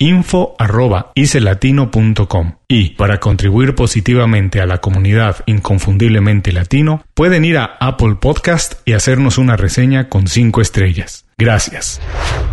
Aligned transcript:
info.icelatino.com 0.00 2.52
y 2.66 2.90
para 2.94 3.20
contribuir 3.20 3.74
positivamente 3.74 4.62
a 4.62 4.66
la 4.66 4.78
comunidad 4.78 5.44
inconfundiblemente 5.44 6.52
latino 6.52 7.04
pueden 7.12 7.44
ir 7.44 7.58
a 7.58 7.76
Apple 7.78 8.16
Podcast 8.18 8.80
y 8.86 8.94
hacernos 8.94 9.36
una 9.36 9.56
reseña 9.56 10.08
con 10.08 10.26
5 10.26 10.62
estrellas. 10.62 11.26
Gracias. 11.36 12.00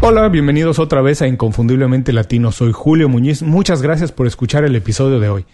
Hola, 0.01 0.27
bienvenidos 0.27 0.77
otra 0.77 1.01
vez 1.01 1.21
a 1.21 1.27
Inconfundiblemente 1.27 2.11
Latino. 2.11 2.51
Soy 2.51 2.73
Julio 2.73 3.07
Muñiz. 3.07 3.43
Muchas 3.43 3.81
gracias 3.81 4.11
por 4.11 4.27
escuchar 4.27 4.65
el 4.65 4.75
episodio 4.75 5.21
de 5.21 5.29
hoy. 5.29 5.45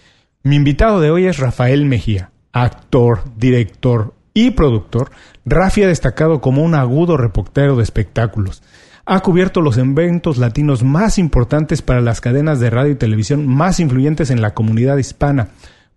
Mi 0.42 0.56
invitado 0.56 1.00
de 1.00 1.12
hoy 1.12 1.28
es 1.28 1.38
Rafael 1.38 1.86
Mejía, 1.86 2.32
actor, 2.54 3.20
director 3.38 4.16
y 4.34 4.50
productor. 4.52 5.12
Rafi 5.46 5.84
ha 5.84 5.88
destacado 5.88 6.42
como 6.42 6.64
un 6.64 6.74
agudo 6.74 7.18
reportero 7.18 7.76
de 7.76 7.84
espectáculos 7.84 8.64
ha 9.06 9.20
cubierto 9.20 9.62
los 9.62 9.78
eventos 9.78 10.38
latinos 10.38 10.84
más 10.84 11.18
importantes 11.18 11.82
para 11.82 12.02
las 12.02 12.22
cadenas 12.22 12.60
de 12.60 12.70
radio 12.70 12.94
y 12.94 12.96
televisión 12.96 13.48
más 13.48 13.80
influyentes 13.80 14.30
en 14.30 14.42
la 14.42 14.54
comunidad 14.54 14.98
hispana. 14.98 15.50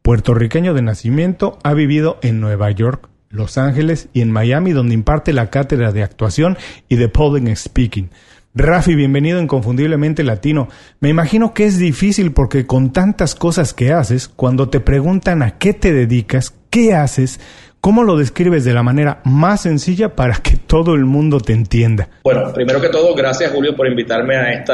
Puertorriqueño 0.02 0.74
de 0.74 0.82
nacimiento, 0.82 1.58
ha 1.62 1.72
vivido 1.74 2.18
en 2.22 2.40
Nueva 2.40 2.70
York, 2.70 3.08
Los 3.28 3.58
Ángeles 3.58 4.08
y 4.12 4.22
en 4.22 4.32
Miami, 4.32 4.72
donde 4.72 4.94
imparte 4.94 5.32
la 5.32 5.50
cátedra 5.50 5.92
de 5.92 6.02
actuación 6.02 6.56
y 6.88 6.96
de 6.96 7.08
public 7.08 7.54
speaking. 7.56 8.10
Rafi, 8.54 8.94
bienvenido 8.94 9.40
Inconfundiblemente 9.40 10.24
Latino. 10.24 10.68
Me 11.00 11.10
imagino 11.10 11.52
que 11.52 11.66
es 11.66 11.78
difícil 11.78 12.32
porque 12.32 12.66
con 12.66 12.90
tantas 12.90 13.34
cosas 13.34 13.74
que 13.74 13.92
haces, 13.92 14.28
cuando 14.28 14.70
te 14.70 14.80
preguntan 14.80 15.42
a 15.42 15.58
qué 15.58 15.74
te 15.74 15.92
dedicas, 15.92 16.54
qué 16.70 16.94
haces, 16.94 17.38
¿Cómo 17.86 18.02
lo 18.02 18.16
describes 18.16 18.64
de 18.64 18.74
la 18.74 18.82
manera 18.82 19.20
más 19.22 19.60
sencilla 19.60 20.16
para 20.16 20.38
que 20.38 20.56
todo 20.56 20.96
el 20.96 21.04
mundo 21.04 21.38
te 21.38 21.52
entienda? 21.52 22.08
Bueno, 22.24 22.52
primero 22.52 22.80
que 22.80 22.88
todo, 22.88 23.14
gracias 23.14 23.52
Julio 23.52 23.76
por 23.76 23.86
invitarme 23.86 24.34
a, 24.34 24.52
este, 24.52 24.72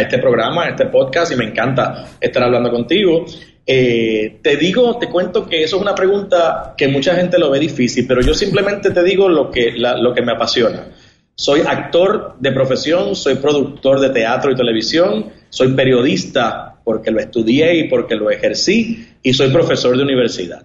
este 0.00 0.18
programa, 0.20 0.64
a 0.64 0.68
este 0.70 0.86
podcast 0.86 1.32
y 1.32 1.36
me 1.36 1.44
encanta 1.44 2.16
estar 2.18 2.42
hablando 2.42 2.70
contigo. 2.70 3.26
Eh, 3.66 4.38
te 4.40 4.56
digo, 4.56 4.96
te 4.96 5.10
cuento 5.10 5.46
que 5.46 5.64
eso 5.64 5.76
es 5.76 5.82
una 5.82 5.94
pregunta 5.94 6.72
que 6.78 6.88
mucha 6.88 7.14
gente 7.14 7.38
lo 7.38 7.50
ve 7.50 7.58
difícil, 7.58 8.06
pero 8.08 8.22
yo 8.22 8.32
simplemente 8.32 8.90
te 8.90 9.02
digo 9.02 9.28
lo 9.28 9.50
que, 9.50 9.74
lo 9.76 10.14
que 10.14 10.22
me 10.22 10.32
apasiona. 10.32 10.86
Soy 11.34 11.60
actor 11.60 12.36
de 12.40 12.52
profesión, 12.52 13.14
soy 13.16 13.34
productor 13.34 14.00
de 14.00 14.08
teatro 14.08 14.50
y 14.50 14.56
televisión, 14.56 15.26
soy 15.50 15.74
periodista 15.74 16.76
porque 16.82 17.10
lo 17.10 17.20
estudié 17.20 17.76
y 17.76 17.88
porque 17.90 18.14
lo 18.14 18.30
ejercí 18.30 19.08
y 19.22 19.34
soy 19.34 19.50
profesor 19.50 19.94
de 19.94 20.04
universidad. 20.04 20.64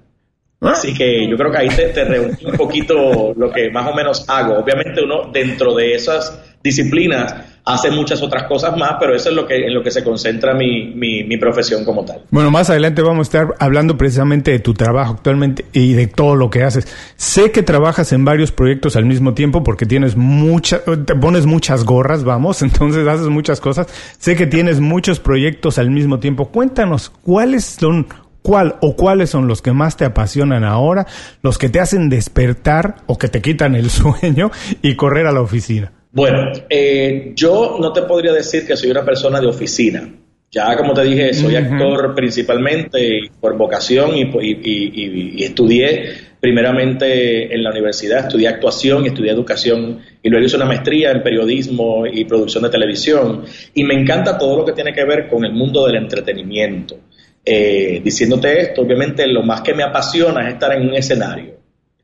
Así 0.62 0.94
que 0.94 1.28
yo 1.28 1.38
creo 1.38 1.52
que 1.52 1.58
ahí 1.58 1.70
te, 1.70 1.88
te 1.90 2.04
reuní 2.04 2.46
un 2.46 2.58
poquito 2.58 3.34
lo 3.36 3.52
que 3.52 3.70
más 3.72 3.88
o 3.88 3.94
menos 3.94 4.26
hago. 4.28 4.58
Obviamente 4.58 5.02
uno 5.02 5.30
dentro 5.32 5.74
de 5.74 5.96
esas 5.96 6.38
disciplinas 6.62 7.34
hace 7.64 7.92
muchas 7.92 8.22
otras 8.22 8.44
cosas 8.44 8.76
más, 8.76 8.96
pero 9.00 9.16
eso 9.16 9.30
es 9.30 9.36
lo 9.36 9.46
que, 9.46 9.56
en 9.56 9.74
lo 9.74 9.84
que 9.84 9.92
se 9.92 10.04
concentra 10.04 10.54
mi, 10.54 10.94
mi, 10.94 11.24
mi, 11.24 11.38
profesión 11.38 11.86
como 11.86 12.04
tal. 12.04 12.24
Bueno, 12.32 12.50
más 12.50 12.70
adelante 12.70 13.02
vamos 13.02 13.28
a 13.28 13.30
estar 13.30 13.56
hablando 13.60 13.96
precisamente 13.96 14.52
de 14.52 14.60
tu 14.60 14.74
trabajo 14.74 15.14
actualmente 15.14 15.66
y 15.72 15.94
de 15.94 16.08
todo 16.08 16.36
lo 16.36 16.50
que 16.50 16.64
haces. 16.64 16.88
Sé 17.16 17.52
que 17.52 17.62
trabajas 17.62 18.12
en 18.12 18.26
varios 18.26 18.52
proyectos 18.52 18.96
al 18.96 19.06
mismo 19.06 19.34
tiempo 19.34 19.64
porque 19.64 19.86
tienes 19.86 20.16
muchas, 20.16 20.82
te 21.06 21.16
pones 21.16 21.46
muchas 21.46 21.86
gorras, 21.86 22.24
vamos, 22.24 22.62
entonces 22.64 23.08
haces 23.08 23.28
muchas 23.28 23.62
cosas. 23.62 23.88
Sé 24.18 24.36
que 24.36 24.48
tienes 24.48 24.80
muchos 24.80 25.20
proyectos 25.20 25.78
al 25.78 25.92
mismo 25.92 26.20
tiempo. 26.20 26.50
Cuéntanos, 26.50 27.12
¿cuáles 27.24 27.66
son 27.66 28.08
¿Cuál 28.42 28.76
o 28.82 28.96
cuáles 28.96 29.30
son 29.30 29.48
los 29.48 29.62
que 29.62 29.74
más 29.74 29.98
te 29.98 30.06
apasionan 30.06 30.64
ahora, 30.64 31.06
los 31.42 31.58
que 31.58 31.70
te 31.70 31.80
hacen 31.80 32.10
despertar 32.10 32.98
o 33.06 33.18
que 33.18 33.28
te 33.28 33.42
quitan 33.42 33.76
el 33.76 33.90
sueño 33.90 34.52
y 34.82 34.96
correr 34.96 35.28
a 35.28 35.32
la 35.32 35.42
oficina? 35.42 35.92
Bueno, 36.12 36.52
eh, 36.70 37.34
yo 37.36 37.78
no 37.80 37.94
te 37.94 38.02
podría 38.04 38.34
decir 38.34 38.66
que 38.66 38.76
soy 38.76 38.90
una 38.90 39.06
persona 39.06 39.40
de 39.40 39.48
oficina. 39.48 40.10
Ya 40.52 40.76
como 40.76 40.94
te 40.94 41.04
dije, 41.04 41.32
soy 41.36 41.56
actor 41.56 42.16
principalmente 42.16 43.30
por 43.40 43.56
vocación 43.56 44.18
y, 44.18 44.24
y, 44.24 45.44
estudié 45.44 46.12
primeramente 46.40 47.54
en 47.54 47.62
la 47.62 47.70
universidad, 47.70 48.26
estudié 48.26 48.48
actuación 48.48 49.06
y 49.06 49.10
estudié 49.10 49.32
educación 49.32 50.00
y 50.24 50.30
luego 50.30 50.44
hice 50.44 50.56
una 50.56 50.66
maestría 50.66 51.12
en 51.12 51.22
periodismo 51.22 52.08
y 52.08 52.26
producción 52.26 52.64
de 52.64 52.70
televisión 52.70 53.44
y 53.76 53.84
me 53.84 53.94
encanta 53.94 54.40
todo 54.40 54.58
lo 54.58 54.66
que 54.66 54.72
tiene 54.72 54.92
que 54.92 55.06
ver 55.06 55.28
con 55.28 55.46
el 55.46 55.54
mundo 55.54 55.86
del 55.86 55.98
entretenimiento. 55.98 56.96
Eh, 57.44 58.02
diciéndote 58.04 58.62
esto, 58.62 58.82
obviamente 58.82 59.26
lo 59.28 59.44
más 59.44 59.62
que 59.62 59.74
me 59.74 59.84
apasiona 59.84 60.48
es 60.48 60.54
estar 60.54 60.74
en 60.74 60.88
un 60.88 60.94
escenario, 60.94 61.56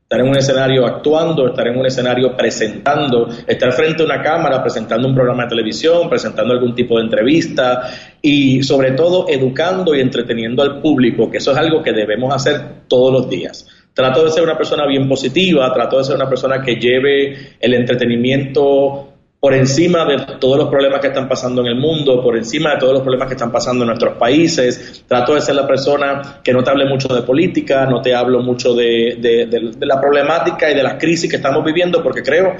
estar 0.02 0.20
en 0.20 0.28
un 0.28 0.36
escenario 0.36 0.86
actuando, 0.86 1.48
estar 1.48 1.66
en 1.68 1.78
un 1.78 1.86
escenario 1.86 2.36
presentando, 2.36 3.28
estar 3.46 3.72
frente 3.72 4.02
a 4.02 4.06
una 4.06 4.22
cámara 4.22 4.62
presentando 4.62 5.06
un 5.06 5.14
programa 5.14 5.44
de 5.44 5.50
televisión, 5.50 6.08
presentando 6.08 6.54
algún 6.54 6.74
tipo 6.74 6.96
de 6.96 7.04
entrevista 7.04 7.90
y 8.22 8.62
sobre 8.62 8.92
todo 8.92 9.26
educando 9.28 9.94
y 9.94 10.00
entreteniendo 10.00 10.62
al 10.62 10.80
público, 10.80 11.30
que 11.30 11.38
eso 11.38 11.52
es 11.52 11.58
algo 11.58 11.82
que 11.82 11.92
debemos 11.92 12.34
hacer 12.34 12.86
todos 12.88 13.12
los 13.12 13.28
días. 13.28 13.68
Trato 13.92 14.24
de 14.24 14.30
ser 14.30 14.42
una 14.42 14.56
persona 14.56 14.86
bien 14.86 15.08
positiva, 15.08 15.72
trato 15.72 15.98
de 15.98 16.04
ser 16.04 16.16
una 16.16 16.28
persona 16.28 16.60
que 16.62 16.76
lleve 16.76 17.56
el 17.60 17.74
entretenimiento 17.74 19.15
por 19.40 19.54
encima 19.54 20.04
de 20.06 20.38
todos 20.40 20.56
los 20.56 20.68
problemas 20.68 21.00
que 21.00 21.08
están 21.08 21.28
pasando 21.28 21.60
en 21.60 21.68
el 21.68 21.76
mundo, 21.76 22.22
por 22.22 22.36
encima 22.36 22.72
de 22.72 22.78
todos 22.78 22.94
los 22.94 23.02
problemas 23.02 23.28
que 23.28 23.34
están 23.34 23.52
pasando 23.52 23.84
en 23.84 23.88
nuestros 23.88 24.16
países. 24.16 25.04
Trato 25.06 25.34
de 25.34 25.40
ser 25.40 25.54
la 25.54 25.66
persona 25.66 26.40
que 26.42 26.52
no 26.52 26.64
te 26.64 26.70
hable 26.70 26.86
mucho 26.86 27.08
de 27.14 27.22
política, 27.22 27.86
no 27.86 28.00
te 28.00 28.14
hablo 28.14 28.40
mucho 28.40 28.74
de, 28.74 29.70
la 29.80 30.00
problemática 30.00 30.70
y 30.70 30.74
de 30.74 30.82
las 30.82 30.94
crisis 30.94 31.30
que 31.30 31.36
estamos 31.36 31.64
viviendo, 31.64 32.02
porque 32.02 32.22
creo 32.22 32.56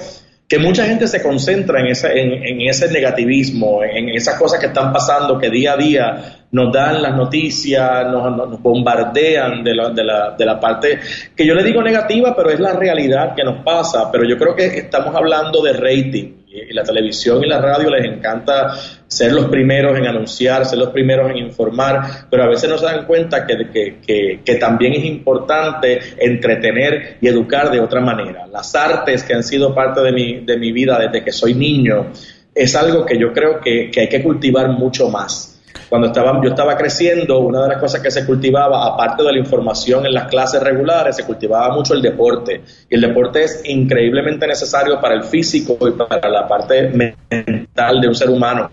que 0.47 0.59
mucha 0.60 0.84
gente 0.84 1.09
se 1.09 1.20
concentra 1.22 1.81
en 1.81 1.86
ese, 1.88 2.20
en, 2.20 2.60
ese 2.60 2.89
negativismo, 2.92 3.83
en, 3.83 4.10
esas 4.10 4.39
cosas 4.39 4.60
que 4.60 4.66
están 4.66 4.92
pasando, 4.92 5.39
que 5.39 5.50
día 5.50 5.72
a 5.72 5.77
día 5.77 6.39
nos 6.53 6.72
dan 6.72 7.03
las 7.03 7.16
noticias, 7.16 8.06
nos, 8.06 8.36
nos 8.36 8.62
bombardean 8.62 9.65
de 9.65 9.74
la, 9.74 9.91
de, 9.91 10.04
la, 10.04 10.30
de 10.39 10.47
la 10.47 10.60
parte 10.60 11.00
que 11.34 11.45
yo 11.45 11.53
le 11.54 11.65
digo 11.65 11.83
negativa, 11.83 12.36
pero 12.36 12.50
es 12.50 12.60
la 12.60 12.74
realidad 12.74 13.34
que 13.34 13.42
nos 13.42 13.65
pasa. 13.65 14.09
Pero 14.12 14.24
yo 14.24 14.39
creo 14.39 14.54
que 14.54 14.66
estamos 14.78 15.16
hablando 15.16 15.62
de 15.62 15.72
rating 15.72 16.35
y 16.68 16.72
la 16.72 16.82
televisión 16.82 17.44
y 17.44 17.48
la 17.48 17.60
radio 17.60 17.91
les 17.91 18.04
encanta 18.04 18.74
ser 19.06 19.32
los 19.32 19.47
primeros 19.47 19.97
en 19.98 20.06
anunciar, 20.06 20.64
ser 20.64 20.78
los 20.78 20.91
primeros 20.91 21.30
en 21.30 21.38
informar, 21.38 22.26
pero 22.30 22.44
a 22.44 22.48
veces 22.48 22.68
no 22.68 22.78
se 22.78 22.86
dan 22.86 23.06
cuenta 23.06 23.47
que, 23.47 24.41
que, 24.44 24.54
también 24.56 24.94
es 24.94 25.04
importante 25.04 26.00
entretener 26.18 27.18
y 27.20 27.28
educar 27.28 27.70
de 27.70 27.80
otra 27.80 28.00
manera. 28.00 28.47
Las 28.47 28.74
artes 28.74 29.22
que 29.22 29.34
han 29.34 29.42
sido 29.42 29.74
parte 29.74 30.00
de 30.00 30.12
mi, 30.12 30.44
de 30.44 30.56
mi 30.56 30.72
vida 30.72 30.98
desde 30.98 31.24
que 31.24 31.32
soy 31.32 31.54
niño 31.54 32.12
es 32.54 32.74
algo 32.74 33.04
que 33.04 33.18
yo 33.18 33.32
creo 33.32 33.60
que, 33.60 33.91
que 33.91 34.00
hay 34.00 34.09
que 34.09 34.22
cultivar 34.22 34.68
mucho 34.70 35.09
más. 35.09 35.55
Cuando 35.88 36.08
estaba, 36.08 36.40
yo 36.42 36.50
estaba 36.50 36.76
creciendo, 36.76 37.38
una 37.38 37.62
de 37.62 37.68
las 37.68 37.78
cosas 37.78 38.00
que 38.00 38.10
se 38.10 38.24
cultivaba, 38.24 38.86
aparte 38.86 39.22
de 39.22 39.32
la 39.32 39.38
información 39.38 40.06
en 40.06 40.14
las 40.14 40.28
clases 40.28 40.62
regulares, 40.62 41.16
se 41.16 41.24
cultivaba 41.24 41.74
mucho 41.74 41.94
el 41.94 42.02
deporte. 42.02 42.62
Y 42.88 42.94
el 42.94 43.00
deporte 43.00 43.44
es 43.44 43.62
increíblemente 43.64 44.46
necesario 44.46 45.00
para 45.00 45.14
el 45.14 45.24
físico 45.24 45.76
y 45.88 45.92
para 45.92 46.28
la 46.28 46.46
parte 46.46 46.88
mental 46.88 48.00
de 48.00 48.08
un 48.08 48.14
ser 48.14 48.30
humano 48.30 48.70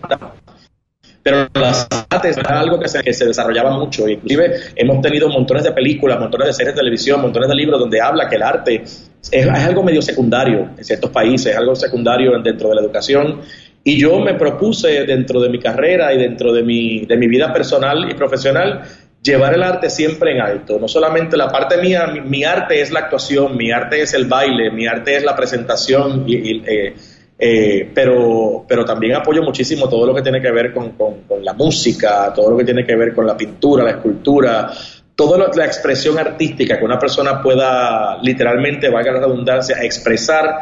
pero 1.24 1.48
las 1.54 1.88
artes 2.10 2.36
era 2.36 2.60
algo 2.60 2.78
que 2.78 2.86
se, 2.86 3.00
desarrollaba 3.24 3.70
mucho. 3.70 4.06
Inclusive 4.06 4.56
hemos 4.76 5.00
tenido 5.00 5.30
montones 5.30 5.64
de 5.64 5.72
películas, 5.72 6.20
montones 6.20 6.48
de 6.48 6.52
series 6.52 6.74
de 6.74 6.80
televisión, 6.80 7.22
montones 7.22 7.48
de 7.48 7.54
libros 7.54 7.80
donde 7.80 7.98
habla 7.98 8.28
que 8.28 8.36
el 8.36 8.42
arte 8.42 8.82
es, 8.82 9.10
es 9.32 9.48
algo 9.48 9.82
medio 9.82 10.02
secundario 10.02 10.68
en 10.76 10.84
ciertos 10.84 11.10
países, 11.10 11.52
es 11.52 11.56
algo 11.56 11.74
secundario 11.74 12.38
dentro 12.42 12.68
de 12.68 12.74
la 12.74 12.82
educación. 12.82 13.40
Y 13.84 13.98
yo 14.00 14.18
me 14.20 14.34
propuse 14.34 15.04
dentro 15.04 15.40
de 15.40 15.50
mi 15.50 15.58
carrera 15.58 16.12
y 16.14 16.18
dentro 16.18 16.52
de 16.52 16.62
mi, 16.62 17.04
de 17.04 17.16
mi 17.18 17.28
vida 17.28 17.52
personal 17.52 18.10
y 18.10 18.14
profesional 18.14 18.82
llevar 19.22 19.54
el 19.54 19.62
arte 19.62 19.90
siempre 19.90 20.32
en 20.32 20.40
alto. 20.40 20.78
No 20.78 20.88
solamente 20.88 21.36
la 21.36 21.48
parte 21.48 21.78
mía, 21.78 22.06
mi, 22.06 22.44
arte 22.44 22.80
es 22.80 22.90
la 22.90 23.00
actuación, 23.00 23.56
mi 23.56 23.72
arte 23.72 24.02
es 24.02 24.14
el 24.14 24.26
baile, 24.26 24.70
mi 24.70 24.86
arte 24.86 25.16
es 25.16 25.24
la 25.24 25.34
presentación 25.34 26.24
y, 26.26 26.62
eh, 26.66 26.94
eh, 27.38 27.90
pero, 27.92 28.64
pero 28.68 28.84
también 28.84 29.16
apoyo 29.16 29.42
muchísimo 29.42 29.88
todo 29.88 30.06
lo 30.06 30.14
que 30.14 30.22
tiene 30.22 30.40
que 30.40 30.50
ver 30.50 30.72
con, 30.72 30.94
la 31.42 31.54
música, 31.54 32.32
todo 32.34 32.50
lo 32.50 32.56
que 32.58 32.64
tiene 32.64 32.84
que 32.84 32.94
ver 32.94 33.14
con 33.14 33.26
la 33.26 33.36
pintura, 33.36 33.82
la 33.82 33.90
escultura, 33.92 34.70
toda 35.16 35.50
la 35.54 35.64
expresión 35.64 36.18
artística 36.18 36.78
que 36.78 36.84
una 36.84 36.98
persona 36.98 37.42
pueda 37.42 38.18
literalmente, 38.22 38.90
valga 38.90 39.12
la 39.12 39.20
redundancia, 39.20 39.82
expresar, 39.82 40.58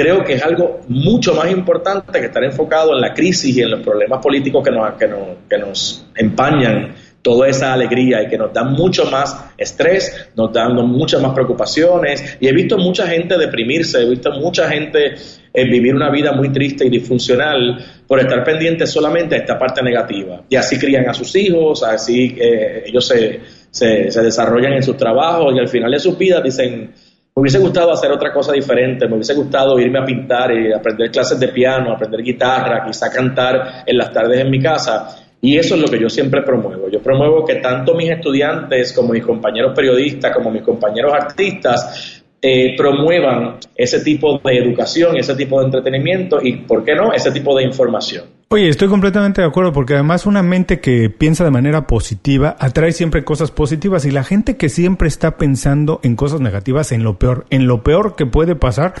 creo 0.00 0.24
que 0.24 0.34
es 0.34 0.42
algo 0.42 0.80
mucho 0.88 1.34
más 1.34 1.50
importante 1.50 2.20
que 2.20 2.26
estar 2.26 2.42
enfocado 2.42 2.94
en 2.94 3.02
la 3.02 3.12
crisis 3.12 3.54
y 3.54 3.60
en 3.60 3.70
los 3.70 3.80
problemas 3.80 4.22
políticos 4.22 4.64
que 4.64 5.58
nos, 5.58 6.06
empañan 6.16 6.94
toda 7.20 7.48
esa 7.48 7.74
alegría 7.74 8.22
y 8.22 8.28
que 8.28 8.38
nos 8.38 8.50
dan 8.50 8.72
mucho 8.72 9.04
más 9.10 9.36
estrés, 9.58 10.30
nos 10.34 10.50
dan 10.54 10.74
muchas 10.74 11.20
más 11.20 11.34
preocupaciones. 11.34 12.38
Y 12.40 12.48
he 12.48 12.52
visto 12.52 12.78
mucha 12.78 13.06
gente 13.06 13.36
deprimirse, 13.36 14.00
he 14.00 14.08
visto 14.08 14.32
mucha 14.32 14.70
gente 14.70 15.16
eh, 15.52 15.64
vivir 15.64 15.94
una 15.94 16.10
vida 16.10 16.32
muy 16.32 16.48
triste 16.48 16.86
y 16.86 16.88
disfuncional 16.88 17.84
por 18.06 18.20
estar 18.20 18.42
pendiente 18.42 18.86
solamente 18.86 19.34
a 19.34 19.38
esta 19.38 19.58
parte 19.58 19.82
negativa. 19.82 20.44
Y 20.48 20.56
así 20.56 20.78
crían 20.78 21.06
a 21.10 21.12
sus 21.12 21.36
hijos, 21.36 21.82
así 21.82 22.38
eh, 22.40 22.84
ellos 22.86 23.06
se, 23.06 23.40
se 23.70 24.22
desarrollan 24.22 24.72
en 24.72 24.82
sus 24.82 24.96
trabajos 24.96 25.54
y 25.54 25.58
al 25.58 25.68
final 25.68 25.90
de 25.90 25.98
sus 25.98 26.16
vidas 26.16 26.42
dicen, 26.42 26.90
me 27.40 27.44
hubiese 27.44 27.58
gustado 27.58 27.90
hacer 27.90 28.12
otra 28.12 28.34
cosa 28.34 28.52
diferente, 28.52 29.08
me 29.08 29.14
hubiese 29.14 29.32
gustado 29.32 29.78
irme 29.78 29.98
a 29.98 30.04
pintar 30.04 30.52
y 30.52 30.74
aprender 30.74 31.10
clases 31.10 31.40
de 31.40 31.48
piano, 31.48 31.90
aprender 31.90 32.22
guitarra, 32.22 32.84
quizá 32.84 33.10
cantar 33.10 33.82
en 33.86 33.96
las 33.96 34.12
tardes 34.12 34.40
en 34.40 34.50
mi 34.50 34.60
casa 34.60 35.24
y 35.40 35.56
eso 35.56 35.74
es 35.74 35.80
lo 35.80 35.88
que 35.88 35.98
yo 35.98 36.10
siempre 36.10 36.42
promuevo. 36.42 36.90
Yo 36.90 37.00
promuevo 37.00 37.42
que 37.46 37.54
tanto 37.54 37.94
mis 37.94 38.10
estudiantes 38.10 38.92
como 38.92 39.14
mis 39.14 39.24
compañeros 39.24 39.72
periodistas, 39.74 40.34
como 40.36 40.50
mis 40.50 40.60
compañeros 40.60 41.14
artistas, 41.14 42.22
eh, 42.42 42.76
promuevan 42.76 43.56
ese 43.74 44.00
tipo 44.00 44.38
de 44.44 44.58
educación, 44.58 45.16
ese 45.16 45.34
tipo 45.34 45.60
de 45.60 45.64
entretenimiento 45.64 46.40
y, 46.42 46.56
¿por 46.58 46.84
qué 46.84 46.94
no?, 46.94 47.10
ese 47.10 47.32
tipo 47.32 47.56
de 47.56 47.64
información. 47.64 48.39
Oye, 48.52 48.68
estoy 48.68 48.88
completamente 48.88 49.42
de 49.42 49.46
acuerdo 49.46 49.72
porque 49.72 49.94
además 49.94 50.26
una 50.26 50.42
mente 50.42 50.80
que 50.80 51.08
piensa 51.08 51.44
de 51.44 51.52
manera 51.52 51.86
positiva 51.86 52.56
atrae 52.58 52.90
siempre 52.90 53.22
cosas 53.22 53.52
positivas 53.52 54.04
y 54.06 54.10
la 54.10 54.24
gente 54.24 54.56
que 54.56 54.68
siempre 54.68 55.06
está 55.06 55.36
pensando 55.36 56.00
en 56.02 56.16
cosas 56.16 56.40
negativas, 56.40 56.90
en 56.90 57.04
lo 57.04 57.16
peor, 57.16 57.46
en 57.50 57.68
lo 57.68 57.84
peor 57.84 58.16
que 58.16 58.26
puede 58.26 58.56
pasar, 58.56 58.94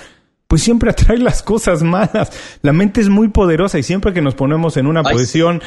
pues 0.46 0.62
siempre 0.62 0.90
atrae 0.92 1.18
las 1.18 1.42
cosas 1.42 1.82
malas. 1.82 2.30
La 2.62 2.72
mente 2.72 3.00
es 3.00 3.08
muy 3.08 3.26
poderosa 3.26 3.76
y 3.76 3.82
siempre 3.82 4.12
que 4.12 4.22
nos 4.22 4.36
ponemos 4.36 4.76
en 4.76 4.86
una 4.86 5.02
posición 5.02 5.62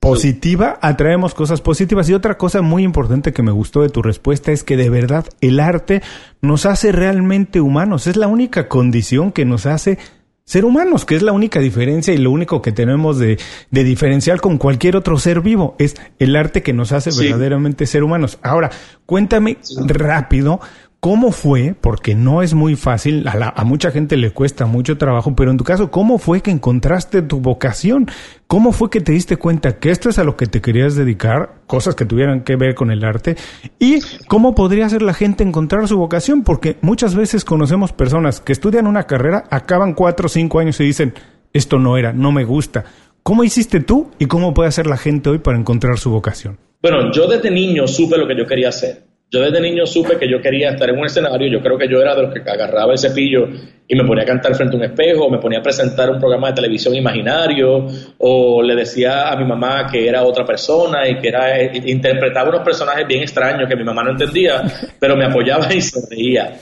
positiva, 0.00 0.78
atraemos 0.80 1.34
cosas 1.34 1.60
positivas. 1.60 2.08
Y 2.08 2.14
otra 2.14 2.38
cosa 2.38 2.62
muy 2.62 2.84
importante 2.84 3.34
que 3.34 3.42
me 3.42 3.52
gustó 3.52 3.82
de 3.82 3.90
tu 3.90 4.00
respuesta 4.00 4.50
es 4.50 4.64
que 4.64 4.78
de 4.78 4.88
verdad 4.88 5.26
el 5.42 5.60
arte 5.60 6.00
nos 6.40 6.64
hace 6.64 6.90
realmente 6.90 7.60
humanos. 7.60 8.06
Es 8.06 8.16
la 8.16 8.28
única 8.28 8.66
condición 8.66 9.30
que 9.30 9.44
nos 9.44 9.66
hace 9.66 9.98
ser 10.46 10.64
humanos, 10.64 11.04
que 11.04 11.16
es 11.16 11.22
la 11.22 11.32
única 11.32 11.58
diferencia 11.58 12.14
y 12.14 12.18
lo 12.18 12.30
único 12.30 12.62
que 12.62 12.70
tenemos 12.70 13.18
de, 13.18 13.36
de 13.72 13.84
diferencial 13.84 14.40
con 14.40 14.58
cualquier 14.58 14.94
otro 14.94 15.18
ser 15.18 15.40
vivo. 15.40 15.74
Es 15.80 15.96
el 16.20 16.36
arte 16.36 16.62
que 16.62 16.72
nos 16.72 16.92
hace 16.92 17.10
verdaderamente 17.10 17.84
ser 17.84 18.04
humanos. 18.04 18.38
Ahora, 18.42 18.70
cuéntame 19.06 19.58
rápido 19.86 20.60
¿Cómo 21.06 21.30
fue? 21.30 21.72
Porque 21.80 22.16
no 22.16 22.42
es 22.42 22.52
muy 22.52 22.74
fácil, 22.74 23.28
a, 23.28 23.62
mucha 23.62 23.92
gente 23.92 24.16
le 24.16 24.32
cuesta 24.32 24.66
mucho 24.66 24.98
trabajo, 24.98 25.36
pero 25.36 25.52
en 25.52 25.56
tu 25.56 25.62
caso, 25.62 25.88
¿cómo 25.88 26.18
fue 26.18 26.40
que 26.40 26.50
encontraste 26.50 27.22
tu 27.22 27.38
vocación? 27.38 28.08
¿Cómo 28.48 28.72
fue 28.72 28.90
que 28.90 29.00
te 29.00 29.12
diste 29.12 29.36
cuenta 29.36 29.78
que 29.78 29.92
esto 29.92 30.08
es 30.08 30.18
a 30.18 30.24
lo 30.24 30.36
que 30.36 30.46
te 30.46 30.60
querías 30.60 30.96
dedicar, 30.96 31.60
cosas 31.68 31.94
que 31.94 32.06
tuvieran 32.06 32.40
que 32.40 32.56
ver 32.56 32.74
con 32.74 32.90
el 32.90 33.04
arte? 33.04 33.36
¿Y 33.78 34.00
cómo 34.26 34.56
podría 34.56 34.86
hacer 34.86 35.00
la 35.00 35.14
gente 35.14 35.44
encontrar 35.44 35.86
su 35.86 35.96
vocación? 35.96 36.42
Porque 36.42 36.76
muchas 36.80 37.14
veces 37.14 37.44
conocemos 37.44 37.92
personas 37.92 38.40
que 38.40 38.52
estudian 38.52 38.88
una 38.88 39.04
carrera, 39.04 39.44
acaban 39.48 39.94
cuatro 39.94 40.26
o 40.26 40.28
cinco 40.28 40.58
años 40.58 40.80
y 40.80 40.86
dicen, 40.86 41.14
esto 41.52 41.78
no 41.78 41.96
era, 41.98 42.12
no 42.12 42.32
me 42.32 42.42
gusta. 42.42 42.84
¿Cómo 43.22 43.44
hiciste 43.44 43.78
tú 43.78 44.10
y 44.18 44.26
cómo 44.26 44.52
puede 44.54 44.70
hacer 44.70 44.88
la 44.88 44.96
gente 44.96 45.30
hoy 45.30 45.38
para 45.38 45.56
encontrar 45.56 45.98
su 45.98 46.10
vocación? 46.10 46.58
Bueno, 46.82 47.12
yo 47.12 47.28
desde 47.28 47.52
niño 47.52 47.86
supe 47.86 48.18
lo 48.18 48.26
que 48.26 48.36
yo 48.36 48.44
quería 48.44 48.70
hacer. 48.70 49.06
Yo 49.28 49.40
desde 49.40 49.60
niño 49.60 49.86
supe 49.86 50.16
que 50.18 50.30
yo 50.30 50.40
quería 50.40 50.70
estar 50.70 50.88
en 50.88 50.98
un 50.98 51.06
escenario, 51.06 51.50
yo 51.50 51.60
creo 51.60 51.76
que 51.76 51.88
yo 51.88 52.00
era 52.00 52.14
de 52.14 52.22
los 52.22 52.32
que 52.32 52.48
agarraba 52.48 52.92
el 52.92 52.98
cepillo 52.98 53.48
y 53.88 53.96
me 53.96 54.04
ponía 54.04 54.22
a 54.22 54.26
cantar 54.26 54.54
frente 54.54 54.76
a 54.76 54.78
un 54.78 54.84
espejo, 54.84 55.28
me 55.28 55.38
ponía 55.38 55.58
a 55.58 55.62
presentar 55.62 56.10
un 56.10 56.20
programa 56.20 56.48
de 56.48 56.54
televisión 56.54 56.94
imaginario, 56.94 57.86
o 58.18 58.62
le 58.62 58.76
decía 58.76 59.28
a 59.28 59.36
mi 59.36 59.44
mamá 59.44 59.88
que 59.90 60.08
era 60.08 60.22
otra 60.22 60.44
persona 60.44 61.08
y 61.08 61.18
que 61.18 61.28
era 61.28 61.60
interpretaba 61.62 62.50
unos 62.50 62.62
personajes 62.62 63.06
bien 63.06 63.22
extraños 63.22 63.68
que 63.68 63.74
mi 63.74 63.82
mamá 63.82 64.04
no 64.04 64.12
entendía, 64.12 64.62
pero 65.00 65.16
me 65.16 65.24
apoyaba 65.24 65.74
y 65.74 65.80
se 65.80 66.08
reía. 66.08 66.56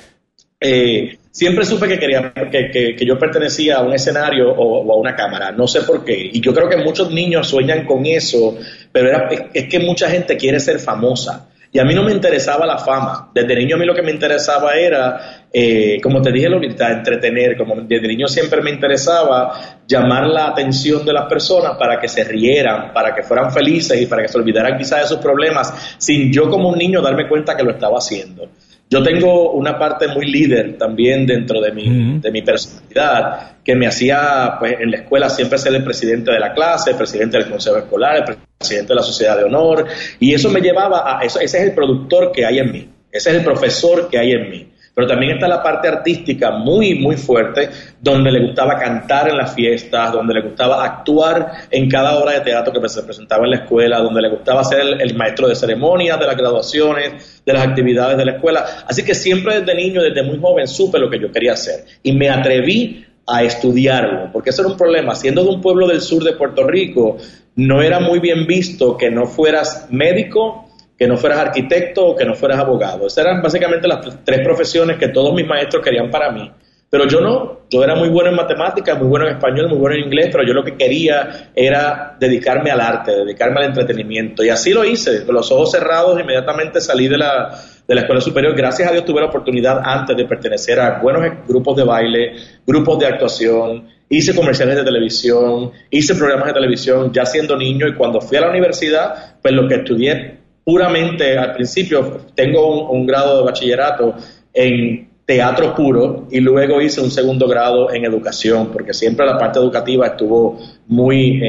Eh, 0.58 1.18
siempre 1.30 1.66
supe 1.66 1.86
que 1.86 1.98
quería 1.98 2.32
que, 2.32 2.96
yo 3.04 3.18
pertenecía 3.18 3.76
a 3.76 3.82
un 3.82 3.92
escenario 3.92 4.50
o, 4.50 4.90
a 4.90 4.96
una 4.96 5.14
cámara, 5.14 5.52
no 5.52 5.66
sé 5.68 5.82
por 5.82 6.02
qué. 6.02 6.30
Y 6.32 6.40
yo 6.40 6.54
creo 6.54 6.68
que 6.70 6.78
muchos 6.78 7.10
niños 7.10 7.46
sueñan 7.46 7.84
con 7.84 8.06
eso, 8.06 8.56
pero 8.90 9.08
era, 9.10 9.28
es 9.52 9.68
que 9.68 9.80
mucha 9.80 10.08
gente 10.08 10.38
quiere 10.38 10.60
ser 10.60 10.78
famosa. 10.78 11.50
Y 11.74 11.80
a 11.80 11.84
mí 11.84 11.92
no 11.92 12.04
me 12.04 12.12
interesaba 12.12 12.64
la 12.66 12.78
fama. 12.78 13.32
Desde 13.34 13.56
niño 13.56 13.74
a 13.74 13.78
mí 13.80 13.84
lo 13.84 13.96
que 13.96 14.02
me 14.02 14.12
interesaba 14.12 14.74
era, 14.74 15.44
eh, 15.52 16.00
como 16.00 16.22
te 16.22 16.30
dije 16.30 16.46
ahorita, 16.46 16.88
entretener. 16.92 17.56
Como 17.56 17.74
desde 17.80 18.06
niño 18.06 18.28
siempre 18.28 18.62
me 18.62 18.70
interesaba 18.70 19.80
llamar 19.84 20.28
la 20.28 20.46
atención 20.46 21.04
de 21.04 21.12
las 21.12 21.26
personas 21.26 21.76
para 21.76 21.98
que 21.98 22.06
se 22.06 22.22
rieran, 22.22 22.92
para 22.92 23.12
que 23.12 23.24
fueran 23.24 23.50
felices 23.50 24.00
y 24.00 24.06
para 24.06 24.22
que 24.22 24.28
se 24.28 24.38
olvidaran 24.38 24.78
quizás 24.78 25.00
de 25.00 25.08
sus 25.08 25.18
problemas, 25.18 25.96
sin 25.98 26.32
yo 26.32 26.48
como 26.48 26.68
un 26.68 26.78
niño 26.78 27.02
darme 27.02 27.28
cuenta 27.28 27.56
que 27.56 27.64
lo 27.64 27.72
estaba 27.72 27.98
haciendo. 27.98 28.48
Yo 28.94 29.02
tengo 29.02 29.50
una 29.50 29.76
parte 29.76 30.06
muy 30.06 30.30
líder 30.30 30.78
también 30.78 31.26
dentro 31.26 31.60
de 31.60 31.72
mi, 31.72 32.20
de 32.20 32.30
mi 32.30 32.42
personalidad 32.42 33.56
que 33.64 33.74
me 33.74 33.88
hacía 33.88 34.54
pues, 34.60 34.76
en 34.78 34.92
la 34.92 34.98
escuela 34.98 35.28
siempre 35.28 35.58
ser 35.58 35.74
el 35.74 35.82
presidente 35.82 36.30
de 36.30 36.38
la 36.38 36.52
clase, 36.52 36.92
el 36.92 36.96
presidente 36.96 37.38
del 37.38 37.50
consejo 37.50 37.76
escolar, 37.76 38.18
el 38.18 38.36
presidente 38.56 38.90
de 38.90 38.94
la 38.94 39.02
sociedad 39.02 39.36
de 39.36 39.42
honor, 39.42 39.86
y 40.20 40.32
eso 40.32 40.48
me 40.48 40.60
llevaba 40.60 41.18
a 41.18 41.24
eso, 41.24 41.40
ese 41.40 41.58
es 41.58 41.64
el 41.64 41.72
productor 41.72 42.30
que 42.30 42.46
hay 42.46 42.60
en 42.60 42.70
mí, 42.70 42.88
ese 43.10 43.30
es 43.30 43.36
el 43.38 43.42
profesor 43.42 44.08
que 44.08 44.16
hay 44.16 44.30
en 44.30 44.48
mí. 44.48 44.68
Pero 44.94 45.08
también 45.08 45.32
está 45.32 45.48
la 45.48 45.60
parte 45.60 45.88
artística 45.88 46.52
muy, 46.52 46.94
muy 46.94 47.16
fuerte, 47.16 47.68
donde 48.00 48.30
le 48.30 48.46
gustaba 48.46 48.78
cantar 48.78 49.28
en 49.28 49.36
las 49.36 49.52
fiestas, 49.52 50.12
donde 50.12 50.34
le 50.34 50.42
gustaba 50.42 50.84
actuar 50.84 51.50
en 51.70 51.90
cada 51.90 52.16
obra 52.16 52.34
de 52.34 52.40
teatro 52.40 52.80
que 52.80 52.88
se 52.88 53.02
presentaba 53.02 53.44
en 53.44 53.50
la 53.50 53.56
escuela, 53.56 53.98
donde 53.98 54.22
le 54.22 54.30
gustaba 54.30 54.62
ser 54.62 54.80
el, 55.00 55.14
maestro 55.16 55.48
de 55.48 55.56
ceremonias, 55.56 56.18
de 56.20 56.26
las 56.26 56.36
graduaciones, 56.36 57.42
de 57.44 57.52
las 57.52 57.66
actividades 57.66 58.16
de 58.16 58.24
la 58.24 58.32
escuela. 58.32 58.64
Así 58.86 59.02
que 59.02 59.16
siempre 59.16 59.60
desde 59.60 59.74
niño, 59.74 60.00
desde 60.00 60.22
muy 60.22 60.38
joven, 60.38 60.68
supe 60.68 61.00
lo 61.00 61.10
que 61.10 61.18
yo 61.18 61.32
quería 61.32 61.54
hacer. 61.54 61.84
Y 62.04 62.12
me 62.12 62.28
atreví 62.28 63.04
a 63.26 63.42
estudiarlo, 63.42 64.30
porque 64.32 64.50
eso 64.50 64.62
era 64.62 64.70
un 64.70 64.76
problema. 64.76 65.16
Siendo 65.16 65.42
de 65.42 65.50
un 65.50 65.60
pueblo 65.60 65.88
del 65.88 66.02
sur 66.02 66.22
de 66.22 66.34
Puerto 66.34 66.66
Rico, 66.68 67.16
no 67.56 67.82
era 67.82 67.98
muy 67.98 68.20
bien 68.20 68.46
visto 68.46 68.96
que 68.96 69.10
no 69.10 69.26
fueras 69.26 69.88
médico 69.90 70.68
que 70.96 71.06
no 71.06 71.16
fueras 71.16 71.38
arquitecto 71.40 72.06
o 72.06 72.16
que 72.16 72.24
no 72.24 72.34
fueras 72.34 72.58
abogado. 72.58 73.06
Esas 73.06 73.24
eran 73.24 73.42
básicamente 73.42 73.88
las 73.88 74.24
tres 74.24 74.40
profesiones 74.44 74.98
que 74.98 75.08
todos 75.08 75.34
mis 75.34 75.46
maestros 75.46 75.82
querían 75.82 76.10
para 76.10 76.30
mí. 76.30 76.50
Pero 76.94 77.08
yo 77.08 77.20
no, 77.20 77.62
yo 77.68 77.82
era 77.82 77.96
muy 77.96 78.08
bueno 78.08 78.30
en 78.30 78.36
matemáticas, 78.36 78.96
muy 78.96 79.08
bueno 79.08 79.26
en 79.26 79.34
español, 79.34 79.68
muy 79.68 79.78
bueno 79.78 79.96
en 79.96 80.04
inglés, 80.04 80.28
pero 80.30 80.46
yo 80.46 80.54
lo 80.54 80.62
que 80.62 80.76
quería 80.76 81.50
era 81.52 82.16
dedicarme 82.20 82.70
al 82.70 82.80
arte, 82.80 83.10
dedicarme 83.10 83.62
al 83.62 83.66
entretenimiento. 83.70 84.44
Y 84.44 84.50
así 84.50 84.72
lo 84.72 84.84
hice, 84.84 85.26
con 85.26 85.34
los 85.34 85.50
ojos 85.50 85.72
cerrados, 85.72 86.20
inmediatamente 86.20 86.80
salí 86.80 87.08
de 87.08 87.18
la, 87.18 87.50
de 87.88 87.94
la 87.96 88.02
escuela 88.02 88.20
superior. 88.20 88.54
Gracias 88.54 88.88
a 88.88 88.92
Dios 88.92 89.04
tuve 89.04 89.20
la 89.20 89.26
oportunidad 89.26 89.80
antes 89.82 90.16
de 90.16 90.24
pertenecer 90.24 90.78
a 90.78 91.00
buenos 91.00 91.24
grupos 91.48 91.76
de 91.76 91.82
baile, 91.82 92.36
grupos 92.64 93.00
de 93.00 93.06
actuación, 93.06 93.88
hice 94.08 94.32
comerciales 94.32 94.76
de 94.76 94.84
televisión, 94.84 95.72
hice 95.90 96.14
programas 96.14 96.46
de 96.46 96.52
televisión 96.52 97.12
ya 97.12 97.26
siendo 97.26 97.56
niño 97.56 97.88
y 97.88 97.94
cuando 97.94 98.20
fui 98.20 98.36
a 98.36 98.42
la 98.42 98.50
universidad, 98.50 99.40
pues 99.42 99.52
lo 99.52 99.66
que 99.66 99.74
estudié 99.74 100.43
puramente 100.64 101.36
al 101.36 101.52
principio, 101.52 102.20
tengo 102.34 102.90
un, 102.90 103.06
grado 103.06 103.38
de 103.38 103.44
bachillerato 103.44 104.14
en 104.52 105.08
teatro 105.26 105.74
puro 105.74 106.26
y 106.30 106.40
luego 106.40 106.80
hice 106.80 107.00
un 107.00 107.10
segundo 107.10 107.46
grado 107.48 107.92
en 107.92 108.04
educación, 108.04 108.68
porque 108.72 108.92
siempre 108.92 109.24
la 109.24 109.38
parte 109.38 109.58
educativa 109.58 110.06
estuvo 110.06 110.58
muy 110.88 111.40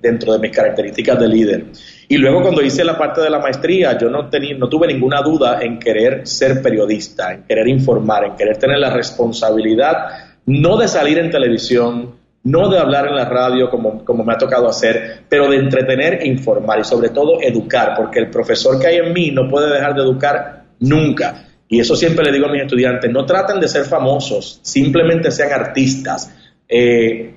dentro 0.00 0.32
de 0.34 0.38
mis 0.38 0.50
características 0.50 1.18
de 1.18 1.28
líder. 1.28 1.64
Y 2.08 2.18
luego 2.18 2.42
cuando 2.42 2.62
hice 2.62 2.84
la 2.84 2.98
parte 2.98 3.22
de 3.22 3.30
la 3.30 3.38
maestría, 3.38 3.96
yo 3.96 4.10
no, 4.10 4.28
tenía, 4.28 4.56
no 4.56 4.68
tuve 4.68 4.86
ninguna 4.86 5.22
duda 5.22 5.62
en 5.62 5.78
querer 5.78 6.26
ser 6.26 6.60
periodista, 6.60 7.32
en 7.32 7.44
querer 7.44 7.68
informar, 7.68 8.24
en 8.24 8.36
querer 8.36 8.58
tener 8.58 8.78
la 8.78 8.90
responsabilidad 8.90 10.32
no 10.46 10.76
de 10.76 10.88
salir 10.88 11.18
en 11.18 11.30
televisión, 11.30 12.16
no 12.44 12.68
de 12.68 12.78
hablar 12.78 13.06
en 13.06 13.14
la 13.14 13.24
radio 13.24 13.70
como, 13.70 14.04
como 14.04 14.24
me 14.24 14.32
ha 14.32 14.38
tocado 14.38 14.68
hacer, 14.68 15.24
pero 15.28 15.48
de 15.48 15.56
entretener 15.56 16.14
e 16.22 16.26
informar 16.26 16.80
y 16.80 16.84
sobre 16.84 17.10
todo 17.10 17.40
educar, 17.40 17.94
porque 17.96 18.18
el 18.18 18.30
profesor 18.30 18.80
que 18.80 18.88
hay 18.88 18.96
en 18.96 19.12
mí 19.12 19.30
no 19.30 19.48
puede 19.48 19.72
dejar 19.72 19.94
de 19.94 20.02
educar 20.02 20.64
nunca. 20.80 21.46
Y 21.68 21.80
eso 21.80 21.96
siempre 21.96 22.24
le 22.24 22.32
digo 22.32 22.46
a 22.46 22.52
mis 22.52 22.62
estudiantes, 22.62 23.10
no 23.10 23.24
traten 23.24 23.60
de 23.60 23.68
ser 23.68 23.84
famosos, 23.84 24.60
simplemente 24.62 25.30
sean 25.30 25.52
artistas. 25.52 26.34
Eh, 26.68 27.34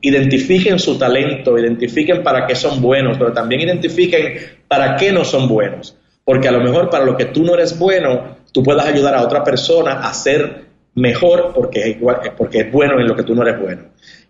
identifiquen 0.00 0.78
su 0.78 0.96
talento, 0.96 1.58
identifiquen 1.58 2.22
para 2.22 2.46
qué 2.46 2.54
son 2.54 2.80
buenos, 2.80 3.18
pero 3.18 3.32
también 3.32 3.62
identifiquen 3.62 4.34
para 4.68 4.96
qué 4.96 5.12
no 5.12 5.24
son 5.24 5.48
buenos. 5.48 5.96
Porque 6.24 6.48
a 6.48 6.52
lo 6.52 6.60
mejor 6.60 6.88
para 6.88 7.04
lo 7.04 7.16
que 7.16 7.26
tú 7.26 7.42
no 7.42 7.54
eres 7.54 7.78
bueno, 7.78 8.38
tú 8.52 8.62
puedas 8.62 8.86
ayudar 8.86 9.14
a 9.14 9.22
otra 9.22 9.42
persona 9.42 10.00
a 10.00 10.14
ser 10.14 10.63
mejor 10.94 11.52
porque 11.54 11.80
es, 11.80 11.86
igual, 11.96 12.20
porque 12.36 12.60
es 12.60 12.72
bueno 12.72 12.98
en 13.00 13.08
lo 13.08 13.16
que 13.16 13.22
tú 13.22 13.34
no 13.34 13.42
eres 13.42 13.60
bueno. 13.60 13.82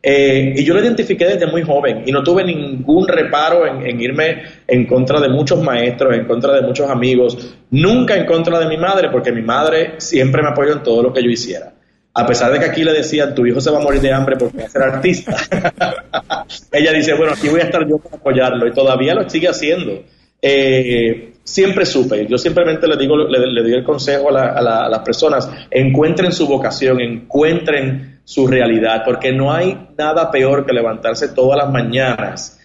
Eh, 0.03 0.53
y 0.57 0.65
yo 0.65 0.75
lo 0.75 0.83
identifiqué 0.83 1.25
desde 1.25 1.47
muy 1.47 1.63
joven 1.63 2.03
y 2.05 2.13
no 2.13 2.23
tuve 2.23 2.45
ningún 2.45 3.09
reparo 3.09 3.67
en, 3.67 4.01
irme 4.01 4.43
en 4.67 4.85
contra 4.85 5.19
de 5.19 5.31
muchos 5.31 5.63
maestros, 5.63 6.15
en 6.15 6.27
contra 6.27 6.53
de 6.53 6.61
muchos 6.61 6.91
amigos, 6.91 7.57
nunca 7.71 8.15
en 8.15 8.27
contra 8.27 8.59
de 8.59 8.67
mi 8.67 8.77
madre, 8.77 9.09
porque 9.11 9.33
mi 9.33 9.41
madre 9.41 9.95
siempre 9.99 10.43
me 10.43 10.49
apoyó 10.49 10.75
en 10.75 10.83
todo 10.83 11.03
lo 11.03 11.13
que 11.13 11.23
yo 11.23 11.31
hiciera. 11.31 11.73
A 12.13 12.27
pesar 12.27 12.53
de 12.53 12.59
que 12.59 12.67
aquí 12.67 12.85
le 12.85 12.93
decían, 12.93 13.35
tu 13.35 13.47
hijo 13.47 13.61
se 13.61 13.71
va 13.71 13.79
a 13.79 13.83
morir 13.83 14.01
de 14.01 14.13
hambre 14.13 14.37
porque 14.37 14.59
va 14.59 14.65
a 14.65 14.69
ser 14.69 14.83
artista, 14.83 15.37
ella 16.73 16.93
dice, 16.93 17.15
bueno, 17.15 17.33
aquí 17.33 17.49
voy 17.49 17.61
a 17.61 17.65
estar 17.65 17.89
yo 17.89 17.99
para 17.99 18.17
apoyarlo 18.17 18.67
y 18.67 18.73
todavía 18.73 19.15
lo 19.15 19.29
sigue 19.29 19.49
haciendo. 19.49 20.05
Eh, 20.41 21.34
siempre 21.45 21.85
supe, 21.85 22.27
yo 22.27 22.39
simplemente 22.39 22.89
le 22.89 22.97
digo, 22.97 23.17
le, 23.17 23.39
le 23.47 23.63
doy 23.63 23.75
el 23.75 23.85
consejo 23.85 24.35
a, 24.35 24.55
a 24.59 24.89
las 24.89 25.01
personas, 25.01 25.49
encuentren 25.71 26.33
su 26.33 26.49
vocación, 26.49 27.01
encuentren 27.01 28.21
su 28.25 28.47
realidad, 28.47 29.03
porque 29.05 29.33
no 29.33 29.53
hay 29.53 29.89
nada 29.97 30.31
peor 30.31 30.65
que 30.65 30.73
levantarse 30.73 31.29
todas 31.29 31.59
las 31.59 31.71
mañanas 31.71 32.59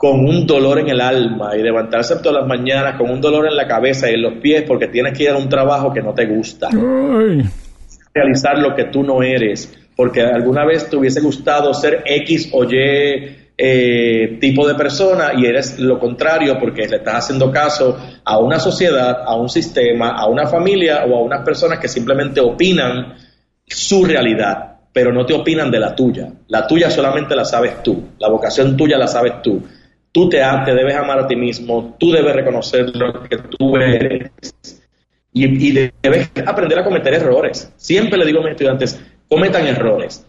con 0.00 0.20
un 0.20 0.46
dolor 0.46 0.78
en 0.78 0.88
el 0.88 1.00
alma 1.00 1.54
y 1.56 1.62
levantarse 1.62 2.16
todas 2.22 2.40
las 2.40 2.46
mañanas 2.46 2.96
con 2.96 3.10
un 3.10 3.20
dolor 3.20 3.46
en 3.46 3.54
la 3.54 3.66
cabeza 3.66 4.10
y 4.10 4.14
en 4.14 4.22
los 4.22 4.34
pies 4.40 4.64
porque 4.66 4.88
tienes 4.88 5.12
que 5.12 5.24
ir 5.24 5.30
a 5.30 5.36
un 5.36 5.48
trabajo 5.48 5.92
que 5.92 6.00
no 6.00 6.14
te 6.14 6.24
gusta. 6.24 6.70
Realizar 8.14 8.58
lo 8.58 8.74
que 8.74 8.84
tú 8.84 9.02
no 9.02 9.22
eres, 9.22 9.76
porque 9.94 10.22
alguna 10.22 10.64
vez 10.64 10.88
te 10.88 10.96
hubiese 10.96 11.20
gustado 11.20 11.74
ser 11.74 12.02
X 12.06 12.48
o 12.52 12.64
Y 12.64 13.39
eh, 13.62 14.38
tipo 14.40 14.66
de 14.66 14.74
persona 14.74 15.32
y 15.36 15.44
eres 15.44 15.78
lo 15.78 15.98
contrario 15.98 16.56
porque 16.58 16.88
le 16.88 16.96
estás 16.96 17.16
haciendo 17.16 17.52
caso 17.52 17.94
a 18.24 18.38
una 18.38 18.58
sociedad, 18.58 19.22
a 19.22 19.36
un 19.36 19.50
sistema, 19.50 20.12
a 20.12 20.26
una 20.28 20.46
familia 20.46 21.04
o 21.04 21.18
a 21.18 21.20
unas 21.20 21.44
personas 21.44 21.78
que 21.78 21.86
simplemente 21.86 22.40
opinan 22.40 23.16
su 23.66 24.06
realidad, 24.06 24.78
pero 24.94 25.12
no 25.12 25.26
te 25.26 25.34
opinan 25.34 25.70
de 25.70 25.78
la 25.78 25.94
tuya. 25.94 26.32
La 26.48 26.66
tuya 26.66 26.90
solamente 26.90 27.36
la 27.36 27.44
sabes 27.44 27.82
tú, 27.82 28.12
la 28.18 28.30
vocación 28.30 28.78
tuya 28.78 28.96
la 28.96 29.06
sabes 29.06 29.42
tú. 29.42 29.62
Tú 30.10 30.26
te, 30.30 30.38
te 30.64 30.74
debes 30.74 30.96
amar 30.96 31.18
a 31.18 31.26
ti 31.26 31.36
mismo, 31.36 31.96
tú 32.00 32.12
debes 32.12 32.34
reconocer 32.34 32.90
lo 32.96 33.12
que 33.24 33.36
tú 33.36 33.76
eres 33.76 34.30
y, 35.34 35.68
y 35.68 35.90
debes 36.02 36.30
aprender 36.46 36.78
a 36.78 36.84
cometer 36.84 37.12
errores. 37.12 37.70
Siempre 37.76 38.18
le 38.18 38.24
digo 38.24 38.40
a 38.40 38.44
mis 38.44 38.52
estudiantes, 38.52 38.98
cometan 39.28 39.66
errores, 39.66 40.26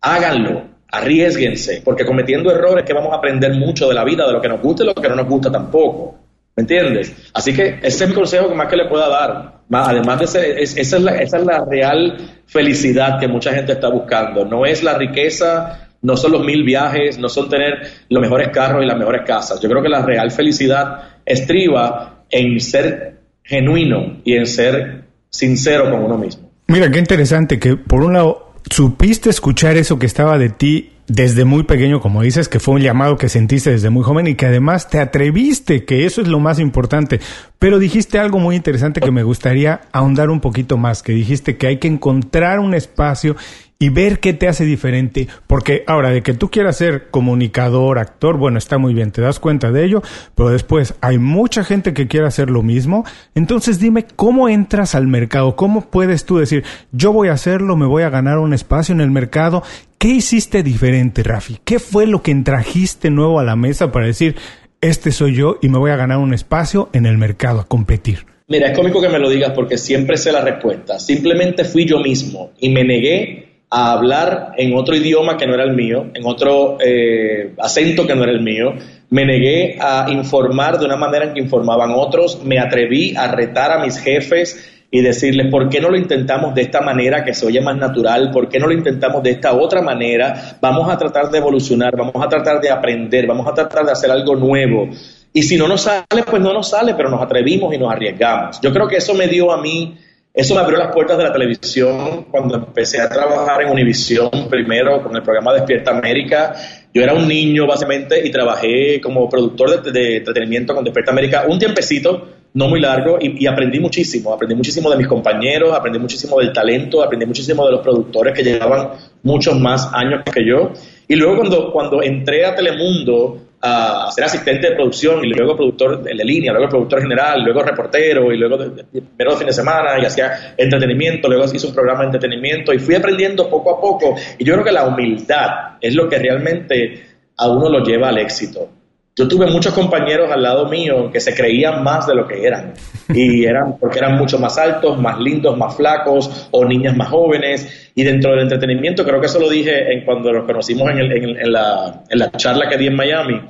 háganlo, 0.00 0.71
arriesguense, 0.92 1.80
porque 1.82 2.04
cometiendo 2.04 2.50
errores 2.50 2.84
que 2.84 2.92
vamos 2.92 3.12
a 3.12 3.16
aprender 3.16 3.54
mucho 3.54 3.88
de 3.88 3.94
la 3.94 4.04
vida, 4.04 4.26
de 4.26 4.32
lo 4.32 4.40
que 4.40 4.48
nos 4.48 4.60
gusta 4.60 4.84
y 4.84 4.86
lo 4.86 4.94
que 4.94 5.08
no 5.08 5.16
nos 5.16 5.26
gusta 5.26 5.50
tampoco. 5.50 6.18
¿Me 6.54 6.62
entiendes? 6.62 7.30
Así 7.32 7.54
que 7.54 7.78
ese 7.82 8.04
es 8.04 8.08
mi 8.10 8.14
consejo 8.14 8.48
que 8.48 8.54
más 8.54 8.68
que 8.68 8.76
le 8.76 8.86
pueda 8.86 9.08
dar. 9.08 9.62
Además 9.70 10.20
de 10.20 10.26
ser, 10.26 10.58
esa, 10.58 10.80
es 10.80 10.92
la, 11.02 11.12
esa 11.16 11.38
es 11.38 11.46
la 11.46 11.64
real 11.64 12.18
felicidad 12.46 13.18
que 13.18 13.26
mucha 13.26 13.54
gente 13.54 13.72
está 13.72 13.88
buscando. 13.88 14.44
No 14.44 14.66
es 14.66 14.82
la 14.82 14.98
riqueza, 14.98 15.88
no 16.02 16.14
son 16.14 16.32
los 16.32 16.44
mil 16.44 16.62
viajes, 16.62 17.18
no 17.18 17.30
son 17.30 17.48
tener 17.48 17.88
los 18.10 18.20
mejores 18.20 18.50
carros 18.50 18.84
y 18.84 18.86
las 18.86 18.98
mejores 18.98 19.22
casas. 19.26 19.60
Yo 19.62 19.70
creo 19.70 19.82
que 19.82 19.88
la 19.88 20.02
real 20.02 20.30
felicidad 20.30 21.20
estriba 21.24 22.24
en 22.28 22.60
ser 22.60 23.20
genuino 23.42 24.20
y 24.24 24.34
en 24.34 24.46
ser 24.46 25.04
sincero 25.30 25.90
con 25.90 26.02
uno 26.02 26.18
mismo. 26.18 26.50
Mira, 26.66 26.90
qué 26.90 26.98
interesante 26.98 27.58
que 27.58 27.76
por 27.76 28.02
un 28.02 28.12
lado 28.12 28.51
supiste 28.70 29.30
escuchar 29.30 29.76
eso 29.76 29.98
que 29.98 30.06
estaba 30.06 30.38
de 30.38 30.48
ti 30.48 30.92
desde 31.08 31.44
muy 31.44 31.64
pequeño, 31.64 32.00
como 32.00 32.22
dices, 32.22 32.48
que 32.48 32.60
fue 32.60 32.76
un 32.76 32.80
llamado 32.80 33.16
que 33.16 33.28
sentiste 33.28 33.70
desde 33.70 33.90
muy 33.90 34.02
joven 34.02 34.28
y 34.28 34.34
que 34.34 34.46
además 34.46 34.88
te 34.88 34.98
atreviste, 34.98 35.84
que 35.84 36.06
eso 36.06 36.22
es 36.22 36.28
lo 36.28 36.40
más 36.40 36.58
importante. 36.58 37.20
Pero 37.58 37.78
dijiste 37.78 38.18
algo 38.18 38.38
muy 38.38 38.56
interesante 38.56 39.00
que 39.00 39.10
me 39.10 39.22
gustaría 39.22 39.82
ahondar 39.92 40.30
un 40.30 40.40
poquito 40.40 40.78
más, 40.78 41.02
que 41.02 41.12
dijiste 41.12 41.56
que 41.56 41.66
hay 41.66 41.78
que 41.78 41.88
encontrar 41.88 42.60
un 42.60 42.74
espacio 42.74 43.36
y 43.82 43.88
ver 43.88 44.20
qué 44.20 44.32
te 44.32 44.46
hace 44.46 44.64
diferente. 44.64 45.26
Porque 45.48 45.82
ahora, 45.88 46.10
de 46.10 46.22
que 46.22 46.34
tú 46.34 46.50
quieras 46.50 46.76
ser 46.76 47.10
comunicador, 47.10 47.98
actor, 47.98 48.36
bueno, 48.36 48.56
está 48.56 48.78
muy 48.78 48.94
bien, 48.94 49.10
te 49.10 49.22
das 49.22 49.40
cuenta 49.40 49.72
de 49.72 49.84
ello, 49.84 50.02
pero 50.36 50.50
después 50.50 50.94
hay 51.00 51.18
mucha 51.18 51.64
gente 51.64 51.92
que 51.92 52.06
quiere 52.06 52.28
hacer 52.28 52.48
lo 52.48 52.62
mismo. 52.62 53.04
Entonces 53.34 53.80
dime, 53.80 54.06
¿cómo 54.14 54.48
entras 54.48 54.94
al 54.94 55.08
mercado? 55.08 55.56
¿Cómo 55.56 55.90
puedes 55.90 56.24
tú 56.24 56.38
decir, 56.38 56.62
yo 56.92 57.12
voy 57.12 57.26
a 57.26 57.32
hacerlo, 57.32 57.76
me 57.76 57.86
voy 57.86 58.04
a 58.04 58.08
ganar 58.08 58.38
un 58.38 58.54
espacio 58.54 58.94
en 58.94 59.00
el 59.00 59.10
mercado? 59.10 59.64
¿Qué 59.98 60.10
hiciste 60.10 60.62
diferente, 60.62 61.24
Rafi? 61.24 61.58
¿Qué 61.64 61.80
fue 61.80 62.06
lo 62.06 62.22
que 62.22 62.32
trajiste 62.36 63.10
nuevo 63.10 63.40
a 63.40 63.44
la 63.44 63.56
mesa 63.56 63.90
para 63.90 64.06
decir, 64.06 64.36
este 64.80 65.10
soy 65.10 65.34
yo 65.34 65.58
y 65.60 65.68
me 65.68 65.78
voy 65.78 65.90
a 65.90 65.96
ganar 65.96 66.18
un 66.18 66.34
espacio 66.34 66.88
en 66.92 67.04
el 67.04 67.18
mercado 67.18 67.58
a 67.58 67.66
competir? 67.66 68.26
Mira, 68.46 68.68
es 68.68 68.78
cómico 68.78 69.00
que 69.00 69.08
me 69.08 69.18
lo 69.18 69.28
digas 69.28 69.50
porque 69.56 69.76
siempre 69.76 70.16
sé 70.18 70.30
la 70.30 70.42
respuesta. 70.42 71.00
Simplemente 71.00 71.64
fui 71.64 71.84
yo 71.84 71.98
mismo 71.98 72.52
y 72.60 72.68
me 72.68 72.84
negué 72.84 73.51
a 73.74 73.92
hablar 73.92 74.52
en 74.58 74.76
otro 74.76 74.94
idioma 74.94 75.38
que 75.38 75.46
no 75.46 75.54
era 75.54 75.64
el 75.64 75.72
mío, 75.72 76.10
en 76.12 76.26
otro 76.26 76.76
eh, 76.78 77.54
acento 77.58 78.06
que 78.06 78.14
no 78.14 78.22
era 78.22 78.32
el 78.32 78.42
mío. 78.42 78.74
Me 79.08 79.24
negué 79.24 79.78
a 79.80 80.08
informar 80.10 80.78
de 80.78 80.84
una 80.84 80.96
manera 80.96 81.24
en 81.24 81.32
que 81.32 81.40
informaban 81.40 81.92
otros. 81.96 82.44
Me 82.44 82.58
atreví 82.58 83.16
a 83.16 83.28
retar 83.28 83.72
a 83.72 83.78
mis 83.82 83.98
jefes 83.98 84.70
y 84.90 85.00
decirles, 85.00 85.50
¿por 85.50 85.70
qué 85.70 85.80
no 85.80 85.88
lo 85.88 85.96
intentamos 85.96 86.54
de 86.54 86.60
esta 86.60 86.82
manera 86.82 87.24
que 87.24 87.32
se 87.32 87.46
oye 87.46 87.62
más 87.62 87.78
natural? 87.78 88.30
¿Por 88.30 88.50
qué 88.50 88.58
no 88.58 88.66
lo 88.66 88.74
intentamos 88.74 89.22
de 89.22 89.30
esta 89.30 89.54
otra 89.54 89.80
manera? 89.80 90.58
Vamos 90.60 90.92
a 90.92 90.98
tratar 90.98 91.30
de 91.30 91.38
evolucionar, 91.38 91.96
vamos 91.96 92.22
a 92.22 92.28
tratar 92.28 92.60
de 92.60 92.68
aprender, 92.70 93.26
vamos 93.26 93.48
a 93.48 93.54
tratar 93.54 93.86
de 93.86 93.92
hacer 93.92 94.10
algo 94.10 94.36
nuevo. 94.36 94.90
Y 95.32 95.42
si 95.44 95.56
no 95.56 95.66
nos 95.66 95.80
sale, 95.80 96.24
pues 96.30 96.42
no 96.42 96.52
nos 96.52 96.68
sale, 96.68 96.92
pero 96.92 97.08
nos 97.08 97.22
atrevimos 97.22 97.74
y 97.74 97.78
nos 97.78 97.90
arriesgamos. 97.90 98.60
Yo 98.60 98.70
creo 98.70 98.86
que 98.86 98.96
eso 98.96 99.14
me 99.14 99.28
dio 99.28 99.50
a 99.50 99.56
mí 99.62 99.96
eso 100.34 100.54
me 100.54 100.62
abrió 100.62 100.78
las 100.78 100.94
puertas 100.94 101.18
de 101.18 101.24
la 101.24 101.32
televisión 101.32 102.24
cuando 102.30 102.54
empecé 102.54 103.02
a 103.02 103.08
trabajar 103.08 103.62
en 103.62 103.70
Univisión 103.70 104.30
primero 104.48 105.02
con 105.02 105.14
el 105.14 105.22
programa 105.22 105.52
Despierta 105.52 105.90
América. 105.90 106.54
Yo 106.94 107.02
era 107.02 107.12
un 107.12 107.28
niño 107.28 107.66
básicamente 107.66 108.26
y 108.26 108.30
trabajé 108.30 108.98
como 109.02 109.28
productor 109.28 109.82
de, 109.82 110.16
entretenimiento 110.16 110.74
con 110.74 110.84
Despierta 110.84 111.12
América 111.12 111.44
un 111.46 111.58
tiempecito, 111.58 112.28
no 112.54 112.66
muy 112.68 112.80
largo, 112.80 113.18
y, 113.20 113.46
aprendí 113.46 113.78
muchísimo. 113.78 114.32
Aprendí 114.32 114.54
muchísimo 114.54 114.90
de 114.90 114.96
mis 114.96 115.06
compañeros, 115.06 115.74
aprendí 115.74 115.98
muchísimo 115.98 116.38
del 116.38 116.50
talento, 116.50 117.02
aprendí 117.02 117.26
muchísimo 117.26 117.66
de 117.66 117.72
los 117.72 117.82
productores 117.82 118.34
que 118.34 118.42
llevaban 118.42 118.88
muchos 119.22 119.60
más 119.60 119.90
años 119.92 120.22
que 120.32 120.46
yo. 120.46 120.72
Y 121.08 121.14
luego 121.14 121.36
cuando, 121.36 121.72
cuando 121.72 122.02
entré 122.02 122.46
a 122.46 122.54
Telemundo, 122.54 123.41
a 123.64 124.10
ser 124.10 124.24
asistente 124.24 124.70
de 124.70 124.74
producción 124.74 125.24
y 125.24 125.28
luego 125.28 125.56
productor 125.56 126.02
de 126.02 126.24
línea, 126.24 126.52
luego 126.52 126.68
productor 126.68 127.00
general, 127.00 127.44
luego 127.44 127.62
reportero 127.62 128.32
y 128.32 128.36
luego 128.36 128.58
primero 128.58 129.32
de 129.32 129.36
fin 129.36 129.46
de 129.46 129.52
semana 129.52 130.00
y 130.00 130.04
hacía 130.04 130.54
entretenimiento, 130.56 131.28
luego 131.28 131.44
hice 131.44 131.68
un 131.68 131.72
programa 131.72 132.00
de 132.00 132.06
entretenimiento 132.06 132.72
y 132.72 132.80
fui 132.80 132.96
aprendiendo 132.96 133.48
poco 133.48 133.76
a 133.76 133.80
poco 133.80 134.16
y 134.36 134.44
yo 134.44 134.54
creo 134.54 134.64
que 134.64 134.72
la 134.72 134.86
humildad 134.86 135.76
es 135.80 135.94
lo 135.94 136.08
que 136.08 136.18
realmente 136.18 137.06
a 137.36 137.48
uno 137.48 137.68
lo 137.68 137.84
lleva 137.84 138.08
al 138.08 138.18
éxito. 138.18 138.68
Yo 139.14 139.28
tuve 139.28 139.46
muchos 139.46 139.74
compañeros 139.74 140.30
al 140.32 140.42
lado 140.42 140.68
mío 140.70 141.10
que 141.12 141.20
se 141.20 141.34
creían 141.34 141.84
más 141.84 142.06
de 142.06 142.14
lo 142.14 142.26
que 142.26 142.46
eran 142.46 142.72
y 143.12 143.44
eran 143.46 143.76
porque 143.78 143.98
eran 143.98 144.16
mucho 144.16 144.38
más 144.38 144.56
altos, 144.56 144.98
más 144.98 145.18
lindos, 145.18 145.56
más 145.58 145.76
flacos 145.76 146.48
o 146.50 146.64
niñas 146.64 146.96
más 146.96 147.08
jóvenes 147.08 147.90
y 147.94 148.04
dentro 148.04 148.30
del 148.30 148.40
entretenimiento 148.40 149.04
creo 149.04 149.20
que 149.20 149.26
eso 149.26 149.38
lo 149.38 149.50
dije 149.50 149.92
en 149.92 150.06
cuando 150.06 150.32
nos 150.32 150.46
conocimos 150.46 150.90
en, 150.90 151.00
en, 151.00 151.52
la, 151.52 152.04
en 152.08 152.18
la, 152.18 152.30
charla 152.30 152.68
que 152.68 152.78
di 152.78 152.86
en 152.86 152.96
Miami. 152.96 153.40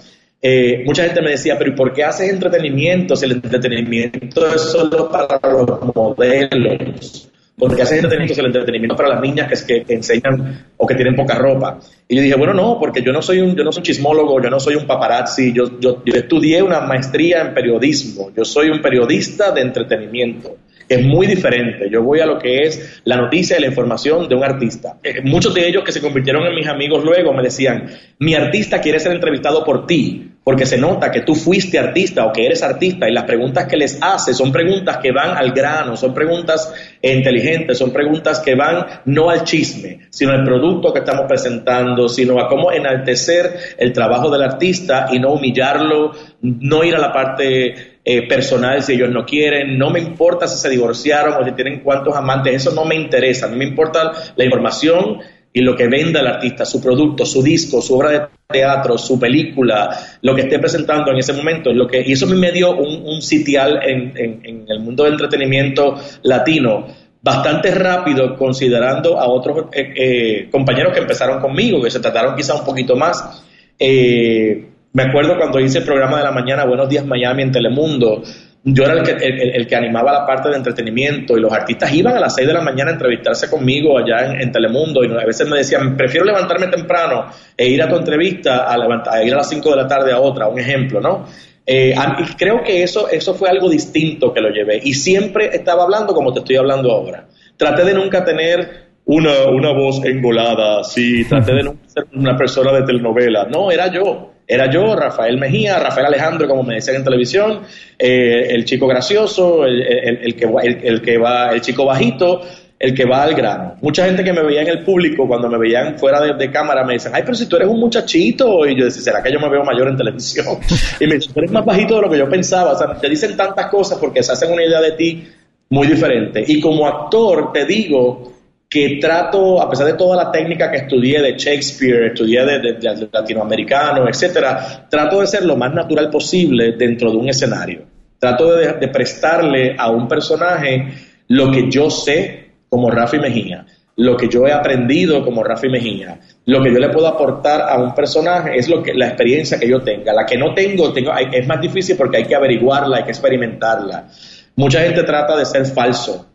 Eh, 0.44 0.82
mucha 0.84 1.04
gente 1.04 1.22
me 1.22 1.30
decía, 1.30 1.56
pero 1.56 1.70
¿y 1.70 1.76
por 1.76 1.92
qué 1.92 2.02
haces 2.02 2.28
entretenimiento 2.28 3.14
si 3.14 3.26
el 3.26 3.32
entretenimiento 3.32 4.44
es 4.52 4.62
solo 4.62 5.08
para 5.08 5.38
los 5.48 5.94
modelos? 5.94 7.31
Porque 7.62 7.82
hace 7.82 7.94
entretenimiento, 7.94 8.40
el 8.40 8.46
entretenimiento 8.46 8.96
para 8.96 9.10
las 9.10 9.20
niñas 9.20 9.64
que, 9.64 9.84
que, 9.84 9.94
enseñan 9.94 10.66
o 10.76 10.84
que 10.84 10.96
tienen 10.96 11.14
poca 11.14 11.36
ropa. 11.36 11.78
Y 12.08 12.16
yo 12.16 12.22
dije, 12.22 12.34
bueno, 12.34 12.52
no, 12.52 12.76
porque 12.76 13.02
yo 13.02 13.12
no 13.12 13.22
soy 13.22 13.38
un, 13.38 13.54
yo 13.54 13.62
no 13.62 13.70
soy 13.70 13.82
un 13.82 13.84
chismólogo, 13.84 14.42
yo 14.42 14.50
no 14.50 14.58
soy 14.58 14.74
un 14.74 14.84
paparazzi, 14.84 15.52
yo, 15.52 15.78
yo, 15.78 16.02
estudié 16.06 16.60
una 16.60 16.80
maestría 16.80 17.40
en 17.40 17.54
periodismo, 17.54 18.32
yo 18.36 18.44
soy 18.44 18.68
un 18.68 18.82
periodista 18.82 19.52
de 19.52 19.60
entretenimiento. 19.60 20.56
es 20.88 21.06
muy 21.06 21.28
diferente. 21.28 21.88
Yo 21.88 22.02
voy 22.02 22.18
a 22.18 22.26
lo 22.26 22.36
que 22.36 22.62
es 22.62 23.00
la 23.04 23.16
noticia 23.16 23.56
y 23.56 23.60
la 23.60 23.68
información 23.68 24.28
de 24.28 24.34
un 24.34 24.42
artista. 24.42 24.98
Eh, 25.00 25.20
muchos 25.22 25.54
de 25.54 25.68
ellos 25.68 25.84
que 25.84 25.92
se 25.92 26.00
convirtieron 26.00 26.44
en 26.44 26.56
mis 26.56 26.66
amigos 26.66 27.04
luego 27.04 27.32
me 27.32 27.44
decían, 27.44 27.88
mi 28.18 28.34
artista 28.34 28.80
quiere 28.80 28.98
ser 28.98 29.12
entrevistado 29.12 29.64
por 29.64 29.86
ti, 29.86 30.31
porque 30.44 30.66
se 30.66 30.76
nota 30.76 31.10
que 31.10 31.20
tú 31.20 31.34
fuiste 31.34 31.78
artista 31.78 32.26
o 32.26 32.32
que 32.32 32.46
eres 32.46 32.62
artista 32.62 33.08
y 33.08 33.12
las 33.12 33.24
preguntas 33.24 33.66
que 33.66 33.76
les 33.76 33.98
haces 34.02 34.36
son 34.36 34.50
preguntas 34.50 34.98
que 34.98 35.12
van 35.12 35.36
al 35.36 35.52
grano, 35.52 35.96
son 35.96 36.12
preguntas 36.12 36.72
inteligentes, 37.00 37.78
son 37.78 37.92
preguntas 37.92 38.40
que 38.40 38.56
van 38.56 38.84
no 39.04 39.30
al 39.30 39.44
chisme, 39.44 40.08
sino 40.10 40.32
al 40.32 40.44
producto 40.44 40.92
que 40.92 40.98
estamos 41.00 41.26
presentando, 41.28 42.08
sino 42.08 42.40
a 42.40 42.48
cómo 42.48 42.72
enaltecer 42.72 43.76
el 43.78 43.92
trabajo 43.92 44.30
del 44.30 44.42
artista 44.42 45.08
y 45.12 45.20
no 45.20 45.32
humillarlo, 45.32 46.12
no 46.40 46.82
ir 46.82 46.96
a 46.96 46.98
la 46.98 47.12
parte 47.12 47.98
eh, 48.04 48.26
personal 48.26 48.82
si 48.82 48.94
ellos 48.94 49.10
no 49.10 49.24
quieren, 49.24 49.78
no 49.78 49.90
me 49.90 50.00
importa 50.00 50.48
si 50.48 50.58
se 50.58 50.68
divorciaron 50.68 51.40
o 51.40 51.44
si 51.44 51.52
tienen 51.52 51.80
cuántos 51.80 52.16
amantes, 52.16 52.54
eso 52.56 52.72
no 52.74 52.84
me 52.84 52.96
interesa, 52.96 53.46
a 53.46 53.48
mí 53.48 53.56
me 53.56 53.64
importa 53.64 54.12
la 54.34 54.44
información 54.44 55.20
y 55.52 55.60
lo 55.60 55.76
que 55.76 55.86
venda 55.86 56.20
el 56.20 56.26
artista, 56.26 56.64
su 56.64 56.80
producto, 56.80 57.26
su 57.26 57.42
disco, 57.42 57.82
su 57.82 57.94
obra 57.94 58.10
de 58.10 58.20
teatro, 58.48 58.96
su 58.96 59.18
película, 59.18 59.90
lo 60.22 60.34
que 60.34 60.42
esté 60.42 60.58
presentando 60.58 61.10
en 61.10 61.18
ese 61.18 61.32
momento. 61.34 61.72
Lo 61.72 61.86
que, 61.86 62.02
y 62.04 62.12
eso 62.12 62.26
me 62.26 62.50
dio 62.50 62.74
un, 62.74 63.20
sitial 63.20 63.80
en, 63.82 64.64
el 64.68 64.80
mundo 64.80 65.04
del 65.04 65.14
entretenimiento 65.14 65.96
latino 66.22 66.86
bastante 67.20 67.70
rápido 67.70 68.36
considerando 68.36 69.18
a 69.18 69.28
otros 69.28 69.66
eh, 69.72 69.92
eh, 69.94 70.48
compañeros 70.50 70.92
que 70.92 71.00
empezaron 71.00 71.40
conmigo, 71.40 71.80
que 71.80 71.90
se 71.90 72.00
trataron 72.00 72.34
quizá 72.34 72.54
un 72.54 72.64
poquito 72.64 72.96
más. 72.96 73.44
Eh, 73.78 74.68
me 74.92 75.04
acuerdo 75.04 75.36
cuando 75.36 75.60
hice 75.60 75.78
el 75.78 75.84
programa 75.84 76.18
de 76.18 76.24
la 76.24 76.32
mañana 76.32 76.64
Buenos 76.64 76.88
Días 76.88 77.06
Miami 77.06 77.42
en 77.44 77.52
Telemundo, 77.52 78.22
yo 78.64 78.84
era 78.84 78.94
el 78.94 79.02
que, 79.02 79.12
el, 79.12 79.66
que, 79.66 79.74
animaba 79.74 80.12
la 80.12 80.24
parte 80.24 80.48
de 80.48 80.56
entretenimiento 80.56 81.36
y 81.36 81.40
los 81.40 81.52
artistas 81.52 81.92
iban 81.92 82.16
a 82.16 82.20
las 82.20 82.34
6 82.36 82.46
de 82.46 82.54
la 82.54 82.60
mañana 82.60 82.90
a 82.90 82.94
entrevistarse 82.94 83.50
conmigo 83.50 83.98
allá 83.98 84.40
en, 84.40 84.52
Telemundo 84.52 85.02
y 85.02 85.10
a 85.10 85.26
veces 85.26 85.48
me 85.48 85.58
decían, 85.58 85.96
prefiero 85.96 86.24
levantarme 86.24 86.68
temprano 86.68 87.26
e 87.56 87.66
ir 87.66 87.82
a 87.82 87.88
tu 87.88 87.96
entrevista 87.96 88.70
a, 88.70 88.78
levantar, 88.78 89.26
ir 89.26 89.34
a 89.34 89.38
las 89.38 89.48
5 89.48 89.68
de 89.70 89.76
la 89.76 89.88
tarde 89.88 90.12
a 90.12 90.20
otra, 90.20 90.46
un 90.46 90.60
ejemplo, 90.60 91.00
¿no? 91.00 91.26
Eh, 91.66 91.94
y 91.94 92.36
creo 92.36 92.62
que 92.62 92.84
eso, 92.84 93.08
eso 93.08 93.34
fue 93.34 93.48
algo 93.48 93.68
distinto 93.68 94.32
que 94.32 94.40
lo 94.40 94.50
llevé 94.50 94.80
y 94.82 94.94
siempre 94.94 95.50
estaba 95.52 95.82
hablando 95.82 96.14
como 96.14 96.32
te 96.32 96.40
estoy 96.40 96.56
hablando 96.56 96.92
ahora. 96.92 97.26
Traté 97.56 97.84
de 97.84 97.94
nunca 97.94 98.24
tener 98.24 98.90
una, 99.04 99.46
una 99.46 99.72
voz 99.72 100.04
engolada, 100.04 100.84
sí, 100.84 101.24
traté 101.24 101.52
de 101.52 101.64
nunca 101.64 101.88
ser 101.88 102.04
una 102.14 102.36
persona 102.36 102.72
de 102.72 102.82
telenovela, 102.82 103.44
no, 103.44 103.72
era 103.72 103.92
yo 103.92 104.32
era 104.46 104.70
yo, 104.70 104.94
Rafael 104.94 105.38
Mejía, 105.38 105.78
Rafael 105.78 106.06
Alejandro, 106.06 106.48
como 106.48 106.62
me 106.62 106.74
decían 106.74 106.96
en 106.96 107.04
televisión, 107.04 107.60
eh, 107.98 108.48
el 108.50 108.64
chico 108.64 108.86
gracioso, 108.86 109.64
el, 109.64 110.34
que, 110.36 110.46
el, 110.82 111.00
que 111.00 111.18
va, 111.18 111.52
el 111.52 111.60
chico 111.60 111.86
bajito, 111.86 112.42
el 112.78 112.94
que 112.94 113.04
va 113.04 113.22
al 113.22 113.34
grano. 113.34 113.76
Mucha 113.80 114.04
gente 114.04 114.24
que 114.24 114.32
me 114.32 114.42
veía 114.42 114.62
en 114.62 114.68
el 114.68 114.82
público, 114.82 115.26
cuando 115.28 115.48
me 115.48 115.56
veían 115.56 115.96
fuera 115.98 116.20
de, 116.20 116.50
cámara, 116.50 116.84
me 116.84 116.94
dicen, 116.94 117.12
ay, 117.14 117.22
pero 117.22 117.34
si 117.34 117.46
tú 117.46 117.54
eres 117.56 117.68
un 117.68 117.78
muchachito, 117.78 118.66
y 118.66 118.76
yo 118.76 118.86
decía, 118.86 119.02
¿será 119.02 119.22
que 119.22 119.32
yo 119.32 119.38
me 119.38 119.48
veo 119.48 119.62
mayor 119.62 119.88
en 119.88 119.96
televisión? 119.96 120.58
Y 121.00 121.06
me 121.06 121.14
dicen, 121.14 121.32
tú 121.32 121.40
eres 121.40 121.52
más 121.52 121.64
bajito 121.64 121.94
de 121.96 122.02
lo 122.02 122.10
que 122.10 122.18
yo 122.18 122.28
pensaba, 122.28 122.72
o 122.72 122.78
sea, 122.78 122.94
te 122.98 123.08
dicen 123.08 123.36
tantas 123.36 123.66
cosas 123.70 123.98
porque 123.98 124.22
se 124.22 124.32
hacen 124.32 124.52
una 124.52 124.64
idea 124.64 124.80
de 124.80 124.92
ti 124.92 125.28
muy 125.70 125.86
diferente. 125.86 126.44
Y 126.46 126.60
como 126.60 126.86
actor, 126.88 127.52
te 127.52 127.64
digo, 127.64 128.32
que 128.72 128.96
trato, 128.98 129.60
a 129.60 129.68
pesar 129.68 129.86
de 129.86 129.92
toda 129.92 130.16
la 130.16 130.32
técnica 130.32 130.70
que 130.70 130.78
estudié 130.78 131.20
de 131.20 131.36
Shakespeare, 131.36 132.06
estudié 132.06 132.42
de, 132.42 133.08
latinoamericano, 133.12 134.08
etcétera, 134.08 134.86
trato 134.88 135.20
de 135.20 135.26
ser 135.26 135.44
lo 135.44 135.58
más 135.58 135.74
natural 135.74 136.08
posible 136.08 136.72
dentro 136.78 137.10
de 137.10 137.18
un 137.18 137.28
escenario. 137.28 137.82
Trato 138.18 138.56
de, 138.56 138.88
prestarle 138.88 139.76
a 139.78 139.90
un 139.90 140.08
personaje 140.08 140.88
lo 141.28 141.50
que 141.50 141.70
yo 141.70 141.90
sé 141.90 142.52
como 142.70 142.90
Rafi 142.90 143.18
Mejía, 143.18 143.66
lo 143.96 144.16
que 144.16 144.26
yo 144.30 144.46
he 144.46 144.52
aprendido 144.52 145.22
como 145.22 145.44
Rafi 145.44 145.68
Mejía, 145.68 146.18
lo 146.46 146.62
que 146.62 146.72
yo 146.72 146.78
le 146.78 146.88
puedo 146.88 147.08
aportar 147.08 147.68
a 147.68 147.76
un 147.76 147.94
personaje 147.94 148.56
es 148.56 148.70
lo 148.70 148.82
que 148.82 148.94
la 148.94 149.08
experiencia 149.08 149.60
que 149.60 149.68
yo 149.68 149.82
tenga. 149.82 150.14
La 150.14 150.24
que 150.24 150.38
no 150.38 150.54
tengo, 150.54 150.94
tengo 150.94 151.12
es 151.14 151.46
más 151.46 151.60
difícil 151.60 151.94
porque 151.98 152.16
hay 152.16 152.24
que 152.24 152.34
averiguarla, 152.34 152.96
hay 152.96 153.04
que 153.04 153.10
experimentarla. 153.10 154.08
Mucha 154.56 154.80
gente 154.80 155.02
trata 155.02 155.36
de 155.36 155.44
ser 155.44 155.66
falso 155.66 156.26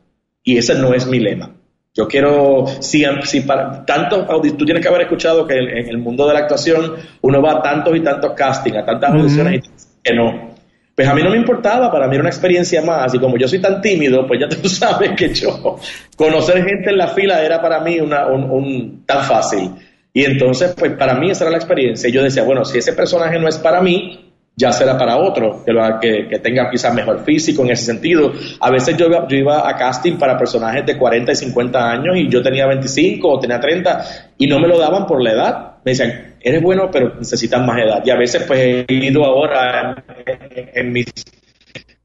y 0.43 0.55
ese 0.59 0.75
no 0.75 0.93
es 0.93 1.07
mi 1.07 1.17
lema. 1.17 1.56
Yo 1.97 2.07
quiero, 2.07 2.65
si, 2.79 3.03
si 3.23 3.41
para 3.41 3.83
tantos, 3.83 4.27
tú 4.55 4.65
tienes 4.65 4.83
que 4.83 4.87
haber 4.87 5.01
escuchado 5.01 5.47
que 5.47 5.55
en, 5.55 5.89
el 5.89 5.97
mundo 5.97 6.27
de 6.27 6.33
la 6.35 6.41
actuación 6.41 6.93
uno 7.21 7.41
va 7.41 7.53
a 7.53 7.61
tantos 7.63 7.97
y 7.97 8.01
tantos 8.01 8.33
castings, 8.33 8.77
a 8.77 8.85
tantas 8.85 9.13
audiciones 9.13 9.65
y 9.65 9.69
que 10.03 10.13
no. 10.13 10.51
Pues 10.93 11.07
a 11.07 11.15
mí 11.15 11.23
no 11.23 11.31
me 11.31 11.37
importaba, 11.37 11.91
para 11.91 12.07
mí 12.07 12.13
era 12.13 12.21
una 12.21 12.29
experiencia 12.29 12.83
más. 12.83 13.11
Y 13.15 13.19
como 13.19 13.35
yo 13.35 13.47
soy 13.47 13.59
tan 13.59 13.81
tímido, 13.81 14.27
pues 14.27 14.39
ya 14.39 14.47
tú 14.61 14.69
sabes 14.69 15.11
que 15.17 15.33
yo, 15.33 15.79
conocer 16.15 16.63
gente 16.63 16.91
en 16.91 16.97
la 16.99 17.07
fila 17.07 17.43
era 17.43 17.59
para 17.59 17.79
mí 17.79 17.99
una, 17.99 18.27
un, 18.27 19.03
tan 19.03 19.23
fácil. 19.23 19.71
Y 20.13 20.23
entonces, 20.23 20.75
pues 20.77 20.91
para 20.93 21.15
mí 21.15 21.31
esa 21.31 21.45
era 21.45 21.51
la 21.51 21.57
experiencia. 21.57 22.09
Y 22.09 22.11
yo 22.11 22.21
decía, 22.21 22.43
bueno, 22.43 22.63
si 22.63 22.77
ese 22.77 22.93
personaje 22.93 23.39
no 23.39 23.47
es 23.47 23.57
para 23.57 23.81
mí, 23.81 24.26
ya 24.59 24.71
será 24.71 24.97
para 24.97 25.17
otro, 25.17 25.63
que, 25.63 25.71
lo, 25.71 25.81
que, 26.01 26.39
tenga 26.39 26.67
quizás 26.71 26.91
mejor 26.91 27.23
físico 27.23 27.63
en 27.63 27.71
ese 27.71 27.85
sentido. 27.85 28.33
A 28.59 28.71
veces 28.71 28.97
yo, 28.97 29.07
yo, 29.27 29.37
iba 29.37 29.69
a 29.69 29.77
casting 29.77 30.17
para 30.17 30.35
personajes 30.35 30.83
de 30.83 30.97
40 30.97 31.31
y 31.31 31.35
50 31.35 31.91
años 31.91 32.17
y 32.17 32.27
yo 32.27 32.41
tenía 32.41 32.65
25 32.65 33.29
o 33.29 33.39
tenía 33.39 33.59
30 33.59 34.05
y 34.39 34.47
no 34.47 34.59
me 34.59 34.67
lo 34.67 34.79
daban 34.79 35.05
por 35.05 35.21
la 35.21 35.31
edad. 35.31 35.71
Me 35.85 35.91
decían, 35.91 36.37
eres 36.41 36.63
bueno, 36.63 36.89
pero 36.91 37.13
necesitas 37.19 37.63
más 37.63 37.77
edad. 37.77 38.01
Y 38.03 38.09
a 38.09 38.15
veces 38.15 38.43
pues 38.47 38.59
he 38.59 38.93
ido 38.93 39.23
ahora 39.23 40.03
en 40.25 40.91
mis 40.91 41.05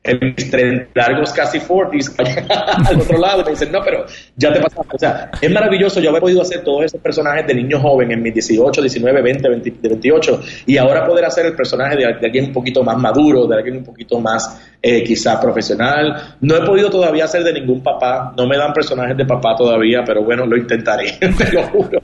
en 0.04 0.34
mis 0.36 0.52
largos 0.94 1.32
casi 1.32 1.60
40 1.60 2.54
al 2.88 3.00
otro 3.00 3.18
lado 3.18 3.42
y 3.42 3.44
me 3.44 3.50
dicen, 3.52 3.70
no, 3.70 3.80
pero 3.84 4.04
ya 4.36 4.52
te 4.52 4.60
pasa. 4.60 4.80
O 4.92 4.98
sea, 4.98 5.30
es 5.40 5.50
maravilloso 5.50 6.00
yo 6.00 6.10
haber 6.10 6.22
podido 6.22 6.42
hacer 6.42 6.64
todos 6.64 6.86
esos 6.86 7.00
personajes 7.00 7.46
de 7.46 7.54
niño 7.54 7.80
joven 7.80 8.10
en 8.10 8.20
mis 8.20 8.34
18, 8.34 8.80
19, 8.80 9.22
20, 9.22 9.48
28 9.48 10.40
y 10.66 10.76
ahora 10.76 11.06
poder 11.06 11.24
hacer 11.24 11.46
el 11.46 11.54
personaje 11.54 11.96
de, 11.96 12.06
alguien 12.06 12.46
un 12.46 12.52
poquito 12.52 12.82
más 12.82 12.98
maduro, 12.98 13.46
de 13.46 13.56
alguien 13.56 13.76
un 13.76 13.84
poquito 13.84 14.18
más 14.18 14.60
eh, 14.82 15.04
quizá 15.04 15.40
profesional. 15.40 16.36
No 16.40 16.56
he 16.56 16.66
podido 16.66 16.90
todavía 16.90 17.24
hacer 17.24 17.44
de 17.44 17.52
ningún 17.52 17.80
papá, 17.80 18.34
no 18.36 18.46
me 18.48 18.56
dan 18.56 18.72
personajes 18.72 19.16
de 19.16 19.24
papá 19.24 19.54
todavía, 19.56 20.02
pero 20.04 20.24
bueno, 20.24 20.46
lo 20.46 20.56
intentaré, 20.56 21.12
te 21.20 21.52
lo 21.52 21.62
juro. 21.68 22.00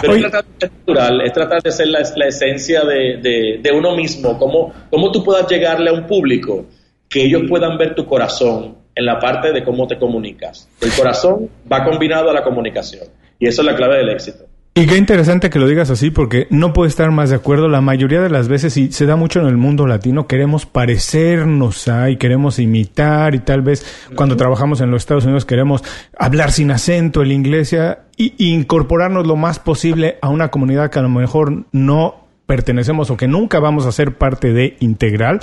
Pero 0.00 0.14
es 0.14 0.20
tratar 0.22 0.44
de 0.44 0.58
ser 0.58 0.70
natural, 0.78 1.20
es 1.20 1.32
tratar 1.32 1.62
de 1.62 1.70
ser 1.70 1.88
la, 1.88 2.00
la 2.16 2.26
esencia 2.26 2.82
de, 2.82 3.18
de, 3.20 3.60
de 3.62 3.72
uno 3.72 3.94
mismo, 3.94 4.38
cómo, 4.38 4.72
cómo 4.90 5.10
tú 5.12 5.22
puedas 5.22 5.46
llegarle 5.48 5.90
a 5.90 5.92
un 5.92 6.06
público 6.06 6.66
que 7.08 7.24
ellos 7.24 7.42
puedan 7.48 7.78
ver 7.78 7.94
tu 7.94 8.06
corazón 8.06 8.76
en 8.94 9.04
la 9.04 9.18
parte 9.18 9.52
de 9.52 9.62
cómo 9.62 9.86
te 9.86 9.98
comunicas. 9.98 10.68
El 10.80 10.90
corazón 10.92 11.50
va 11.70 11.84
combinado 11.84 12.30
a 12.30 12.32
la 12.32 12.42
comunicación 12.42 13.04
y 13.38 13.46
eso 13.46 13.62
es 13.62 13.66
la 13.66 13.76
clave 13.76 13.98
del 13.98 14.08
éxito. 14.08 14.44
Y 14.78 14.86
qué 14.86 14.98
interesante 14.98 15.48
que 15.48 15.58
lo 15.58 15.66
digas 15.66 15.88
así 15.88 16.10
porque 16.10 16.46
no 16.50 16.74
puedo 16.74 16.86
estar 16.86 17.10
más 17.10 17.30
de 17.30 17.36
acuerdo. 17.36 17.66
La 17.66 17.80
mayoría 17.80 18.20
de 18.20 18.28
las 18.28 18.46
veces, 18.46 18.76
y 18.76 18.92
se 18.92 19.06
da 19.06 19.16
mucho 19.16 19.40
en 19.40 19.46
el 19.46 19.56
mundo 19.56 19.86
latino, 19.86 20.26
queremos 20.26 20.66
parecernos 20.66 21.88
a 21.88 22.10
y 22.10 22.18
queremos 22.18 22.58
imitar 22.58 23.34
y 23.34 23.38
tal 23.38 23.62
vez 23.62 23.86
cuando 24.14 24.36
trabajamos 24.36 24.82
en 24.82 24.90
los 24.90 25.00
Estados 25.00 25.24
Unidos 25.24 25.46
queremos 25.46 25.82
hablar 26.18 26.52
sin 26.52 26.70
acento 26.70 27.22
el 27.22 27.32
inglés 27.32 27.74
y, 28.18 28.34
y 28.36 28.52
incorporarnos 28.52 29.26
lo 29.26 29.36
más 29.36 29.58
posible 29.58 30.18
a 30.20 30.28
una 30.28 30.48
comunidad 30.48 30.90
que 30.90 30.98
a 30.98 31.02
lo 31.02 31.08
mejor 31.08 31.64
no 31.72 32.26
pertenecemos 32.44 33.10
o 33.10 33.16
que 33.16 33.28
nunca 33.28 33.60
vamos 33.60 33.86
a 33.86 33.92
ser 33.92 34.18
parte 34.18 34.52
de 34.52 34.76
integral 34.80 35.40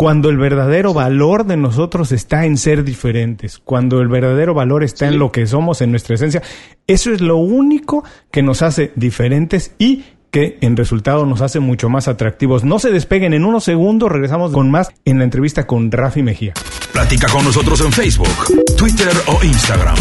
cuando 0.00 0.30
el 0.30 0.38
verdadero 0.38 0.94
valor 0.94 1.44
de 1.44 1.56
nosotros 1.56 2.12
está 2.12 2.46
en 2.46 2.56
ser 2.56 2.84
diferentes, 2.84 3.58
cuando 3.58 4.00
el 4.00 4.06
verdadero 4.06 4.54
valor 4.54 4.84
está 4.84 5.08
en 5.08 5.18
lo 5.18 5.32
que 5.32 5.44
somos, 5.44 5.80
en 5.80 5.90
nuestra 5.90 6.14
esencia, 6.14 6.40
eso 6.86 7.12
es 7.12 7.20
lo 7.20 7.38
único 7.38 8.04
que 8.30 8.40
nos 8.40 8.62
hace 8.62 8.92
diferentes 8.94 9.74
y 9.76 10.04
que 10.30 10.56
en 10.60 10.76
resultado 10.76 11.26
nos 11.26 11.40
hace 11.40 11.58
mucho 11.58 11.88
más 11.88 12.06
atractivos. 12.06 12.62
No 12.62 12.78
se 12.78 12.92
despeguen 12.92 13.34
en 13.34 13.44
unos 13.44 13.64
segundos, 13.64 14.12
regresamos 14.12 14.52
con 14.52 14.70
más 14.70 14.88
en 15.04 15.18
la 15.18 15.24
entrevista 15.24 15.66
con 15.66 15.90
Rafi 15.90 16.22
Mejía. 16.22 16.52
Platica 16.92 17.26
con 17.32 17.44
nosotros 17.44 17.80
en 17.80 17.90
Facebook, 17.90 18.28
Twitter 18.76 19.10
o 19.26 19.44
Instagram. 19.44 19.96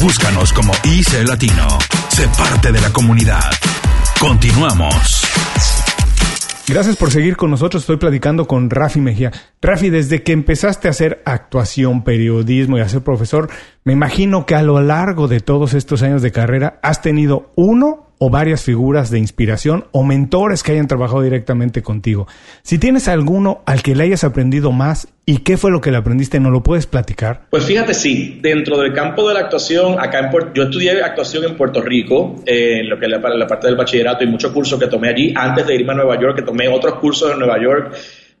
Búscanos 0.00 0.50
como 0.54 0.72
IC 0.82 1.28
Latino. 1.28 1.68
Sé 2.08 2.26
parte 2.38 2.72
de 2.72 2.80
la 2.80 2.90
comunidad. 2.90 3.50
Continuamos. 4.18 5.26
Gracias 6.68 6.96
por 6.96 7.12
seguir 7.12 7.36
con 7.36 7.50
nosotros. 7.50 7.84
Estoy 7.84 7.96
platicando 7.96 8.48
con 8.48 8.70
Rafi 8.70 9.00
Mejía. 9.00 9.30
Rafi, 9.62 9.88
desde 9.88 10.24
que 10.24 10.32
empezaste 10.32 10.88
a 10.88 10.90
hacer 10.90 11.22
actuación, 11.24 12.02
periodismo 12.02 12.76
y 12.76 12.80
a 12.80 12.88
ser 12.88 13.02
profesor, 13.02 13.48
me 13.86 13.92
imagino 13.92 14.46
que 14.46 14.56
a 14.56 14.62
lo 14.62 14.80
largo 14.80 15.28
de 15.28 15.38
todos 15.38 15.72
estos 15.72 16.02
años 16.02 16.20
de 16.20 16.32
carrera 16.32 16.80
has 16.82 17.02
tenido 17.02 17.52
uno 17.54 18.08
o 18.18 18.30
varias 18.30 18.64
figuras 18.64 19.12
de 19.12 19.20
inspiración 19.20 19.84
o 19.92 20.02
mentores 20.02 20.64
que 20.64 20.72
hayan 20.72 20.88
trabajado 20.88 21.22
directamente 21.22 21.82
contigo. 21.82 22.26
Si 22.64 22.78
tienes 22.78 23.06
alguno 23.06 23.62
al 23.64 23.84
que 23.84 23.94
le 23.94 24.02
hayas 24.02 24.24
aprendido 24.24 24.72
más 24.72 25.06
y 25.24 25.38
qué 25.38 25.56
fue 25.56 25.70
lo 25.70 25.80
que 25.80 25.92
le 25.92 25.98
aprendiste, 25.98 26.40
¿no 26.40 26.50
lo 26.50 26.64
puedes 26.64 26.88
platicar? 26.88 27.42
Pues 27.48 27.64
fíjate, 27.64 27.94
sí, 27.94 28.40
dentro 28.42 28.76
del 28.76 28.92
campo 28.92 29.28
de 29.28 29.34
la 29.34 29.40
actuación, 29.40 30.00
acá 30.00 30.18
en 30.18 30.30
Puerto, 30.32 30.50
yo 30.52 30.64
estudié 30.64 31.00
actuación 31.00 31.44
en 31.44 31.56
Puerto 31.56 31.80
Rico, 31.80 32.42
eh, 32.44 32.80
en 32.80 32.90
lo 32.90 32.98
que 32.98 33.06
la, 33.06 33.18
la 33.18 33.46
parte 33.46 33.68
del 33.68 33.76
bachillerato 33.76 34.24
y 34.24 34.26
muchos 34.26 34.50
cursos 34.50 34.80
que 34.80 34.88
tomé 34.88 35.10
allí 35.10 35.32
antes 35.36 35.64
de 35.64 35.76
irme 35.76 35.92
a 35.92 35.96
Nueva 35.96 36.20
York, 36.20 36.34
que 36.34 36.42
tomé 36.42 36.66
otros 36.66 36.94
cursos 36.94 37.30
en 37.30 37.38
Nueva 37.38 37.62
York 37.62 37.94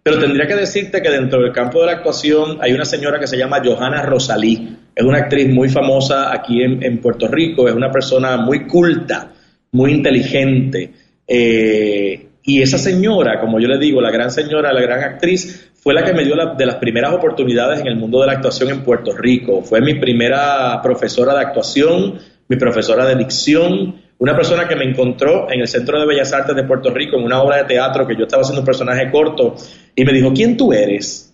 pero 0.06 0.20
tendría 0.20 0.46
que 0.46 0.54
decirte 0.54 1.02
que 1.02 1.10
dentro 1.10 1.42
del 1.42 1.50
campo 1.50 1.80
de 1.80 1.86
la 1.86 1.92
actuación 1.94 2.58
hay 2.60 2.72
una 2.72 2.84
señora 2.84 3.18
que 3.18 3.26
se 3.26 3.36
llama 3.36 3.60
Johanna 3.64 4.02
Rosalí. 4.02 4.76
Es 4.96 5.04
una 5.04 5.18
actriz 5.18 5.52
muy 5.52 5.68
famosa 5.68 6.32
aquí 6.32 6.62
en, 6.62 6.98
Puerto 7.02 7.28
Rico, 7.28 7.68
es 7.68 7.74
una 7.74 7.90
persona 7.90 8.38
muy 8.38 8.66
culta, 8.66 9.30
muy 9.72 9.92
inteligente. 9.92 10.90
Eh, 11.28 12.28
y 12.42 12.62
esa 12.62 12.78
señora, 12.78 13.38
como 13.38 13.60
yo 13.60 13.68
le 13.68 13.78
digo, 13.78 14.00
la 14.00 14.10
gran 14.10 14.30
señora, 14.30 14.72
la 14.72 14.80
gran 14.80 15.04
actriz, 15.04 15.70
fue 15.74 15.92
la 15.92 16.02
que 16.02 16.14
me 16.14 16.24
dio 16.24 16.34
de 16.56 16.64
las 16.64 16.76
primeras 16.76 17.12
oportunidades 17.12 17.80
en 17.80 17.88
el 17.88 17.96
mundo 17.96 18.22
de 18.22 18.28
la 18.28 18.32
actuación 18.32 18.70
en 18.70 18.82
Puerto 18.82 19.12
Rico. 19.14 19.60
Fue 19.60 19.82
mi 19.82 20.00
primera 20.00 20.80
profesora 20.82 21.34
de 21.34 21.40
actuación, 21.40 22.18
mi 22.48 22.56
profesora 22.56 23.04
de 23.04 23.16
dicción, 23.16 23.96
una 24.16 24.34
persona 24.34 24.66
que 24.66 24.76
me 24.76 24.84
encontró 24.84 25.52
en 25.52 25.60
el 25.60 25.68
Centro 25.68 26.00
de 26.00 26.06
Bellas 26.06 26.32
Artes 26.32 26.56
de 26.56 26.64
Puerto 26.64 26.88
Rico 26.88 27.18
en 27.18 27.24
una 27.24 27.42
obra 27.42 27.58
de 27.58 27.64
teatro 27.64 28.06
que 28.06 28.16
yo 28.16 28.22
estaba 28.22 28.40
haciendo 28.40 28.62
un 28.62 28.66
personaje 28.66 29.10
corto 29.10 29.56
y 29.94 30.04
me 30.06 30.12
dijo, 30.14 30.32
¿quién 30.32 30.56
tú 30.56 30.72
eres? 30.72 31.25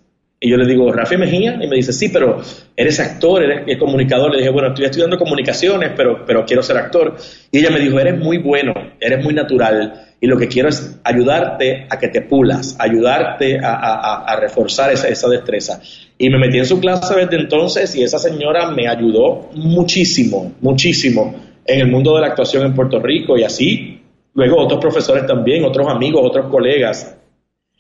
Y 0.45 0.51
yo 0.51 0.57
le 0.57 0.67
digo, 0.67 0.93
Rafi 0.93 1.17
Mejía, 1.17 1.57
y 1.63 1.69
me 1.69 1.77
dice, 1.77 1.93
sí, 1.93 2.09
pero 2.09 2.43
eres 2.77 2.99
actor, 2.99 3.45
eres 3.45 3.79
comunicador. 3.79 4.33
Le 4.33 4.39
dije, 4.39 4.51
bueno, 4.51 4.69
estoy 4.69 4.87
estudiando 4.87 5.17
comunicaciones, 5.17 5.93
pero, 5.97 6.27
pero 6.27 6.45
quiero 6.45 6.65
ser 6.65 6.77
actor. 6.79 7.17
Y 7.53 7.61
ella 7.61 7.71
me 7.71 7.79
dijo, 7.79 8.01
eres 8.01 8.19
muy 8.19 8.39
bueno, 8.39 8.75
eres 9.01 9.25
muy 9.25 9.35
natural, 9.35 10.13
y 10.23 10.29
lo 10.29 10.37
que 10.39 10.47
quiero 10.47 10.69
es 10.69 11.01
ayudarte 11.03 11.87
a 11.91 11.99
que 11.99 12.07
te 12.07 12.23
pulas, 12.23 12.77
ayudarte 12.79 13.59
a, 13.61 14.37
reforzar 14.41 14.93
esa, 14.93 15.09
esa 15.09 15.29
destreza. 15.29 15.81
Y 16.17 16.31
me 16.31 16.39
metí 16.39 16.59
en 16.59 16.67
su 16.67 16.79
clase 16.79 17.17
desde 17.17 17.37
entonces 17.37 17.95
y 17.97 18.05
esa 18.05 18.21
señora 18.21 18.71
me 18.71 18.87
ayudó 18.87 19.51
muchísimo, 19.55 20.53
muchísimo 20.61 21.35
en 21.65 21.81
el 21.81 21.89
mundo 21.89 22.15
de 22.15 22.21
la 22.21 22.29
actuación 22.29 22.65
en 22.65 22.73
Puerto 22.73 23.01
Rico 23.01 23.37
y 23.37 23.43
así, 23.43 24.01
luego 24.35 24.59
otros 24.59 24.81
profesores 24.81 25.27
también, 25.27 25.65
otros 25.65 25.89
amigos, 25.89 26.23
otros 26.25 26.47
colegas. 26.51 27.17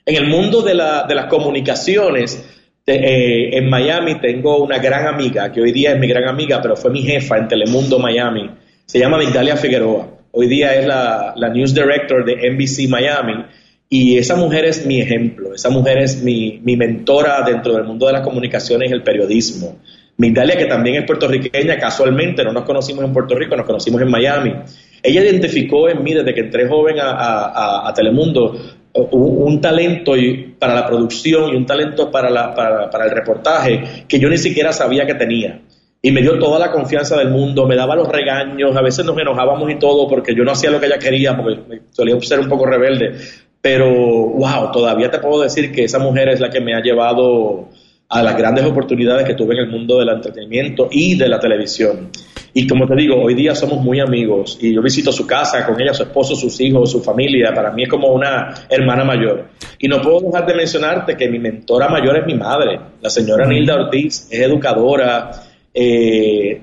En 0.04 0.16
el 0.16 0.26
mundo 0.26 0.62
de, 0.62 0.74
la, 0.74 1.04
de 1.04 1.14
las 1.14 1.26
comunicaciones, 1.26 2.44
eh, 2.84 3.56
en 3.56 3.70
Miami 3.70 4.16
tengo 4.20 4.62
una 4.62 4.78
gran 4.78 5.06
amiga, 5.06 5.52
que 5.52 5.60
hoy 5.60 5.72
día 5.72 5.92
es 5.92 6.00
mi 6.00 6.08
gran 6.08 6.28
amiga, 6.28 6.60
pero 6.60 6.76
fue 6.76 6.90
mi 6.90 7.02
jefa 7.02 7.38
en 7.38 7.48
Telemundo 7.48 7.98
Miami. 7.98 8.50
Se 8.84 8.98
llama 8.98 9.18
Migdalia 9.18 9.56
Figueroa. 9.56 10.08
Hoy 10.32 10.48
día 10.48 10.74
es 10.74 10.86
la, 10.86 11.34
la 11.36 11.48
News 11.50 11.74
Director 11.74 12.24
de 12.24 12.50
NBC 12.50 12.88
Miami. 12.88 13.44
Y 13.88 14.16
esa 14.16 14.36
mujer 14.36 14.64
es 14.64 14.86
mi 14.86 15.02
ejemplo, 15.02 15.54
esa 15.54 15.68
mujer 15.68 15.98
es 15.98 16.22
mi, 16.22 16.58
mi 16.64 16.78
mentora 16.78 17.42
dentro 17.42 17.74
del 17.74 17.84
mundo 17.84 18.06
de 18.06 18.14
las 18.14 18.22
comunicaciones 18.22 18.90
y 18.90 18.94
el 18.94 19.02
periodismo. 19.02 19.76
Migdalia, 20.16 20.56
que 20.56 20.64
también 20.64 20.96
es 20.96 21.04
puertorriqueña, 21.04 21.78
casualmente 21.78 22.42
no 22.42 22.52
nos 22.52 22.64
conocimos 22.64 23.04
en 23.04 23.12
Puerto 23.12 23.34
Rico, 23.34 23.54
nos 23.54 23.66
conocimos 23.66 24.00
en 24.00 24.10
Miami. 24.10 24.54
Ella 25.02 25.22
identificó 25.22 25.88
en 25.88 26.02
mí 26.02 26.14
desde 26.14 26.32
que 26.32 26.40
entré 26.40 26.68
joven 26.68 26.96
a, 27.00 27.92
Telemundo 27.94 28.56
un, 28.94 29.61
talento 29.61 30.12
para 30.59 30.74
la 30.74 30.87
producción 30.87 31.52
y 31.52 31.57
un 31.57 31.66
talento 31.66 32.11
para, 32.11 32.55
para, 32.55 33.05
el 33.05 33.11
reportaje 33.11 34.05
que 34.07 34.18
yo 34.18 34.28
ni 34.28 34.38
siquiera 34.38 34.72
sabía 34.72 35.07
que 35.07 35.14
tenía. 35.14 35.61
Y 36.00 36.11
me 36.11 36.20
dio 36.20 36.38
toda 36.38 36.59
la 36.59 36.72
confianza 36.72 37.16
del 37.16 37.31
mundo, 37.31 37.66
me 37.66 37.76
daba 37.76 37.94
los 37.94 38.09
regaños, 38.09 38.76
a 38.76 38.83
veces 38.83 39.05
nos 39.05 39.16
enojábamos 39.16 39.70
y 39.70 39.76
todo 39.76 40.09
porque 40.09 40.35
yo 40.35 40.42
no 40.42 40.50
hacía 40.50 40.70
lo 40.70 40.81
que 40.81 40.87
ella 40.87 40.98
quería, 40.98 41.37
porque 41.37 41.83
solía 41.90 42.20
ser 42.20 42.40
un 42.40 42.48
poco 42.48 42.66
rebelde. 42.66 43.16
Pero, 43.61 43.88
wow, 43.88 44.72
todavía 44.72 45.11
te 45.11 45.20
puedo 45.20 45.42
decir 45.42 45.70
que 45.70 45.85
esa 45.85 46.00
mujer 46.00 46.28
es 46.28 46.40
la 46.40 46.50
que 46.50 46.61
me 46.61 46.74
ha 46.74 46.83
llevado 46.83 47.68
a 48.12 48.22
las 48.22 48.37
grandes 48.37 48.66
oportunidades 48.66 49.27
que 49.27 49.33
tuve 49.33 49.55
en 49.55 49.61
el 49.61 49.70
mundo 49.70 49.98
del 49.98 50.11
entretenimiento 50.11 50.88
y 50.90 51.16
de 51.16 51.29
la 51.29 51.40
televisión. 51.40 52.11
Y 52.53 52.66
como 52.66 52.87
te 52.87 52.94
digo, 52.94 53.16
hoy 53.22 53.35
día 53.35 53.55
somos 53.55 53.81
muy 53.81 54.01
amigos 54.01 54.59
y 54.61 54.75
yo 54.75 54.83
visito 54.83 55.11
su 55.11 55.27
casa 55.27 55.64
con 55.64 55.81
ella, 55.81 55.94
su 55.94 56.03
esposo, 56.03 56.37
sus 56.37 56.61
hijos, 56.61 56.90
su 56.90 57.03
familia. 57.03 57.55
Para 57.55 57.70
mí 57.70 57.85
es 57.85 57.88
como 57.88 58.09
una 58.09 58.53
hermana 58.68 59.03
mayor. 59.03 59.46
Y 59.79 59.88
no 59.88 60.03
puedo 60.03 60.20
dejar 60.20 60.44
de 60.44 60.55
mencionarte 60.55 61.16
que 61.16 61.31
mi 61.31 61.38
mentora 61.38 61.88
mayor 61.88 62.18
es 62.18 62.27
mi 62.27 62.35
madre, 62.35 62.79
la 63.01 63.09
señora 63.09 63.46
Nilda 63.46 63.77
Ortiz, 63.77 64.29
es 64.31 64.40
educadora. 64.40 65.31
Eh, 65.72 66.61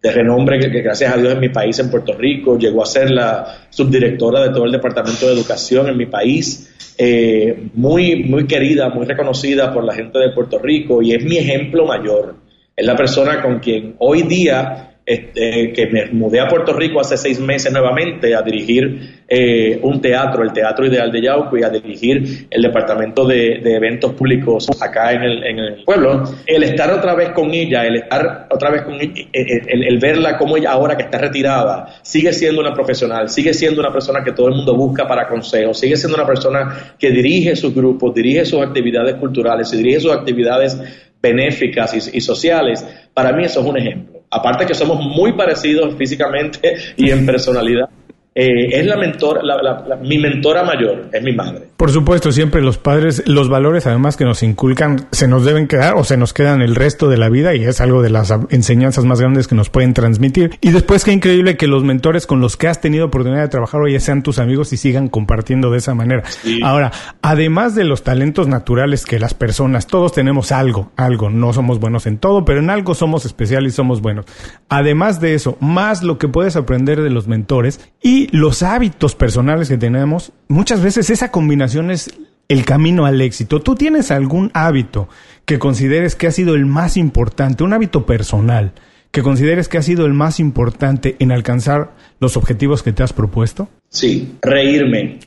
de 0.00 0.12
renombre 0.12 0.60
que, 0.60 0.68
gracias 0.80 1.12
a 1.12 1.16
Dios 1.16 1.32
en 1.32 1.40
mi 1.40 1.48
país, 1.48 1.78
en 1.80 1.90
Puerto 1.90 2.12
Rico, 2.12 2.56
llegó 2.56 2.82
a 2.82 2.86
ser 2.86 3.10
la 3.10 3.66
subdirectora 3.70 4.42
de 4.42 4.50
todo 4.50 4.64
el 4.64 4.72
Departamento 4.72 5.26
de 5.26 5.32
Educación 5.32 5.88
en 5.88 5.96
mi 5.96 6.06
país, 6.06 6.72
eh, 7.00 7.68
muy, 7.74 8.24
muy 8.24 8.46
querida, 8.46 8.88
muy 8.88 9.06
reconocida 9.06 9.72
por 9.72 9.84
la 9.84 9.94
gente 9.94 10.18
de 10.18 10.30
Puerto 10.30 10.58
Rico 10.58 11.00
y 11.00 11.14
es 11.14 11.24
mi 11.24 11.38
ejemplo 11.38 11.86
mayor. 11.86 12.34
Es 12.74 12.84
la 12.84 12.96
persona 12.96 13.40
con 13.40 13.60
quien 13.60 13.94
hoy 13.98 14.22
día 14.22 14.87
este, 15.08 15.72
que 15.72 15.86
me 15.86 16.04
mudé 16.12 16.38
a 16.38 16.46
Puerto 16.46 16.74
Rico 16.74 17.00
hace 17.00 17.16
seis 17.16 17.40
meses 17.40 17.72
nuevamente 17.72 18.34
a 18.34 18.42
dirigir 18.42 19.22
eh, 19.26 19.78
un 19.80 20.02
teatro, 20.02 20.42
el 20.42 20.52
Teatro 20.52 20.84
Ideal 20.84 21.10
de 21.10 21.22
Yauco, 21.22 21.56
y 21.56 21.62
a 21.62 21.70
dirigir 21.70 22.46
el 22.50 22.60
departamento 22.60 23.24
de, 23.24 23.54
eventos 23.64 24.12
públicos 24.12 24.68
acá 24.82 25.12
en 25.12 25.22
el, 25.22 25.82
pueblo. 25.82 26.24
El 26.44 26.62
estar 26.62 26.92
otra 26.92 27.14
vez 27.14 27.30
con 27.30 27.54
ella, 27.54 27.86
el 27.86 27.96
estar 27.96 28.48
otra 28.50 28.70
vez 28.70 28.82
con 28.82 28.96
ella, 28.96 29.14
eh, 29.16 29.28
eh, 29.32 29.62
el, 29.66 29.98
verla 29.98 30.36
como 30.36 30.58
ella 30.58 30.72
ahora 30.72 30.94
que 30.94 31.04
está 31.04 31.16
retirada, 31.16 31.86
sigue 32.02 32.34
siendo 32.34 32.60
una 32.60 32.74
profesional, 32.74 33.30
sigue 33.30 33.54
siendo 33.54 33.80
una 33.80 33.90
persona 33.90 34.22
que 34.22 34.32
todo 34.32 34.48
el 34.48 34.56
mundo 34.56 34.76
busca 34.76 35.08
para 35.08 35.26
consejos, 35.26 35.80
sigue 35.80 35.96
siendo 35.96 36.18
una 36.18 36.26
persona 36.26 36.94
que 36.98 37.10
dirige 37.10 37.56
sus 37.56 37.74
grupos, 37.74 38.14
dirige 38.14 38.44
sus 38.44 38.60
actividades 38.60 39.14
culturales, 39.14 39.70
dirige 39.70 40.00
sus 40.00 40.12
actividades 40.12 40.78
benéficas 41.22 42.14
y 42.14 42.20
sociales. 42.20 42.84
Para 43.14 43.32
mí 43.32 43.44
eso 43.44 43.60
es 43.60 43.66
un 43.66 43.78
ejemplo 43.78 44.17
aparte 44.30 44.66
que 44.66 44.74
somos 44.74 45.00
muy 45.00 45.32
parecidos 45.32 45.94
físicamente 45.96 46.74
y 46.96 47.10
en 47.10 47.26
personalidad, 47.26 47.88
eh, 48.34 48.68
es 48.70 48.86
la 48.86 48.96
mentora, 48.96 49.42
mi 50.02 50.18
mentora 50.18 50.62
mayor, 50.62 51.08
es 51.12 51.22
mi 51.22 51.32
madre. 51.32 51.67
Por 51.78 51.92
supuesto, 51.92 52.32
siempre 52.32 52.60
los 52.60 52.76
padres, 52.76 53.22
los 53.26 53.48
valores 53.48 53.86
además 53.86 54.16
que 54.16 54.24
nos 54.24 54.42
inculcan, 54.42 55.06
se 55.12 55.28
nos 55.28 55.44
deben 55.44 55.68
quedar 55.68 55.94
o 55.94 56.02
se 56.02 56.16
nos 56.16 56.32
quedan 56.32 56.60
el 56.60 56.74
resto 56.74 57.08
de 57.08 57.16
la 57.16 57.28
vida 57.28 57.54
y 57.54 57.62
es 57.62 57.80
algo 57.80 58.02
de 58.02 58.10
las 58.10 58.34
enseñanzas 58.50 59.04
más 59.04 59.20
grandes 59.20 59.46
que 59.46 59.54
nos 59.54 59.70
pueden 59.70 59.94
transmitir. 59.94 60.58
Y 60.60 60.72
después 60.72 61.04
qué 61.04 61.12
increíble 61.12 61.56
que 61.56 61.68
los 61.68 61.84
mentores 61.84 62.26
con 62.26 62.40
los 62.40 62.56
que 62.56 62.66
has 62.66 62.80
tenido 62.80 63.06
oportunidad 63.06 63.42
de 63.42 63.48
trabajar 63.48 63.80
hoy 63.80 64.00
sean 64.00 64.24
tus 64.24 64.40
amigos 64.40 64.72
y 64.72 64.76
sigan 64.76 65.06
compartiendo 65.06 65.70
de 65.70 65.78
esa 65.78 65.94
manera. 65.94 66.24
Ahora, 66.64 66.90
además 67.22 67.76
de 67.76 67.84
los 67.84 68.02
talentos 68.02 68.48
naturales 68.48 69.06
que 69.06 69.20
las 69.20 69.34
personas, 69.34 69.86
todos 69.86 70.10
tenemos 70.10 70.50
algo, 70.50 70.90
algo, 70.96 71.30
no 71.30 71.52
somos 71.52 71.78
buenos 71.78 72.08
en 72.08 72.18
todo, 72.18 72.44
pero 72.44 72.58
en 72.58 72.70
algo 72.70 72.94
somos 72.94 73.24
especiales 73.24 73.74
y 73.74 73.76
somos 73.76 74.02
buenos. 74.02 74.26
Además 74.68 75.20
de 75.20 75.34
eso, 75.34 75.56
más 75.60 76.02
lo 76.02 76.18
que 76.18 76.26
puedes 76.26 76.56
aprender 76.56 77.02
de 77.02 77.10
los 77.10 77.28
mentores 77.28 77.78
y 78.02 78.36
los 78.36 78.64
hábitos 78.64 79.14
personales 79.14 79.68
que 79.68 79.78
tenemos, 79.78 80.32
muchas 80.48 80.82
veces 80.82 81.08
esa 81.10 81.30
combinación 81.30 81.67
es 81.90 82.10
el 82.48 82.64
camino 82.64 83.06
al 83.06 83.20
éxito. 83.20 83.60
¿Tú 83.60 83.74
tienes 83.74 84.10
algún 84.10 84.50
hábito 84.54 85.08
que 85.44 85.58
consideres 85.58 86.14
que 86.14 86.26
ha 86.26 86.30
sido 86.30 86.54
el 86.54 86.66
más 86.66 86.96
importante, 86.96 87.62
un 87.62 87.72
hábito 87.72 88.06
personal, 88.06 88.72
que 89.10 89.22
consideres 89.22 89.68
que 89.68 89.78
ha 89.78 89.82
sido 89.82 90.06
el 90.06 90.14
más 90.14 90.40
importante 90.40 91.16
en 91.18 91.32
alcanzar 91.32 91.92
los 92.20 92.36
objetivos 92.36 92.82
que 92.82 92.92
te 92.92 93.02
has 93.02 93.12
propuesto? 93.12 93.68
Sí, 93.88 94.34
reírme. 94.42 95.18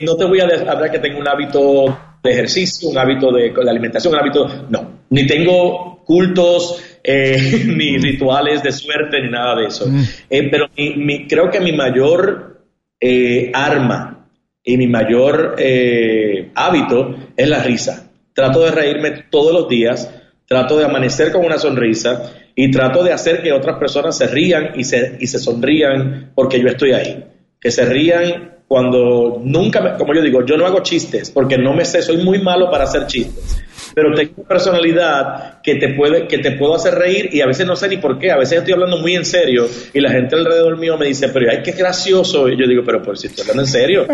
no 0.00 0.16
te 0.16 0.24
voy 0.24 0.40
a 0.40 0.44
hablar 0.44 0.90
que 0.90 0.98
tengo 0.98 1.18
un 1.18 1.28
hábito 1.28 1.98
de 2.22 2.30
ejercicio, 2.30 2.88
un 2.88 2.98
hábito 2.98 3.32
de, 3.32 3.52
alimentación, 3.68 4.14
un 4.14 4.20
hábito... 4.20 4.66
No, 4.68 5.00
ni 5.10 5.26
tengo 5.26 6.02
cultos, 6.04 6.82
eh, 7.02 7.64
ni 7.66 7.98
rituales 7.98 8.62
de 8.62 8.72
suerte, 8.72 9.20
ni 9.20 9.30
nada 9.30 9.56
de 9.56 9.66
eso. 9.66 9.88
Mm. 9.88 10.02
Eh, 10.28 10.48
pero 10.50 10.68
mi, 10.76 11.26
creo 11.26 11.50
que 11.50 11.60
mi 11.60 11.72
mayor 11.72 12.64
eh, 13.00 13.50
arma 13.54 14.19
y 14.72 14.76
mi 14.76 14.86
mayor 14.86 15.56
hábito 16.54 17.16
es 17.36 17.48
la 17.48 17.62
risa. 17.62 18.10
Trato 18.32 18.64
de 18.64 18.70
reírme 18.70 19.24
todos 19.30 19.52
los 19.52 19.68
días, 19.68 20.12
trato 20.46 20.78
de 20.78 20.84
amanecer 20.84 21.32
con 21.32 21.44
una 21.44 21.58
sonrisa 21.58 22.32
y 22.54 22.70
trato 22.70 23.02
de 23.02 23.12
hacer 23.12 23.42
que 23.42 23.52
otras 23.52 23.78
personas 23.78 24.16
se 24.16 24.26
rían 24.26 24.72
y 24.76 24.84
se, 24.84 25.16
y 25.18 25.26
se 25.26 25.38
sonrían 25.38 26.32
porque 26.34 26.60
yo 26.60 26.68
estoy 26.68 26.92
ahí. 26.92 27.24
Que 27.60 27.70
se 27.70 27.84
rían 27.84 28.59
cuando 28.70 29.40
nunca, 29.42 29.96
como 29.96 30.14
yo 30.14 30.22
digo, 30.22 30.46
yo 30.46 30.56
no 30.56 30.64
hago 30.64 30.78
chistes 30.80 31.28
porque 31.28 31.58
no 31.58 31.74
me 31.74 31.84
sé, 31.84 32.02
soy 32.02 32.18
muy 32.18 32.40
malo 32.40 32.70
para 32.70 32.84
hacer 32.84 33.04
chistes 33.08 33.64
pero 33.94 34.14
tengo 34.14 34.32
una 34.36 34.48
personalidad 34.48 35.60
que 35.62 35.74
te 35.74 35.94
puede 35.94 36.28
que 36.28 36.38
te 36.38 36.52
puedo 36.52 36.76
hacer 36.76 36.94
reír 36.94 37.30
y 37.32 37.40
a 37.40 37.46
veces 37.46 37.66
no 37.66 37.74
sé 37.74 37.88
ni 37.88 37.96
por 37.96 38.18
qué, 38.18 38.30
a 38.30 38.36
veces 38.36 38.58
estoy 38.58 38.74
hablando 38.74 38.98
muy 38.98 39.16
en 39.16 39.24
serio 39.24 39.68
y 39.92 40.00
la 40.00 40.10
gente 40.10 40.36
alrededor 40.36 40.78
mío 40.78 40.96
me 40.96 41.06
dice, 41.06 41.30
pero 41.30 41.50
ay, 41.50 41.62
qué 41.64 41.72
gracioso, 41.72 42.48
y 42.48 42.56
yo 42.56 42.68
digo, 42.68 42.82
pero 42.84 43.02
por 43.02 43.18
si 43.18 43.26
estoy 43.26 43.42
hablando 43.42 43.62
en 43.62 43.68
serio, 43.68 44.06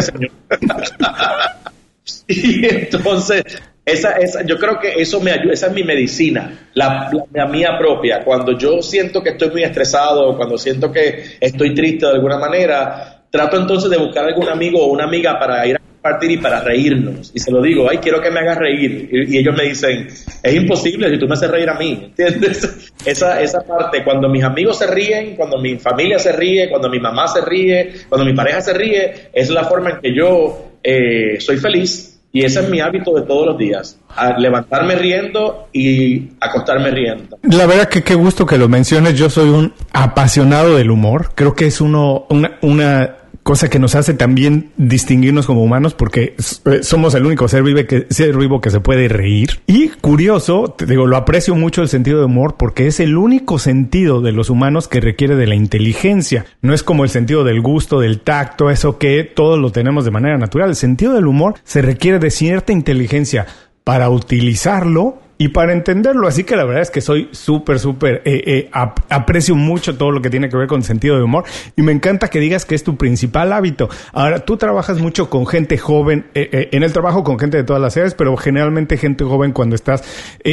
señor. 0.00 0.30
y 2.28 2.66
entonces, 2.66 3.44
esa, 3.84 4.12
esa, 4.12 4.42
yo 4.42 4.58
creo 4.58 4.78
que 4.78 5.00
eso 5.00 5.20
me 5.20 5.30
ayuda, 5.30 5.54
esa 5.54 5.68
es 5.68 5.72
mi 5.72 5.84
medicina, 5.84 6.68
la, 6.74 7.10
la, 7.32 7.46
mía 7.46 7.76
propia. 7.78 8.24
Cuando 8.24 8.58
yo 8.58 8.82
siento 8.82 9.22
que 9.22 9.30
estoy 9.30 9.50
muy 9.50 9.62
estresado, 9.62 10.36
cuando 10.36 10.58
siento 10.58 10.90
que 10.90 11.36
estoy 11.40 11.74
triste 11.74 12.06
de 12.06 12.12
alguna 12.12 12.36
manera, 12.38 13.15
trato 13.30 13.56
entonces 13.58 13.90
de 13.90 13.96
buscar 13.96 14.24
algún 14.24 14.48
amigo 14.48 14.82
o 14.82 14.92
una 14.92 15.04
amiga 15.04 15.38
para 15.38 15.66
ir 15.66 15.76
a 15.76 16.02
partir 16.02 16.30
y 16.30 16.36
para 16.38 16.60
reírnos. 16.60 17.32
Y 17.34 17.40
se 17.40 17.50
lo 17.50 17.60
digo, 17.60 17.88
ay, 17.90 17.98
quiero 17.98 18.20
que 18.20 18.30
me 18.30 18.40
hagas 18.40 18.58
reír. 18.58 19.08
Y, 19.10 19.38
ellos 19.38 19.54
me 19.56 19.64
dicen, 19.64 20.08
es 20.42 20.54
imposible 20.54 21.10
si 21.10 21.18
tú 21.18 21.26
me 21.26 21.34
haces 21.34 21.50
reír 21.50 21.68
a 21.68 21.74
mí. 21.74 22.00
¿Entiendes? 22.04 22.92
Esa, 23.04 23.40
esa 23.40 23.60
parte, 23.60 24.02
cuando 24.02 24.28
mis 24.28 24.42
amigos 24.42 24.78
se 24.78 24.86
ríen, 24.88 25.36
cuando 25.36 25.58
mi 25.58 25.78
familia 25.78 26.18
se 26.18 26.32
ríe, 26.32 26.68
cuando 26.68 26.88
mi 26.88 26.98
mamá 26.98 27.28
se 27.28 27.40
ríe, 27.40 27.92
cuando 28.08 28.26
mi 28.26 28.34
pareja 28.34 28.60
se 28.60 28.74
ríe, 28.74 29.28
es 29.32 29.48
la 29.48 29.62
forma 29.62 29.90
en 29.90 30.00
que 30.00 30.12
yo 30.12 30.72
eh, 30.82 31.38
soy 31.38 31.58
feliz 31.58 32.15
y 32.36 32.44
ese 32.44 32.60
es 32.60 32.68
mi 32.68 32.80
hábito 32.80 33.14
de 33.14 33.22
todos 33.22 33.46
los 33.46 33.56
días, 33.56 33.98
levantarme 34.36 34.94
riendo 34.94 35.68
y 35.72 36.32
acostarme 36.38 36.90
riendo. 36.90 37.38
La 37.44 37.64
verdad 37.64 37.88
que 37.88 38.02
qué 38.02 38.14
gusto 38.14 38.44
que 38.44 38.58
lo 38.58 38.68
menciones, 38.68 39.14
yo 39.18 39.30
soy 39.30 39.48
un 39.48 39.72
apasionado 39.94 40.76
del 40.76 40.90
humor, 40.90 41.30
creo 41.34 41.54
que 41.54 41.64
es 41.64 41.80
uno, 41.80 42.26
una, 42.28 42.58
una 42.60 43.16
cosa 43.46 43.70
que 43.70 43.78
nos 43.78 43.94
hace 43.94 44.12
también 44.12 44.72
distinguirnos 44.76 45.46
como 45.46 45.62
humanos 45.62 45.94
porque 45.94 46.34
eh, 46.64 46.82
somos 46.82 47.14
el 47.14 47.24
único 47.24 47.46
ser, 47.46 47.62
vive 47.62 47.86
que, 47.86 48.08
ser 48.10 48.36
vivo 48.36 48.60
que 48.60 48.70
se 48.70 48.80
puede 48.80 49.06
reír. 49.06 49.60
Y 49.68 49.90
curioso, 49.90 50.74
te 50.76 50.84
digo, 50.84 51.06
lo 51.06 51.16
aprecio 51.16 51.54
mucho 51.54 51.80
el 51.80 51.88
sentido 51.88 52.18
de 52.18 52.24
humor 52.24 52.56
porque 52.58 52.88
es 52.88 52.98
el 52.98 53.16
único 53.16 53.60
sentido 53.60 54.20
de 54.20 54.32
los 54.32 54.50
humanos 54.50 54.88
que 54.88 55.00
requiere 55.00 55.36
de 55.36 55.46
la 55.46 55.54
inteligencia. 55.54 56.44
No 56.60 56.74
es 56.74 56.82
como 56.82 57.04
el 57.04 57.10
sentido 57.10 57.44
del 57.44 57.60
gusto, 57.60 58.00
del 58.00 58.18
tacto, 58.18 58.68
eso 58.68 58.98
que 58.98 59.22
todos 59.22 59.60
lo 59.60 59.70
tenemos 59.70 60.04
de 60.04 60.10
manera 60.10 60.36
natural. 60.38 60.70
El 60.70 60.76
sentido 60.76 61.14
del 61.14 61.28
humor 61.28 61.54
se 61.62 61.82
requiere 61.82 62.18
de 62.18 62.32
cierta 62.32 62.72
inteligencia 62.72 63.46
para 63.84 64.10
utilizarlo 64.10 65.20
y 65.38 65.48
para 65.48 65.72
entenderlo. 65.72 66.28
Así 66.28 66.44
que 66.44 66.56
la 66.56 66.64
verdad 66.64 66.82
es 66.82 66.90
que 66.90 67.00
soy 67.00 67.28
súper, 67.32 67.78
súper, 67.78 68.22
eh, 68.24 68.42
eh, 68.46 68.70
aprecio 68.72 69.54
mucho 69.54 69.96
todo 69.96 70.10
lo 70.10 70.22
que 70.22 70.30
tiene 70.30 70.48
que 70.48 70.56
ver 70.56 70.66
con 70.66 70.82
sentido 70.82 71.16
de 71.16 71.22
humor 71.22 71.44
y 71.76 71.82
me 71.82 71.92
encanta 71.92 72.28
que 72.28 72.40
digas 72.40 72.64
que 72.64 72.74
es 72.74 72.84
tu 72.84 72.96
principal 72.96 73.52
hábito. 73.52 73.88
Ahora, 74.12 74.40
tú 74.40 74.56
trabajas 74.56 75.00
mucho 75.00 75.28
con 75.30 75.46
gente 75.46 75.78
joven, 75.78 76.26
eh, 76.34 76.68
en 76.72 76.82
el 76.82 76.92
trabajo 76.92 77.24
con 77.24 77.38
gente 77.38 77.56
de 77.56 77.64
todas 77.64 77.82
las 77.82 77.96
edades, 77.96 78.14
pero 78.14 78.36
generalmente 78.36 78.96
gente 78.96 79.24
joven 79.24 79.52
cuando 79.52 79.74
estás 79.74 80.02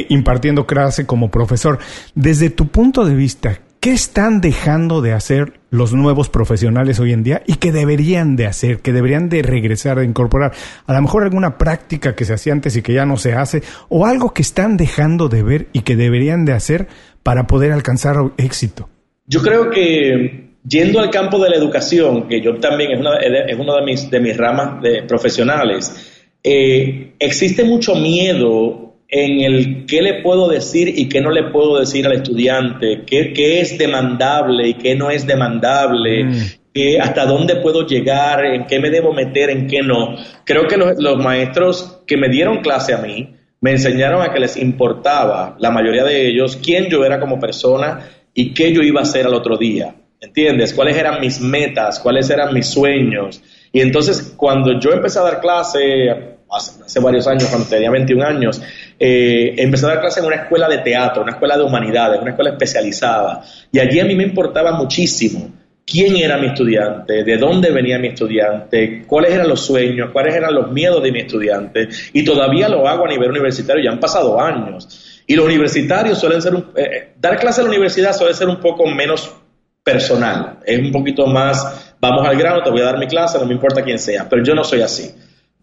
impartiendo 0.09 0.65
clase 0.65 1.05
como 1.05 1.29
profesor. 1.29 1.79
Desde 2.15 2.49
tu 2.49 2.67
punto 2.67 3.05
de 3.05 3.15
vista, 3.15 3.59
¿Qué 3.83 3.91
están 3.91 4.39
dejando 4.39 5.01
de 5.01 5.11
hacer 5.11 5.59
los 5.69 5.91
nuevos 5.91 6.29
profesionales 6.29 7.01
hoy 7.01 7.11
en 7.11 7.21
día 7.21 7.43
y 7.45 7.55
qué 7.55 7.73
deberían 7.73 8.37
de 8.37 8.45
hacer, 8.45 8.79
que 8.79 8.93
deberían 8.93 9.27
de 9.27 9.41
regresar, 9.41 9.99
de 9.99 10.05
incorporar? 10.05 10.53
A 10.87 10.93
lo 10.93 11.01
mejor 11.01 11.23
alguna 11.23 11.57
práctica 11.57 12.15
que 12.15 12.23
se 12.23 12.33
hacía 12.33 12.53
antes 12.53 12.77
y 12.77 12.81
que 12.81 12.93
ya 12.93 13.05
no 13.05 13.17
se 13.17 13.33
hace, 13.33 13.61
o 13.89 14.05
algo 14.05 14.33
que 14.33 14.41
están 14.41 14.77
dejando 14.77 15.27
de 15.27 15.43
ver 15.43 15.67
y 15.73 15.81
que 15.81 15.97
deberían 15.97 16.45
de 16.45 16.53
hacer 16.53 16.87
para 17.23 17.45
poder 17.45 17.73
alcanzar 17.73 18.15
éxito. 18.37 18.87
Yo 19.27 19.41
creo 19.41 19.69
que 19.69 20.51
yendo 20.65 21.01
al 21.01 21.09
campo 21.09 21.37
de 21.37 21.49
la 21.49 21.57
educación, 21.57 22.29
que 22.29 22.39
yo 22.39 22.55
también 22.61 22.91
es 22.91 23.01
una, 23.01 23.17
es 23.17 23.59
una 23.59 23.75
de, 23.81 23.85
mis, 23.85 24.09
de 24.09 24.19
mis 24.21 24.37
ramas 24.37 24.81
profesionales, 25.09 25.93
eh, 26.41 27.15
existe 27.19 27.65
mucho 27.65 27.95
miedo 27.95 28.82
en 29.15 29.41
el 29.41 29.85
qué 29.85 30.01
le 30.01 30.23
puedo 30.23 30.49
decir 30.49 30.91
y 30.97 31.07
qué 31.07 31.21
no 31.21 31.29
le 31.29 31.43
puedo 31.51 31.79
decir 31.79 32.07
al 32.07 32.13
estudiante, 32.13 33.03
qué, 33.05 33.61
es 33.61 33.77
demandable 33.77 34.69
y 34.69 34.73
qué 34.73 34.95
no 34.95 35.11
es 35.11 35.27
demandable, 35.27 36.23
mm. 36.23 36.99
hasta 36.99 37.27
dónde 37.27 37.57
puedo 37.57 37.85
llegar, 37.85 38.43
en 38.43 38.65
qué 38.65 38.79
me 38.79 38.89
debo 38.89 39.13
meter, 39.13 39.51
en 39.51 39.67
qué 39.67 39.83
no. 39.83 40.15
Creo 40.43 40.67
que 40.67 40.77
los, 40.77 40.97
los, 40.97 41.17
maestros 41.17 41.99
que 42.07 42.17
me 42.17 42.27
dieron 42.27 42.61
clase 42.61 42.95
a 42.95 42.97
mí 42.97 43.35
me 43.61 43.71
enseñaron 43.71 44.23
a 44.23 44.33
que 44.33 44.39
les 44.39 44.57
importaba, 44.57 45.57
la 45.59 45.69
mayoría 45.69 46.03
de 46.03 46.27
ellos, 46.27 46.57
quién 46.57 46.89
yo 46.89 47.05
era 47.05 47.19
como 47.19 47.39
persona 47.39 48.09
y 48.33 48.51
qué 48.51 48.73
yo 48.73 48.81
iba 48.81 49.01
a 49.01 49.03
hacer 49.03 49.27
al 49.27 49.35
otro 49.35 49.57
día. 49.57 49.93
¿Entiendes? 50.19 50.73
¿Cuáles 50.73 50.97
eran 50.97 51.21
mis 51.21 51.39
metas? 51.39 51.99
¿Cuáles 51.99 52.29
eran 52.31 52.51
mis 52.51 52.65
sueños? 52.65 53.43
Y 53.71 53.81
entonces 53.81 54.33
cuando 54.35 54.79
yo 54.79 54.91
empecé 54.91 55.19
a 55.19 55.23
dar 55.23 55.39
clase, 55.39 56.33
hace, 56.53 56.99
varios 56.99 57.27
años, 57.27 57.45
cuando 57.45 57.67
tenía 57.67 57.89
21 57.89 58.25
años, 58.25 58.61
eh, 59.05 59.55
empecé 59.57 59.85
a 59.85 59.89
dar 59.89 59.99
clases 59.99 60.19
en 60.19 60.27
una 60.27 60.37
escuela 60.37 60.69
de 60.69 60.77
teatro, 60.77 61.23
una 61.23 61.33
escuela 61.33 61.57
de 61.57 61.63
humanidades, 61.63 62.21
una 62.21 62.29
escuela 62.29 62.51
especializada. 62.51 63.43
Y 63.69 63.77
allí 63.77 63.99
a 63.99 64.05
mí 64.05 64.15
me 64.15 64.23
importaba 64.23 64.71
muchísimo 64.71 65.51
quién 65.85 66.15
era 66.15 66.37
mi 66.37 66.47
estudiante, 66.47 67.25
de 67.25 67.37
dónde 67.37 67.69
venía 67.69 67.99
mi 67.99 68.07
estudiante, 68.07 69.03
cuáles 69.05 69.33
eran 69.33 69.49
los 69.49 69.59
sueños, 69.59 70.11
cuáles 70.13 70.33
eran 70.35 70.55
los 70.55 70.71
miedos 70.71 71.03
de 71.03 71.11
mi 71.11 71.19
estudiante. 71.19 71.89
Y 72.13 72.23
todavía 72.23 72.69
lo 72.69 72.87
hago 72.87 73.05
a 73.05 73.09
nivel 73.09 73.31
universitario, 73.31 73.83
ya 73.83 73.91
han 73.91 73.99
pasado 73.99 74.39
años. 74.39 75.21
Y 75.27 75.35
los 75.35 75.47
universitarios 75.47 76.17
suelen 76.17 76.41
ser, 76.41 76.55
un, 76.55 76.71
eh, 76.73 76.83
eh, 76.83 77.13
dar 77.19 77.37
clase 77.37 77.59
a 77.59 77.65
la 77.65 77.71
universidad 77.71 78.13
suele 78.13 78.33
ser 78.33 78.47
un 78.47 78.61
poco 78.61 78.87
menos 78.87 79.35
personal, 79.83 80.59
es 80.65 80.79
un 80.79 80.93
poquito 80.93 81.27
más, 81.27 81.93
vamos 81.99 82.25
al 82.25 82.37
grano, 82.37 82.63
te 82.63 82.69
voy 82.69 82.79
a 82.79 82.85
dar 82.85 82.97
mi 82.97 83.07
clase, 83.07 83.37
no 83.37 83.45
me 83.45 83.53
importa 83.53 83.83
quién 83.83 83.99
sea, 83.99 84.29
pero 84.29 84.41
yo 84.41 84.55
no 84.55 84.63
soy 84.63 84.79
así. 84.79 85.13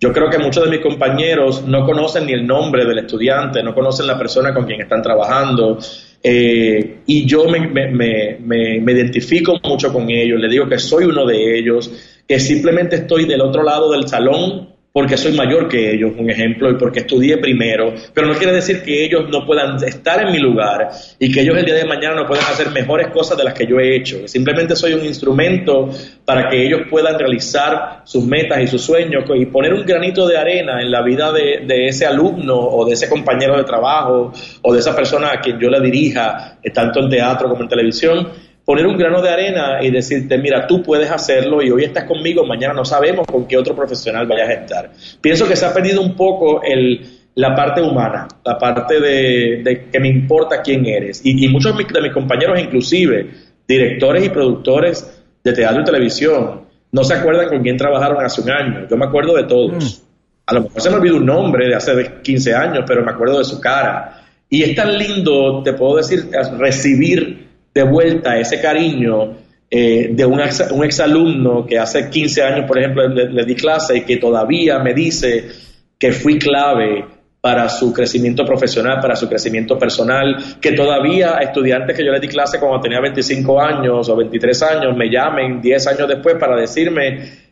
Yo 0.00 0.14
creo 0.14 0.30
que 0.30 0.38
muchos 0.38 0.64
de 0.64 0.70
mis 0.70 0.80
compañeros 0.80 1.62
no 1.66 1.84
conocen 1.84 2.24
ni 2.24 2.32
el 2.32 2.46
nombre 2.46 2.86
del 2.86 3.00
estudiante, 3.00 3.62
no 3.62 3.74
conocen 3.74 4.06
la 4.06 4.16
persona 4.16 4.54
con 4.54 4.64
quien 4.64 4.80
están 4.80 5.02
trabajando. 5.02 5.78
Eh, 6.22 7.00
y 7.06 7.26
yo 7.26 7.44
me, 7.44 7.68
me, 7.68 8.38
me, 8.40 8.92
identifico 8.92 9.60
mucho 9.62 9.92
con 9.92 10.08
ellos, 10.08 10.40
le 10.40 10.48
digo 10.48 10.66
que 10.66 10.78
soy 10.78 11.04
uno 11.04 11.26
de 11.26 11.58
ellos, 11.58 11.90
que 12.26 12.40
simplemente 12.40 12.96
estoy 12.96 13.26
del 13.26 13.42
otro 13.42 13.62
lado 13.62 13.90
del 13.90 14.08
salón 14.08 14.69
porque 14.92 15.16
soy 15.16 15.32
mayor 15.32 15.68
que 15.68 15.94
ellos, 15.94 16.12
un 16.18 16.28
ejemplo, 16.30 16.70
y 16.70 16.74
porque 16.74 17.00
estudié 17.00 17.38
primero, 17.38 17.94
pero 18.12 18.26
no 18.26 18.34
quiere 18.34 18.52
decir 18.52 18.82
que 18.82 19.04
ellos 19.04 19.28
no 19.30 19.46
puedan 19.46 19.82
estar 19.84 20.26
en 20.26 20.32
mi 20.32 20.38
lugar 20.38 20.90
y 21.18 21.30
que 21.30 21.42
ellos 21.42 21.56
el 21.56 21.64
día 21.64 21.76
de 21.76 21.84
mañana 21.84 22.16
no 22.16 22.26
puedan 22.26 22.44
hacer 22.46 22.70
mejores 22.70 23.08
cosas 23.08 23.38
de 23.38 23.44
las 23.44 23.54
que 23.54 23.66
yo 23.66 23.78
he 23.78 23.94
hecho. 23.94 24.26
Simplemente 24.26 24.74
soy 24.74 24.94
un 24.94 25.04
instrumento 25.04 25.90
para 26.24 26.48
que 26.48 26.66
ellos 26.66 26.82
puedan 26.90 27.16
realizar 27.18 28.02
sus 28.04 28.24
metas 28.24 28.60
y 28.60 28.66
sus 28.66 28.82
sueños 28.82 29.24
y 29.32 29.46
poner 29.46 29.72
un 29.74 29.84
granito 29.84 30.26
de 30.26 30.36
arena 30.36 30.82
en 30.82 30.90
la 30.90 31.02
vida 31.02 31.30
de, 31.30 31.64
de 31.66 31.86
ese 31.86 32.06
alumno 32.06 32.58
o 32.58 32.84
de 32.84 32.94
ese 32.94 33.08
compañero 33.08 33.56
de 33.56 33.64
trabajo 33.64 34.32
o 34.62 34.72
de 34.72 34.80
esa 34.80 34.96
persona 34.96 35.32
a 35.32 35.40
quien 35.40 35.58
yo 35.60 35.68
le 35.68 35.80
dirija, 35.80 36.58
tanto 36.74 37.00
en 37.00 37.10
teatro 37.10 37.48
como 37.48 37.62
en 37.62 37.68
televisión 37.68 38.28
poner 38.70 38.86
un 38.86 38.96
grano 38.96 39.20
de 39.20 39.28
arena 39.28 39.78
y 39.82 39.90
decirte, 39.90 40.38
mira, 40.38 40.64
tú 40.64 40.80
puedes 40.80 41.10
hacerlo 41.10 41.60
y 41.60 41.72
hoy 41.72 41.82
estás 41.82 42.04
conmigo, 42.04 42.46
mañana 42.46 42.72
no 42.72 42.84
sabemos 42.84 43.26
con 43.26 43.48
qué 43.48 43.56
otro 43.56 43.74
profesional 43.74 44.28
vayas 44.28 44.48
a 44.48 44.52
estar. 44.52 44.90
Pienso 45.20 45.48
que 45.48 45.56
se 45.56 45.66
ha 45.66 45.74
perdido 45.74 46.00
un 46.00 46.14
poco 46.14 46.62
el, 46.62 47.04
la 47.34 47.52
parte 47.52 47.82
humana, 47.82 48.28
la 48.44 48.56
parte 48.56 49.00
de, 49.00 49.88
que 49.90 49.98
me 49.98 50.06
importa 50.06 50.62
quién 50.62 50.86
eres. 50.86 51.20
Y, 51.24 51.48
muchos 51.48 51.76
de 51.76 52.00
mis 52.00 52.12
compañeros, 52.12 52.60
inclusive 52.60 53.30
directores 53.66 54.26
y 54.26 54.28
productores 54.28 55.20
de 55.42 55.52
teatro 55.52 55.80
y 55.80 55.84
televisión, 55.84 56.60
no 56.92 57.02
se 57.02 57.14
acuerdan 57.14 57.48
con 57.48 57.64
quién 57.64 57.76
trabajaron 57.76 58.24
hace 58.24 58.40
un 58.40 58.52
año. 58.52 58.86
Yo 58.88 58.96
me 58.96 59.06
acuerdo 59.06 59.34
de 59.34 59.48
todos. 59.48 60.00
Mm. 60.00 60.02
A 60.46 60.54
lo 60.54 60.60
mejor 60.62 60.80
se 60.80 60.90
me 60.90 60.96
olvidó 60.96 61.16
un 61.16 61.26
nombre 61.26 61.66
de 61.66 61.74
hace 61.74 62.20
15 62.22 62.54
años, 62.54 62.84
pero 62.86 63.04
me 63.04 63.10
acuerdo 63.10 63.38
de 63.38 63.44
su 63.44 63.60
cara. 63.60 64.22
Y 64.48 64.62
es 64.62 64.76
tan 64.76 64.96
lindo, 64.96 65.60
te 65.64 65.72
puedo 65.72 65.96
decir, 65.96 66.30
recibir 66.56 67.49
de 67.72 67.82
vuelta 67.82 68.38
ese 68.38 68.60
cariño 68.60 69.36
eh, 69.70 70.10
de 70.12 70.26
un, 70.26 70.40
ex, 70.40 70.68
un 70.72 70.84
exalumno 70.84 71.64
que 71.64 71.78
hace 71.78 72.10
15 72.10 72.42
años, 72.42 72.66
por 72.66 72.78
ejemplo, 72.78 73.06
le, 73.08 73.44
di 73.44 73.54
clase 73.54 73.98
y 73.98 74.00
que 74.02 74.16
todavía 74.16 74.80
me 74.80 74.92
dice 74.92 75.48
que 75.96 76.12
fui 76.12 76.38
clave 76.38 77.04
para 77.40 77.68
su 77.68 77.92
crecimiento 77.92 78.44
profesional, 78.44 78.98
para 79.00 79.14
su 79.14 79.28
crecimiento 79.28 79.78
personal, 79.78 80.58
que 80.60 80.72
todavía 80.72 81.38
estudiantes 81.40 81.96
que 81.96 82.04
yo 82.04 82.10
le 82.12 82.20
di 82.20 82.28
clase 82.28 82.58
cuando 82.58 82.80
tenía 82.80 83.00
25 83.00 83.60
años 83.60 84.08
o 84.08 84.16
23 84.16 84.62
años 84.62 84.96
me 84.96 85.08
llamen 85.08 85.60
10 85.60 85.86
años 85.86 86.08
después 86.08 86.34
para 86.38 86.56
decirme 86.56 87.49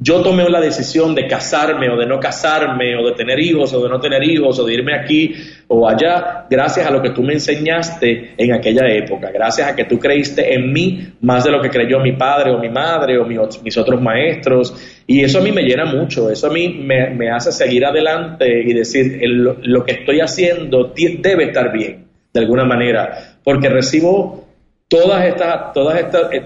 yo 0.00 0.22
tomé 0.22 0.48
la 0.48 0.60
decisión 0.60 1.12
de 1.14 1.26
casarme 1.26 1.90
o 1.90 1.96
de 1.96 2.06
no 2.06 2.20
casarme 2.20 2.96
o 2.96 3.04
de 3.04 3.14
tener 3.14 3.40
hijos 3.40 3.72
o 3.74 3.82
de 3.82 3.88
no 3.88 3.98
tener 3.98 4.22
hijos 4.22 4.56
o 4.60 4.64
de 4.64 4.74
irme 4.74 4.94
aquí 4.94 5.34
o 5.66 5.88
allá 5.88 6.46
gracias 6.48 6.86
a 6.86 6.90
lo 6.92 7.02
que 7.02 7.10
tú 7.10 7.24
me 7.24 7.32
enseñaste 7.32 8.34
en 8.36 8.52
aquella 8.52 8.86
época, 8.86 9.32
gracias 9.32 9.68
a 9.68 9.74
que 9.74 9.86
tú 9.86 9.98
creíste 9.98 10.54
en 10.54 10.72
mí 10.72 11.14
más 11.20 11.42
de 11.42 11.50
lo 11.50 11.60
que 11.60 11.68
creyó 11.68 11.98
mi 11.98 12.12
padre 12.12 12.52
o 12.52 12.58
mi 12.58 12.68
madre 12.68 13.18
o 13.18 13.24
mis 13.24 13.76
otros 13.76 14.00
maestros. 14.00 14.74
Y 15.06 15.24
eso 15.24 15.40
a 15.40 15.42
mí 15.42 15.50
me 15.50 15.62
llena 15.62 15.84
mucho, 15.84 16.30
eso 16.30 16.46
a 16.46 16.50
mí 16.50 16.68
me, 16.68 17.30
hace 17.30 17.50
seguir 17.50 17.84
adelante 17.84 18.62
y 18.62 18.72
decir 18.72 19.20
lo 19.24 19.84
que 19.84 19.92
estoy 19.92 20.20
haciendo 20.20 20.92
debe 20.94 21.44
estar 21.44 21.72
bien 21.72 22.04
de 22.32 22.40
alguna 22.40 22.64
manera. 22.64 23.38
Porque 23.42 23.68
recibo 23.68 24.46
todas 24.86 25.24
estas, 25.24 25.72
todas 25.72 25.98
estas 25.98 26.32
eh, 26.32 26.42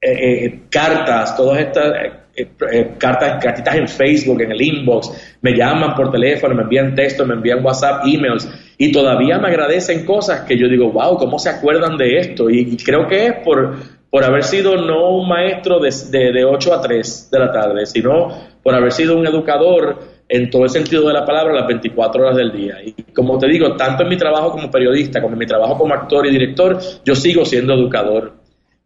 eh, 0.00 0.44
eh, 0.44 0.60
cartas, 0.70 1.36
todas 1.36 1.60
estas 1.60 2.23
eh, 2.36 2.94
cartas, 2.98 3.42
cartitas 3.42 3.74
en 3.76 3.88
Facebook, 3.88 4.40
en 4.40 4.52
el 4.52 4.60
inbox, 4.60 5.36
me 5.40 5.52
llaman 5.56 5.94
por 5.94 6.10
teléfono, 6.10 6.54
me 6.54 6.62
envían 6.62 6.94
textos, 6.94 7.26
me 7.26 7.34
envían 7.34 7.64
WhatsApp, 7.64 8.02
emails 8.06 8.48
y 8.76 8.90
todavía 8.90 9.38
me 9.38 9.48
agradecen 9.48 10.04
cosas 10.04 10.40
que 10.40 10.58
yo 10.58 10.68
digo, 10.68 10.90
wow, 10.90 11.16
¿cómo 11.16 11.38
se 11.38 11.50
acuerdan 11.50 11.96
de 11.96 12.18
esto? 12.18 12.50
Y, 12.50 12.76
creo 12.78 13.06
que 13.06 13.26
es 13.26 13.32
por, 13.44 13.76
por 14.10 14.24
haber 14.24 14.42
sido 14.42 14.76
no 14.76 15.10
un 15.10 15.28
maestro 15.28 15.78
de, 15.78 15.90
de, 16.10 16.44
8 16.44 16.74
a 16.74 16.80
3 16.80 17.30
de 17.30 17.38
la 17.38 17.52
tarde, 17.52 17.86
sino 17.86 18.28
por 18.62 18.74
haber 18.74 18.90
sido 18.90 19.16
un 19.16 19.26
educador 19.26 19.98
en 20.28 20.50
todo 20.50 20.64
el 20.64 20.70
sentido 20.70 21.06
de 21.06 21.12
la 21.12 21.24
palabra 21.24 21.54
las 21.54 21.66
24 21.68 22.22
horas 22.22 22.36
del 22.36 22.50
día. 22.50 22.76
Y 22.84 22.94
como 23.12 23.38
te 23.38 23.46
digo, 23.46 23.76
tanto 23.76 24.02
en 24.02 24.08
mi 24.08 24.16
trabajo 24.16 24.50
como 24.50 24.70
periodista, 24.70 25.20
como 25.20 25.34
en 25.34 25.38
mi 25.38 25.46
trabajo 25.46 25.78
como 25.78 25.94
actor 25.94 26.26
y 26.26 26.30
director, 26.30 26.78
yo 27.04 27.14
sigo 27.14 27.44
siendo 27.44 27.74
educador. 27.74 28.32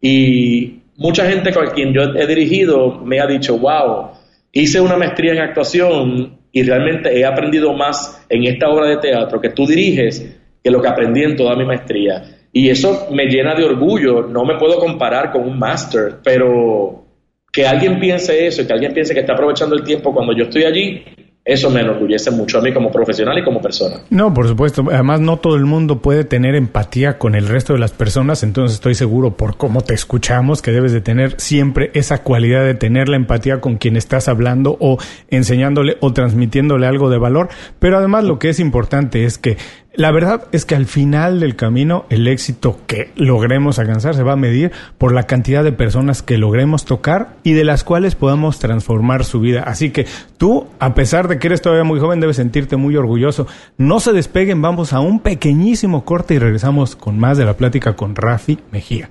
Y 0.01 0.78
mucha 0.99 1.31
gente 1.31 1.53
con 1.53 1.67
quien 1.69 1.95
yo 1.95 2.03
he 2.03 2.27
dirigido 2.27 2.99
me 2.99 3.21
ha 3.21 3.27
dicho, 3.27 3.57
wow, 3.59 4.11
hice 4.53 4.81
una 4.81 4.97
maestría 4.97 5.33
en 5.33 5.39
actuación 5.39 6.39
y 6.53 6.63
realmente 6.63 7.19
he 7.19 7.25
aprendido 7.25 7.73
más 7.73 8.27
en 8.29 8.45
esta 8.45 8.69
obra 8.69 8.89
de 8.89 8.97
teatro 8.99 9.41
que 9.41 9.51
tú 9.51 9.67
diriges 9.67 10.37
que 10.63 10.71
lo 10.71 10.83
que 10.83 10.89
aprendí 10.89 11.23
en 11.23 11.37
toda 11.37 11.55
mi 11.55 11.65
maestría. 11.65 12.25
Y 12.53 12.69
eso 12.69 13.09
me 13.13 13.27
llena 13.27 13.55
de 13.55 13.65
orgullo. 13.65 14.23
No 14.23 14.45
me 14.45 14.59
puedo 14.59 14.79
comparar 14.79 15.31
con 15.31 15.43
un 15.43 15.59
máster, 15.59 16.17
pero 16.25 17.05
que 17.53 17.67
alguien 17.67 18.01
piense 18.01 18.47
eso 18.47 18.67
que 18.67 18.73
alguien 18.73 18.93
piense 18.93 19.15
que 19.15 19.21
está 19.21 19.35
aprovechando 19.35 19.77
el 19.77 19.85
tiempo 19.85 20.13
cuando 20.13 20.37
yo 20.37 20.45
estoy 20.45 20.65
allí, 20.65 21.05
eso 21.49 21.71
me 21.71 21.81
enorgullece 21.81 22.31
mucho 22.31 22.59
a 22.59 22.61
mí 22.61 22.75
como 22.75 22.93
profesional 22.93 23.39
y 23.39 23.43
como 23.43 23.63
persona. 23.63 23.97
No, 24.11 24.35
por 24.35 24.47
supuesto. 24.47 24.85
Además, 24.93 25.21
no 25.21 25.39
todo 25.39 25.57
el 25.57 25.65
mundo 25.65 26.03
puede 26.03 26.25
tener 26.25 26.55
empatía 26.55 27.17
con 27.17 27.35
el 27.35 27.49
resto 27.49 27.73
de 27.73 27.79
las 27.79 27.93
personas, 27.93 28.43
entonces 28.43 28.75
estoy 28.75 28.95
seguro 28.95 29.35
por 29.35 29.57
cómo 29.57 29.81
te 29.81 29.95
escuchamos 29.95 30.61
que 30.61 30.73
debes 30.73 30.93
de 30.93 31.01
tener 31.01 31.41
siempre 31.41 31.91
esa 31.95 32.23
cualidad 32.23 32.65
de 32.65 32.75
tener 32.75 33.09
la 33.09 33.17
empatía 33.17 33.63
con 33.63 33.77
quien 33.79 33.97
estás 33.97 34.29
hablando 34.29 34.77
o 34.79 34.99
enseñándole 35.31 35.97
o 36.01 36.13
transmitiéndole 36.13 36.87
algo 36.87 37.09
de 37.09 37.17
valor. 37.17 37.49
Pero 37.79 37.97
además 37.97 38.25
lo 38.25 38.39
que 38.39 38.51
es 38.51 38.61
importante 38.61 39.25
es 39.25 39.39
que 39.39 39.57
la 39.99 40.13
verdad 40.13 40.45
es 40.53 40.65
que 40.65 40.77
al 40.77 40.87
final 40.87 41.41
del 41.41 41.57
camino 41.57 42.07
el 42.09 42.29
éxito 42.29 42.79
que 42.87 43.11
logremos 43.17 43.81
alcanzar 43.81 44.15
se 44.15 44.23
va 44.23 44.35
a 44.35 44.37
medir 44.37 44.71
por 44.97 45.13
la 45.13 45.25
cantidad 45.25 45.65
de 45.65 45.73
personas 45.73 46.23
que 46.23 46.39
logremos 46.39 46.85
tocar 46.85 47.35
y 47.43 47.55
de 47.55 47.65
las 47.65 47.83
cuales 47.83 48.15
podamos 48.15 48.61
transformar 48.61 49.25
su 49.25 49.41
vida. 49.41 49.65
Así 49.67 49.91
que 49.91 50.07
tú, 50.37 50.69
a 50.79 50.95
pesar 50.95 51.27
de 51.27 51.41
que 51.41 51.49
eres 51.49 51.63
todavía 51.63 51.83
muy 51.83 51.99
joven, 51.99 52.21
debes 52.21 52.37
sentirte 52.37 52.77
muy 52.77 52.95
orgulloso. 52.95 53.49
No 53.77 53.99
se 53.99 54.13
despeguen, 54.13 54.63
vamos 54.63 54.93
a 54.93 55.01
un 55.01 55.19
pequeñísimo 55.19 56.05
corte 56.05 56.35
y 56.35 56.39
regresamos 56.39 56.95
con 56.95 57.19
más 57.19 57.37
de 57.37 57.45
la 57.45 57.57
plática 57.57 57.97
con 57.97 58.15
Rafi 58.15 58.61
Mejía. 58.71 59.11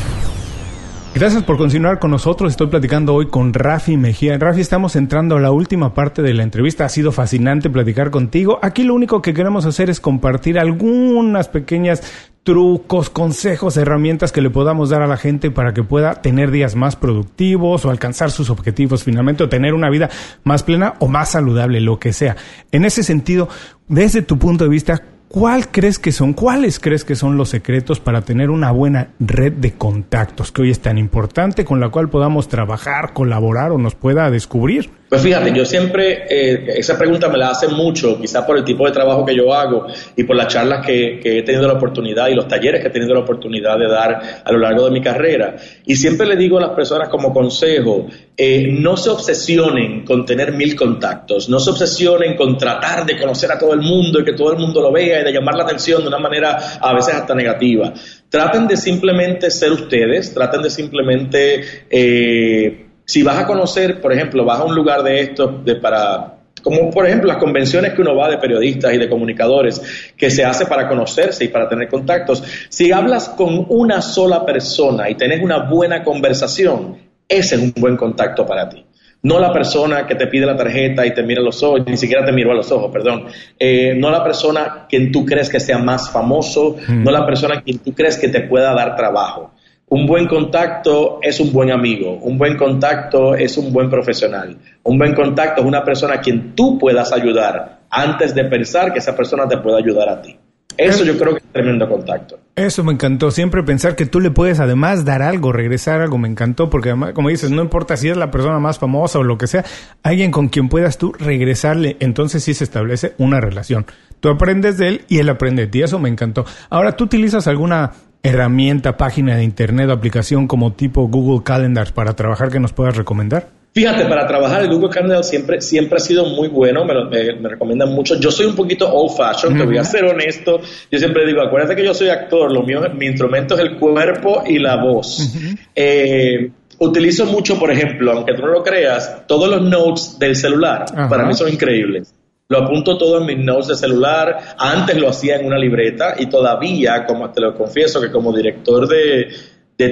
Gracias 1.13 1.43
por 1.43 1.57
continuar 1.57 1.99
con 1.99 2.09
nosotros. 2.09 2.51
Estoy 2.51 2.67
platicando 2.67 3.13
hoy 3.13 3.27
con 3.27 3.53
Rafi 3.53 3.97
Mejía. 3.97 4.37
Rafi, 4.37 4.61
estamos 4.61 4.95
entrando 4.95 5.35
a 5.35 5.41
la 5.41 5.51
última 5.51 5.93
parte 5.93 6.21
de 6.21 6.33
la 6.33 6.43
entrevista. 6.43 6.85
Ha 6.85 6.89
sido 6.89 7.11
fascinante 7.11 7.69
platicar 7.69 8.11
contigo. 8.11 8.59
Aquí 8.61 8.83
lo 8.83 8.95
único 8.95 9.21
que 9.21 9.33
queremos 9.33 9.65
hacer 9.65 9.89
es 9.89 9.99
compartir 9.99 10.57
algunas 10.57 11.49
pequeñas 11.49 12.01
trucos, 12.43 13.09
consejos, 13.09 13.75
herramientas 13.77 14.31
que 14.31 14.41
le 14.41 14.49
podamos 14.49 14.89
dar 14.89 15.01
a 15.01 15.07
la 15.07 15.17
gente 15.17 15.51
para 15.51 15.73
que 15.73 15.83
pueda 15.83 16.21
tener 16.21 16.49
días 16.49 16.75
más 16.75 16.95
productivos 16.95 17.85
o 17.85 17.91
alcanzar 17.91 18.31
sus 18.31 18.49
objetivos 18.49 19.03
finalmente 19.03 19.43
o 19.43 19.49
tener 19.49 19.73
una 19.73 19.89
vida 19.89 20.09
más 20.43 20.63
plena 20.63 20.93
o 20.99 21.07
más 21.07 21.29
saludable, 21.29 21.81
lo 21.81 21.99
que 21.99 22.13
sea. 22.13 22.37
En 22.71 22.85
ese 22.85 23.03
sentido, 23.03 23.49
desde 23.89 24.21
tu 24.21 24.39
punto 24.39 24.63
de 24.63 24.69
vista, 24.69 25.03
¿Cuál 25.31 25.69
crees 25.69 25.97
que 25.97 26.11
son, 26.11 26.33
cuáles 26.33 26.77
crees 26.81 27.05
que 27.05 27.15
son 27.15 27.37
los 27.37 27.47
secretos 27.47 28.01
para 28.01 28.21
tener 28.21 28.49
una 28.49 28.69
buena 28.71 29.11
red 29.17 29.53
de 29.53 29.71
contactos 29.71 30.51
que 30.51 30.63
hoy 30.63 30.71
es 30.71 30.81
tan 30.81 30.97
importante 30.97 31.63
con 31.63 31.79
la 31.79 31.87
cual 31.87 32.09
podamos 32.09 32.49
trabajar, 32.49 33.13
colaborar 33.13 33.71
o 33.71 33.77
nos 33.77 33.95
pueda 33.95 34.29
descubrir? 34.29 34.91
Pues 35.11 35.23
fíjate, 35.23 35.51
yo 35.51 35.65
siempre, 35.65 36.23
eh, 36.29 36.67
esa 36.77 36.97
pregunta 36.97 37.27
me 37.27 37.37
la 37.37 37.49
hacen 37.49 37.73
mucho, 37.73 38.17
quizás 38.17 38.45
por 38.45 38.57
el 38.57 38.63
tipo 38.63 38.85
de 38.85 38.93
trabajo 38.93 39.25
que 39.25 39.35
yo 39.35 39.53
hago 39.53 39.85
y 40.15 40.23
por 40.23 40.37
las 40.37 40.47
charlas 40.47 40.85
que, 40.85 41.19
he 41.21 41.43
tenido 41.43 41.67
la 41.67 41.73
oportunidad 41.73 42.29
y 42.29 42.33
los 42.33 42.47
talleres 42.47 42.79
que 42.79 42.87
he 42.87 42.91
tenido 42.91 43.13
la 43.13 43.19
oportunidad 43.19 43.77
de 43.77 43.89
dar 43.89 44.41
a 44.41 44.51
lo 44.53 44.57
largo 44.57 44.85
de 44.85 44.91
mi 44.91 45.01
carrera. 45.01 45.57
Y 45.85 45.97
siempre 45.97 46.25
le 46.25 46.37
digo 46.37 46.59
a 46.59 46.61
las 46.61 46.69
personas 46.69 47.09
como 47.09 47.33
consejo, 47.33 48.07
eh, 48.37 48.69
no 48.71 48.95
se 48.95 49.09
obsesionen 49.09 50.05
con 50.05 50.25
tener 50.25 50.53
mil 50.53 50.77
contactos, 50.77 51.49
no 51.49 51.59
se 51.59 51.71
obsesionen 51.71 52.37
con 52.37 52.57
tratar 52.57 53.05
de 53.05 53.19
conocer 53.19 53.51
a 53.51 53.59
todo 53.59 53.73
el 53.73 53.81
mundo 53.81 54.21
y 54.21 54.23
que 54.23 54.31
todo 54.31 54.53
el 54.53 54.59
mundo 54.59 54.81
lo 54.81 54.93
vea 54.93 55.19
y 55.19 55.25
de 55.25 55.33
llamar 55.33 55.55
la 55.55 55.65
atención 55.65 56.03
de 56.03 56.07
una 56.07 56.19
manera 56.19 56.57
a 56.79 56.93
veces 56.93 57.15
hasta 57.15 57.35
negativa. 57.35 57.91
Traten 58.29 58.65
de 58.65 58.77
simplemente 58.77 59.51
ser 59.51 59.73
ustedes, 59.73 60.33
traten 60.33 60.61
de 60.61 60.69
simplemente... 60.69 61.65
Eh, 61.89 62.80
si 63.05 63.23
vas 63.23 63.39
a 63.39 63.47
conocer, 63.47 63.99
por 64.01 64.13
ejemplo, 64.13 64.45
vas 64.45 64.59
a 64.59 64.63
un 64.63 64.75
lugar 64.75 65.03
de 65.03 65.21
esto 65.21 65.47
de 65.47 65.75
para 65.75 66.37
como 66.61 66.91
por 66.91 67.07
ejemplo 67.07 67.27
las 67.27 67.37
convenciones 67.37 67.93
que 67.93 68.01
uno 68.01 68.15
va 68.15 68.29
de 68.29 68.37
periodistas 68.37 68.93
y 68.93 68.97
de 68.97 69.09
comunicadores 69.09 70.13
que 70.15 70.29
se 70.29 70.45
hace 70.45 70.65
para 70.65 70.87
conocerse 70.87 71.45
y 71.45 71.47
para 71.47 71.67
tener 71.67 71.87
contactos, 71.87 72.43
si 72.69 72.91
hablas 72.91 73.29
con 73.29 73.65
una 73.69 74.01
sola 74.01 74.45
persona 74.45 75.09
y 75.09 75.15
tenés 75.15 75.41
una 75.41 75.69
buena 75.69 76.03
conversación, 76.03 76.97
ese 77.27 77.55
es 77.55 77.61
un 77.61 77.73
buen 77.75 77.97
contacto 77.97 78.45
para 78.45 78.69
ti. 78.69 78.85
No 79.23 79.39
la 79.39 79.53
persona 79.53 80.07
que 80.07 80.15
te 80.15 80.25
pide 80.25 80.47
la 80.47 80.57
tarjeta 80.57 81.05
y 81.05 81.13
te 81.13 81.21
mira 81.21 81.41
a 81.41 81.43
los 81.43 81.61
ojos, 81.61 81.81
ni 81.85 81.95
siquiera 81.95 82.25
te 82.25 82.31
miró 82.31 82.51
a 82.51 82.55
los 82.55 82.71
ojos, 82.71 82.91
perdón. 82.91 83.25
Eh, 83.59 83.93
no 83.95 84.09
la 84.09 84.23
persona 84.23 84.87
quien 84.89 85.11
tú 85.11 85.25
crees 85.25 85.47
que 85.47 85.59
sea 85.59 85.77
más 85.77 86.09
famoso, 86.09 86.77
mm. 86.87 87.03
no 87.03 87.11
la 87.11 87.23
persona 87.23 87.61
quien 87.61 87.77
tú 87.79 87.93
crees 87.93 88.17
que 88.17 88.29
te 88.29 88.41
pueda 88.41 88.73
dar 88.73 88.95
trabajo. 88.95 89.51
Un 89.93 90.07
buen 90.07 90.25
contacto 90.25 91.19
es 91.21 91.41
un 91.41 91.51
buen 91.51 91.69
amigo, 91.69 92.13
un 92.21 92.37
buen 92.37 92.55
contacto 92.55 93.35
es 93.35 93.57
un 93.57 93.73
buen 93.73 93.89
profesional, 93.89 94.55
un 94.83 94.97
buen 94.97 95.13
contacto 95.13 95.59
es 95.59 95.67
una 95.67 95.83
persona 95.83 96.13
a 96.13 96.21
quien 96.21 96.55
tú 96.55 96.79
puedas 96.79 97.11
ayudar 97.11 97.81
antes 97.89 98.33
de 98.33 98.45
pensar 98.45 98.93
que 98.93 98.99
esa 98.99 99.13
persona 99.13 99.49
te 99.49 99.57
pueda 99.57 99.79
ayudar 99.79 100.07
a 100.07 100.21
ti. 100.21 100.37
Eso 100.77 101.03
yo 101.03 101.17
creo 101.17 101.33
que 101.33 101.39
es 101.39 101.51
tremendo 101.51 101.89
contacto. 101.89 102.39
Eso 102.55 102.85
me 102.85 102.93
encantó. 102.93 103.31
Siempre 103.31 103.63
pensar 103.63 103.97
que 103.97 104.05
tú 104.05 104.21
le 104.21 104.31
puedes 104.31 104.61
además 104.61 105.03
dar 105.03 105.21
algo, 105.21 105.51
regresar 105.51 105.99
algo, 105.99 106.17
me 106.17 106.29
encantó. 106.29 106.69
Porque 106.69 106.91
además, 106.91 107.11
como 107.11 107.27
dices, 107.27 107.51
no 107.51 107.61
importa 107.61 107.97
si 107.97 108.07
es 108.07 108.15
la 108.15 108.31
persona 108.31 108.59
más 108.59 108.79
famosa 108.79 109.19
o 109.19 109.23
lo 109.23 109.37
que 109.37 109.47
sea, 109.47 109.65
alguien 110.03 110.31
con 110.31 110.47
quien 110.47 110.69
puedas 110.69 110.97
tú 110.97 111.11
regresarle. 111.11 111.97
Entonces 111.99 112.45
sí 112.45 112.53
se 112.53 112.63
establece 112.63 113.13
una 113.17 113.41
relación. 113.41 113.85
Tú 114.21 114.29
aprendes 114.29 114.77
de 114.77 114.87
él 114.87 115.01
y 115.09 115.17
él 115.19 115.27
aprende 115.27 115.63
de 115.63 115.67
ti. 115.67 115.81
Eso 115.81 115.99
me 115.99 116.07
encantó. 116.07 116.45
Ahora, 116.69 116.95
¿tú 116.95 117.03
utilizas 117.03 117.45
alguna 117.47 117.91
herramienta, 118.23 118.97
página 118.97 119.35
de 119.35 119.43
internet 119.43 119.89
o 119.89 119.93
aplicación 119.93 120.47
como 120.47 120.73
tipo 120.73 121.07
Google 121.07 121.43
Calendar 121.43 121.93
para 121.93 122.15
trabajar 122.15 122.49
que 122.49 122.59
nos 122.59 122.73
puedas 122.73 122.95
recomendar? 122.95 123.49
Fíjate, 123.73 124.05
para 124.05 124.27
trabajar 124.27 124.63
el 124.63 124.69
Google 124.69 124.89
Calendar 124.89 125.23
siempre, 125.23 125.61
siempre 125.61 125.95
ha 125.95 126.01
sido 126.01 126.25
muy 126.25 126.49
bueno, 126.49 126.83
me, 126.83 126.93
me, 127.35 127.49
recomiendan 127.49 127.93
mucho. 127.93 128.19
Yo 128.19 128.29
soy 128.29 128.47
un 128.47 128.55
poquito 128.55 128.91
old 128.91 129.15
fashion, 129.15 129.57
te 129.57 129.63
voy 129.63 129.77
a 129.77 129.83
ser 129.85 130.03
honesto. 130.03 130.59
Yo 130.91 130.99
siempre 130.99 131.25
digo, 131.25 131.41
acuérdate 131.41 131.77
que 131.77 131.85
yo 131.85 131.93
soy 131.93 132.09
actor, 132.09 132.51
lo 132.51 132.63
mío, 132.63 132.81
mi 132.93 133.05
instrumento 133.05 133.55
es 133.55 133.61
el 133.61 133.77
cuerpo 133.77 134.43
y 134.45 134.59
la 134.59 134.75
voz. 134.75 135.33
Eh, 135.73 136.51
utilizo 136.79 137.25
mucho, 137.27 137.57
por 137.57 137.71
ejemplo, 137.71 138.11
aunque 138.11 138.33
tú 138.33 138.41
no 138.41 138.49
lo 138.49 138.61
creas, 138.61 139.25
todos 139.25 139.49
los 139.49 139.61
notes 139.61 140.19
del 140.19 140.35
celular. 140.35 140.85
Para 141.09 141.25
mí 141.25 141.33
son 141.33 141.47
increíbles. 141.47 142.13
Lo 142.51 142.57
apunto 142.57 142.97
todo 142.97 143.19
en 143.19 143.25
mis 143.27 143.37
notes 143.37 143.67
de 143.67 143.75
celular. 143.75 144.55
Antes 144.57 144.97
lo 144.97 145.07
hacía 145.07 145.37
en 145.37 145.45
una 145.45 145.57
libreta 145.57 146.15
y 146.19 146.25
todavía, 146.25 147.05
como 147.05 147.31
te 147.31 147.39
lo 147.39 147.55
confieso, 147.55 148.01
que 148.01 148.11
como 148.11 148.35
director 148.35 148.85
de, 148.89 149.29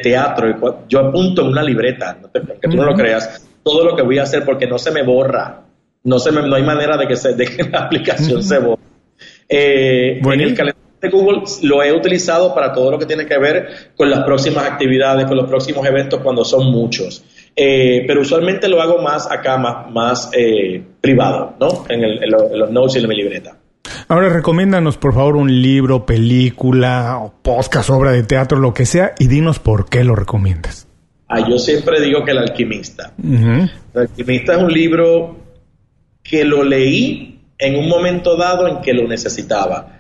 teatro, 0.04 0.84
yo 0.90 1.00
apunto 1.00 1.42
en 1.44 1.48
una 1.48 1.64
libreta, 1.64 2.20
aunque 2.22 2.68
tú 2.68 2.76
no 2.76 2.84
lo 2.84 2.96
creas, 2.96 3.48
todo 3.64 3.86
lo 3.86 3.96
que 3.96 4.02
voy 4.02 4.20
a 4.20 4.24
hacer 4.24 4.44
porque 4.44 4.68
no 4.68 4.78
se 4.78 4.92
me 4.92 5.04
borra. 5.04 5.62
No, 6.04 6.20
se 6.20 6.34
me, 6.34 6.42
no 6.42 6.54
hay 6.54 6.64
manera 6.64 6.98
de 6.98 7.08
que, 7.08 7.16
se, 7.16 7.34
de 7.34 7.46
que 7.46 7.64
la 7.72 7.80
aplicación 7.80 8.44
se 8.44 8.60
borre. 8.60 8.84
Eh, 9.48 10.20
en 10.22 10.42
el 10.42 10.54
calendario 10.54 11.00
de 11.02 11.10
Google 11.10 11.44
lo 11.64 11.82
he 11.82 11.94
utilizado 11.94 12.54
para 12.54 12.74
todo 12.74 12.92
lo 12.92 13.00
que 13.00 13.06
tiene 13.06 13.26
que 13.26 13.40
ver 13.40 13.94
con 13.96 14.10
las 14.10 14.26
próximas 14.26 14.66
actividades, 14.66 15.26
con 15.28 15.38
los 15.38 15.48
próximos 15.48 15.88
eventos 15.88 16.20
cuando 16.22 16.44
son 16.44 16.70
muchos. 16.70 17.24
Eh, 17.62 18.06
pero 18.08 18.22
usualmente 18.22 18.70
lo 18.70 18.82
hago 18.82 19.02
más 19.02 19.30
acá, 19.30 19.58
más, 19.58 19.92
más 19.92 20.30
eh, 20.32 20.82
privado, 21.02 21.56
¿no? 21.60 21.86
En, 21.90 22.02
los 22.32 22.72
notes 22.72 22.96
y 22.96 23.00
en 23.00 23.10
mi 23.10 23.18
libreta. 23.18 23.58
Ahora 24.08 24.30
recomiéndanos 24.30 24.96
por 24.96 25.14
favor 25.14 25.36
un 25.36 25.62
libro, 25.62 26.06
película, 26.06 27.18
o 27.18 27.34
podcast, 27.42 27.90
obra 27.90 28.14
de 28.14 28.24
teatro, 28.24 28.60
lo 28.60 28.74
que 28.74 28.86
sea, 28.86 29.14
y 29.20 29.28
dinos 29.28 29.60
por 29.60 29.90
qué 29.90 30.06
lo 30.06 30.16
recomiendas. 30.16 30.88
Ah, 31.28 31.46
yo 31.50 31.60
siempre 31.60 32.00
digo 32.00 32.24
que 32.24 32.32
El 32.32 32.38
Alquimista. 32.38 33.12
El 33.22 33.70
Alquimista 33.94 34.54
es 34.54 34.64
un 34.64 34.72
libro 34.72 35.36
que 36.24 36.46
lo 36.46 36.64
leí 36.64 37.42
en 37.58 37.76
un 37.76 37.90
momento 37.90 38.38
dado 38.38 38.70
en 38.70 38.80
que 38.80 38.94
lo 38.94 39.06
necesitaba. 39.06 39.99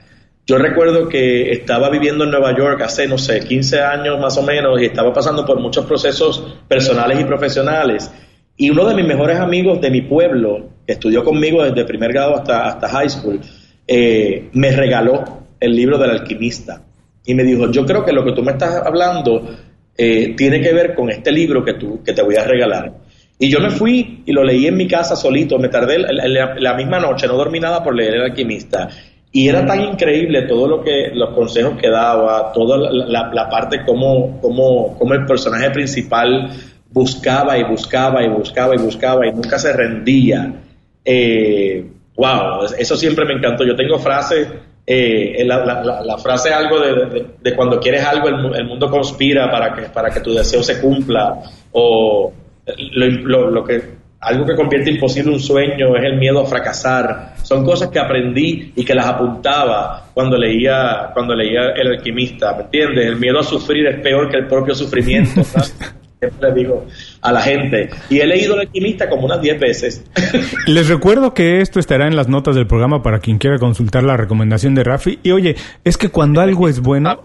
Yo 0.49 0.57
recuerdo 0.57 1.07
que 1.07 1.51
estaba 1.51 1.91
viviendo 1.91 2.23
en 2.23 2.31
Nueva 2.31 2.57
York 2.57 2.81
hace, 2.81 3.07
no 3.07 3.19
sé, 3.19 3.39
15 3.39 3.81
años 3.81 4.19
más 4.19 4.35
o 4.35 4.41
menos 4.41 4.81
y 4.81 4.85
estaba 4.85 5.13
pasando 5.13 5.45
por 5.45 5.59
muchos 5.59 5.85
procesos 5.85 6.43
personales 6.67 7.19
y 7.19 7.23
profesionales. 7.23 8.11
Y 8.57 8.71
uno 8.71 8.87
de 8.87 8.95
mis 8.95 9.05
mejores 9.05 9.37
amigos 9.37 9.79
de 9.79 9.91
mi 9.91 10.01
pueblo, 10.01 10.69
que 10.87 10.93
estudió 10.93 11.23
conmigo 11.23 11.63
desde 11.63 11.85
primer 11.85 12.11
grado 12.11 12.35
hasta, 12.35 12.65
hasta 12.65 12.89
high 12.89 13.09
school, 13.11 13.39
eh, 13.85 14.49
me 14.53 14.71
regaló 14.71 15.23
el 15.59 15.75
libro 15.75 15.99
del 15.99 16.09
alquimista. 16.09 16.81
Y 17.27 17.35
me 17.35 17.43
dijo, 17.43 17.69
yo 17.69 17.85
creo 17.85 18.03
que 18.03 18.11
lo 18.11 18.25
que 18.25 18.31
tú 18.31 18.41
me 18.41 18.53
estás 18.53 18.73
hablando 18.83 19.55
eh, 19.95 20.33
tiene 20.35 20.61
que 20.61 20.73
ver 20.73 20.95
con 20.95 21.11
este 21.11 21.31
libro 21.31 21.63
que, 21.63 21.75
tú, 21.75 22.01
que 22.03 22.13
te 22.13 22.23
voy 22.23 22.37
a 22.37 22.43
regalar. 22.43 22.91
Y 23.37 23.49
yo 23.49 23.59
me 23.59 23.69
fui 23.69 24.23
y 24.25 24.31
lo 24.31 24.43
leí 24.43 24.65
en 24.65 24.77
mi 24.77 24.87
casa 24.87 25.15
solito, 25.15 25.59
me 25.59 25.69
tardé 25.69 25.99
la 25.99 26.73
misma 26.73 26.99
noche, 26.99 27.27
no 27.27 27.35
dormí 27.35 27.59
nada 27.59 27.83
por 27.83 27.95
leer 27.95 28.15
El 28.15 28.21
alquimista. 28.23 28.89
Y 29.31 29.47
era 29.47 29.65
tan 29.65 29.81
increíble 29.81 30.43
todo 30.43 30.67
lo 30.67 30.83
que, 30.83 31.11
los 31.13 31.35
consejos 31.35 31.77
que 31.79 31.89
daba, 31.89 32.51
toda 32.51 32.89
la, 32.91 33.49
parte 33.49 33.85
como, 33.85 34.41
como, 34.41 34.97
como 34.97 35.13
el 35.13 35.25
personaje 35.25 35.69
principal 35.69 36.49
buscaba 36.89 37.55
y 37.57 37.63
buscaba 37.63 38.23
y 38.23 38.29
buscaba 38.29 38.73
y 38.73 38.79
buscaba 38.79 39.27
y 39.27 39.31
nunca 39.31 39.59
se 39.59 39.71
rendía. 39.71 40.51
Eh, 41.05 41.85
wow, 42.15 42.63
eso 42.75 42.97
siempre 42.97 43.25
me 43.25 43.33
encantó. 43.33 43.63
Yo 43.63 43.75
tengo 43.75 43.99
frases, 43.99 44.47
eh, 44.87 45.43
la, 45.45 45.63
la, 45.63 46.01
la, 46.03 46.17
frase 46.17 46.51
algo 46.51 46.79
de, 46.79 47.25
de, 47.39 47.55
cuando 47.55 47.79
quieres 47.79 48.03
algo, 48.03 48.27
el, 48.27 48.65
mundo 48.65 48.89
conspira 48.89 49.51
para 49.51 49.75
que, 49.75 49.83
para 49.89 50.09
que 50.09 50.21
tu 50.21 50.33
deseo 50.33 50.63
se 50.63 50.81
cumpla, 50.81 51.39
o 51.71 52.33
lo, 52.93 53.07
lo, 53.07 53.51
lo 53.51 53.63
que 53.63 53.98
algo 54.21 54.45
que 54.45 54.55
convierte 54.55 54.91
imposible 54.91 55.31
un 55.31 55.39
sueño 55.39 55.95
es 55.95 56.03
el 56.03 56.17
miedo 56.17 56.41
a 56.41 56.45
fracasar. 56.45 57.35
Son 57.41 57.63
cosas 57.63 57.89
que 57.89 57.99
aprendí 57.99 58.73
y 58.75 58.83
que 58.83 58.93
las 58.93 59.05
apuntaba 59.05 60.09
cuando 60.13 60.37
leía, 60.37 61.11
cuando 61.13 61.33
leía 61.33 61.69
El 61.75 61.87
alquimista, 61.87 62.53
¿me 62.53 62.63
entiendes? 62.63 63.05
El 63.05 63.17
miedo 63.17 63.39
a 63.39 63.43
sufrir 63.43 63.87
es 63.87 63.99
peor 64.01 64.29
que 64.29 64.37
el 64.37 64.47
propio 64.47 64.75
sufrimiento. 64.75 65.41
Siempre 66.19 66.49
le 66.49 66.53
digo 66.53 66.85
a 67.21 67.31
la 67.31 67.41
gente. 67.41 67.89
Y 68.09 68.19
he 68.19 68.27
leído 68.27 68.55
El 68.55 68.61
alquimista 68.61 69.09
como 69.09 69.25
unas 69.25 69.41
10 69.41 69.57
veces. 69.57 70.03
Les 70.67 70.89
recuerdo 70.89 71.33
que 71.33 71.61
esto 71.61 71.79
estará 71.79 72.05
en 72.07 72.17
las 72.17 72.27
notas 72.27 72.55
del 72.55 72.67
programa 72.67 73.01
para 73.01 73.19
quien 73.19 73.37
quiera 73.37 73.57
consultar 73.57 74.03
la 74.03 74.17
recomendación 74.17 74.75
de 74.75 74.83
Rafi. 74.83 75.19
Y 75.23 75.31
oye, 75.31 75.55
es 75.85 75.97
que 75.97 76.09
cuando 76.09 76.41
algo 76.41 76.67
es 76.67 76.81
bueno... 76.81 77.09
Ah, 77.09 77.19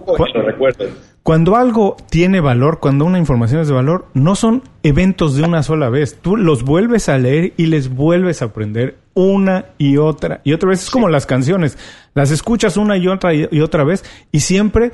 cuando 1.24 1.56
algo 1.56 1.96
tiene 2.10 2.40
valor, 2.40 2.80
cuando 2.80 3.06
una 3.06 3.18
información 3.18 3.62
es 3.62 3.66
de 3.66 3.72
valor, 3.72 4.08
no 4.12 4.36
son 4.36 4.62
eventos 4.82 5.34
de 5.34 5.42
una 5.42 5.62
sola 5.62 5.88
vez. 5.88 6.18
Tú 6.20 6.36
los 6.36 6.64
vuelves 6.64 7.08
a 7.08 7.16
leer 7.16 7.54
y 7.56 7.64
les 7.64 7.88
vuelves 7.88 8.42
a 8.42 8.46
aprender 8.46 8.98
una 9.14 9.64
y 9.78 9.96
otra 9.96 10.42
y 10.44 10.52
otra 10.52 10.68
vez. 10.68 10.82
Es 10.82 10.90
como 10.90 11.08
las 11.08 11.24
canciones. 11.24 11.78
Las 12.12 12.30
escuchas 12.30 12.76
una 12.76 12.98
y 12.98 13.08
otra 13.08 13.32
y 13.32 13.60
otra 13.62 13.84
vez 13.84 14.04
y 14.32 14.40
siempre 14.40 14.92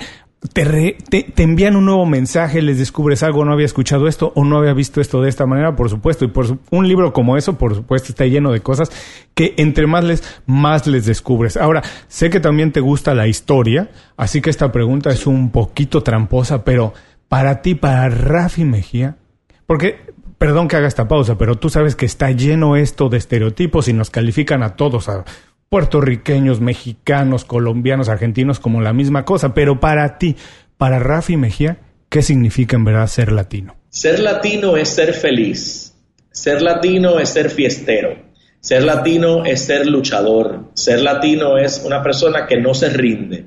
te, 0.49 0.97
te, 1.35 1.43
envían 1.43 1.77
un 1.77 1.85
nuevo 1.85 2.07
mensaje, 2.07 2.63
les 2.63 2.79
descubres 2.79 3.23
algo, 3.23 3.45
no 3.45 3.53
había 3.53 3.67
escuchado 3.67 4.09
esto 4.09 4.33
o 4.35 4.45
no 4.45 4.57
había 4.57 4.73
visto 4.73 5.03
esto 5.03 5.21
de 5.21 5.29
esta 5.29 5.45
manera, 5.45 5.77
por 5.77 5.91
supuesto. 5.91 6.25
Y 6.25 6.29
por 6.29 6.47
un 6.71 6.89
libro 6.89 7.13
como 7.13 7.37
eso, 7.37 7.59
por 7.59 7.75
supuesto, 7.75 8.09
está 8.09 8.25
lleno 8.25 8.51
de 8.51 8.61
cosas 8.61 8.91
que 9.35 9.55
entre 9.59 9.87
más 9.87 10.03
les, 10.03 10.23
más 10.47 10.87
les 10.87 11.05
descubres. 11.05 11.59
Ahora, 11.59 11.83
sé 12.09 12.31
que 12.31 12.41
también 12.41 12.73
te 12.73 12.81
gusta 12.81 13.15
la 13.15 13.27
historia, 13.29 13.91
así 14.17 14.41
que 14.41 14.49
esta 14.49 14.73
pregunta 14.73 15.11
es 15.11 15.27
un 15.27 15.51
poquito 15.51 16.03
tramposa, 16.03 16.65
pero 16.65 16.95
para 17.29 17.61
ti, 17.61 17.75
para 17.75 18.09
Rafi 18.09 18.65
Mejía, 18.65 19.19
porque, 19.67 20.01
perdón 20.39 20.69
que 20.69 20.77
haga 20.77 20.89
esta 20.89 21.07
pausa, 21.07 21.37
pero 21.37 21.57
tú 21.57 21.69
sabes 21.69 21.97
que 21.97 22.07
está 22.07 22.31
lleno 22.31 22.77
esto 22.77 23.11
de 23.11 23.19
estereotipos 23.19 23.89
y 23.89 23.93
nos 23.93 24.09
califican 24.09 24.63
a 24.63 24.75
todos, 24.75 25.11
a 25.11 25.25
puertorriqueños, 25.71 26.61
mexicanos, 26.61 27.45
colombianos, 27.45 28.09
argentinos 28.09 28.59
como 28.59 28.81
la 28.81 28.93
misma 28.93 29.25
cosa, 29.25 29.55
pero 29.55 29.79
para 29.79 30.19
ti, 30.19 30.35
para 30.77 30.99
Rafi 30.99 31.37
Mejía, 31.37 31.79
¿qué 32.09 32.23
significa 32.23 32.77
en 32.77 32.85
verdad 32.85 33.07
ser 33.07 33.31
latino? 33.31 33.77
Ser 33.89 34.19
latino 34.19 34.77
es 34.77 34.89
ser 34.89 35.15
feliz, 35.15 35.95
ser 36.33 36.61
latino 36.61 37.21
es 37.21 37.29
ser 37.29 37.51
fiestero, 37.51 38.17
ser 38.59 38.83
latino 38.83 39.45
es 39.45 39.61
ser 39.61 39.87
luchador, 39.87 40.71
ser 40.75 41.03
latino 41.03 41.57
es 41.57 41.83
una 41.85 42.03
persona 42.03 42.49
que 42.49 42.61
no 42.61 42.75
se 42.75 42.89
rinde 42.89 43.47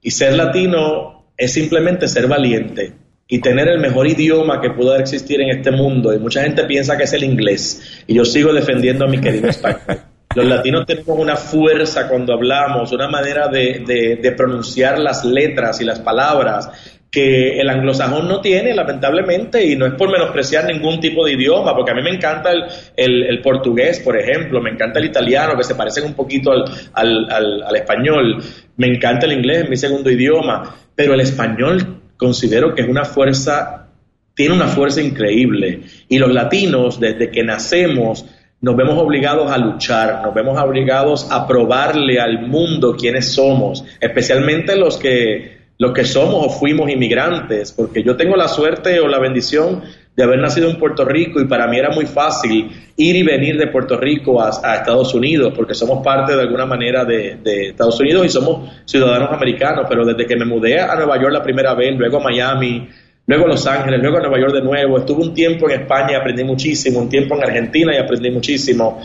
y 0.00 0.10
ser 0.10 0.36
latino 0.36 1.26
es 1.36 1.52
simplemente 1.52 2.08
ser 2.08 2.28
valiente 2.28 2.94
y 3.28 3.40
tener 3.40 3.68
el 3.68 3.78
mejor 3.78 4.06
idioma 4.06 4.62
que 4.62 4.70
pueda 4.70 4.98
existir 4.98 5.42
en 5.42 5.50
este 5.50 5.70
mundo. 5.70 6.14
Y 6.14 6.18
mucha 6.18 6.42
gente 6.42 6.64
piensa 6.64 6.96
que 6.96 7.04
es 7.04 7.12
el 7.12 7.24
inglés. 7.24 8.02
Y 8.06 8.14
yo 8.14 8.24
sigo 8.24 8.54
defendiendo 8.54 9.04
a 9.04 9.08
mi 9.08 9.20
querido 9.20 9.48
español. 9.48 10.07
Los 10.34 10.44
latinos 10.44 10.84
tenemos 10.86 11.18
una 11.18 11.36
fuerza 11.36 12.06
cuando 12.06 12.34
hablamos, 12.34 12.92
una 12.92 13.08
manera 13.08 13.48
de, 13.48 14.34
pronunciar 14.36 14.98
las 14.98 15.24
letras 15.24 15.80
y 15.80 15.84
las 15.84 16.00
palabras 16.00 16.70
que 17.10 17.58
el 17.58 17.70
anglosajón 17.70 18.28
no 18.28 18.42
tiene, 18.42 18.74
lamentablemente, 18.74 19.64
y 19.64 19.74
no 19.74 19.86
es 19.86 19.94
por 19.94 20.10
menospreciar 20.10 20.66
ningún 20.66 21.00
tipo 21.00 21.24
de 21.24 21.32
idioma, 21.32 21.74
porque 21.74 21.92
a 21.92 21.94
mí 21.94 22.02
me 22.02 22.10
encanta 22.10 22.50
el, 22.94 23.40
portugués, 23.42 24.00
por 24.00 24.18
ejemplo, 24.18 24.60
me 24.60 24.70
encanta 24.70 24.98
el 24.98 25.06
italiano, 25.06 25.56
que 25.56 25.64
se 25.64 25.74
parecen 25.74 26.04
un 26.04 26.12
poquito 26.12 26.52
al, 26.52 27.32
al, 27.32 27.76
español, 27.76 28.42
me 28.76 28.88
encanta 28.88 29.24
el 29.24 29.32
inglés, 29.32 29.64
es 29.64 29.70
mi 29.70 29.76
segundo 29.78 30.10
idioma, 30.10 30.76
pero 30.94 31.14
el 31.14 31.20
español 31.20 32.02
considero 32.18 32.74
que 32.74 32.82
es 32.82 32.88
una 32.88 33.06
fuerza, 33.06 33.88
tiene 34.34 34.54
una 34.54 34.68
fuerza 34.68 35.00
increíble, 35.00 35.80
y 36.10 36.18
los 36.18 36.30
latinos, 36.30 37.00
desde 37.00 37.30
que 37.30 37.42
nacemos, 37.42 38.26
nos 38.60 38.76
vemos 38.76 38.98
obligados 38.98 39.50
a 39.50 39.58
luchar, 39.58 40.22
nos 40.22 40.34
vemos 40.34 40.60
obligados 40.60 41.30
a 41.30 41.46
probarle 41.46 42.20
al 42.20 42.46
mundo 42.48 42.96
quiénes 42.96 43.32
somos, 43.32 43.84
especialmente 44.00 44.76
los 44.76 44.96
que, 44.96 45.58
los 45.78 45.92
que 45.92 46.04
somos 46.04 46.46
o 46.46 46.50
fuimos 46.50 46.90
inmigrantes, 46.90 47.72
porque 47.72 48.02
yo 48.02 48.16
tengo 48.16 48.36
la 48.36 48.48
suerte 48.48 48.98
o 48.98 49.06
la 49.06 49.20
bendición 49.20 49.82
de 50.16 50.24
haber 50.24 50.40
nacido 50.40 50.68
en 50.68 50.76
Puerto 50.76 51.04
Rico 51.04 51.40
y 51.40 51.44
para 51.44 51.68
mí 51.68 51.78
era 51.78 51.90
muy 51.90 52.04
fácil 52.04 52.68
ir 52.96 53.14
y 53.14 53.22
venir 53.22 53.56
de 53.56 53.68
Puerto 53.68 53.96
Rico 53.96 54.42
a, 54.42 54.48
Estados 54.48 55.14
Unidos, 55.14 55.52
porque 55.54 55.74
somos 55.74 56.04
parte 56.04 56.34
de 56.34 56.42
alguna 56.42 56.66
manera 56.66 57.04
de, 57.04 57.36
de, 57.36 57.68
Estados 57.68 58.00
Unidos 58.00 58.26
y 58.26 58.28
somos 58.28 58.68
ciudadanos 58.84 59.30
americanos, 59.30 59.86
pero 59.88 60.04
desde 60.04 60.26
que 60.26 60.34
me 60.34 60.44
mudé 60.44 60.80
a 60.80 60.96
Nueva 60.96 61.16
York 61.22 61.32
la 61.32 61.42
primera 61.44 61.74
vez, 61.74 61.96
luego 61.96 62.16
a 62.16 62.24
Miami, 62.24 62.88
luego 63.28 63.46
Los 63.46 63.66
Ángeles, 63.66 64.00
luego 64.00 64.18
Nueva 64.18 64.40
York 64.40 64.54
de 64.54 64.62
nuevo, 64.62 64.98
estuve 64.98 65.22
un 65.22 65.34
tiempo 65.34 65.70
en 65.70 65.82
España 65.82 66.12
y 66.12 66.14
aprendí 66.14 66.42
muchísimo, 66.42 66.98
un 66.98 67.08
tiempo 67.08 67.36
en 67.36 67.44
Argentina 67.44 67.94
y 67.94 67.98
aprendí 67.98 68.30
muchísimo. 68.30 69.00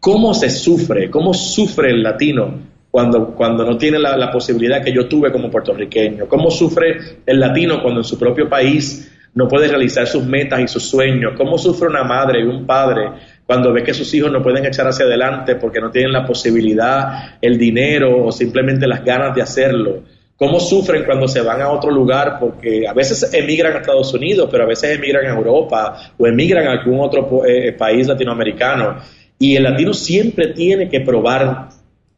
¿Cómo 0.00 0.32
se 0.32 0.48
sufre? 0.48 1.10
¿Cómo 1.10 1.34
sufre 1.34 1.90
el 1.90 2.02
latino 2.02 2.60
cuando, 2.90 3.34
cuando 3.34 3.64
no 3.64 3.76
tiene 3.76 3.98
la, 3.98 4.16
la 4.16 4.30
posibilidad 4.30 4.82
que 4.82 4.92
yo 4.92 5.06
tuve 5.06 5.30
como 5.30 5.50
puertorriqueño? 5.50 6.26
¿Cómo 6.26 6.50
sufre 6.50 7.20
el 7.26 7.38
latino 7.38 7.82
cuando 7.82 8.00
en 8.00 8.04
su 8.04 8.18
propio 8.18 8.48
país 8.48 9.12
no 9.34 9.46
puede 9.46 9.68
realizar 9.68 10.06
sus 10.06 10.24
metas 10.24 10.60
y 10.60 10.68
sus 10.68 10.88
sueños? 10.88 11.34
¿Cómo 11.36 11.58
sufre 11.58 11.88
una 11.88 12.04
madre 12.04 12.40
y 12.40 12.44
un 12.44 12.64
padre 12.64 13.10
cuando 13.44 13.70
ve 13.70 13.82
que 13.82 13.92
sus 13.92 14.12
hijos 14.14 14.32
no 14.32 14.42
pueden 14.42 14.64
echar 14.64 14.86
hacia 14.86 15.04
adelante 15.04 15.56
porque 15.56 15.80
no 15.80 15.90
tienen 15.90 16.12
la 16.12 16.24
posibilidad, 16.24 17.36
el 17.42 17.58
dinero 17.58 18.24
o 18.24 18.32
simplemente 18.32 18.86
las 18.86 19.04
ganas 19.04 19.34
de 19.34 19.42
hacerlo? 19.42 20.04
Cómo 20.38 20.60
sufren 20.60 21.04
cuando 21.04 21.26
se 21.26 21.42
van 21.42 21.60
a 21.60 21.68
otro 21.68 21.90
lugar, 21.90 22.38
porque 22.38 22.86
a 22.86 22.92
veces 22.92 23.34
emigran 23.34 23.74
a 23.74 23.80
Estados 23.80 24.14
Unidos, 24.14 24.48
pero 24.50 24.64
a 24.64 24.68
veces 24.68 24.96
emigran 24.96 25.26
a 25.26 25.36
Europa 25.36 26.12
o 26.16 26.26
emigran 26.26 26.68
a 26.68 26.72
algún 26.72 27.00
otro 27.00 27.44
eh, 27.44 27.72
país 27.72 28.06
latinoamericano. 28.06 28.98
Y 29.38 29.56
el 29.56 29.64
latino 29.64 29.92
siempre 29.92 30.52
tiene 30.54 30.88
que 30.88 31.00
probar, 31.00 31.70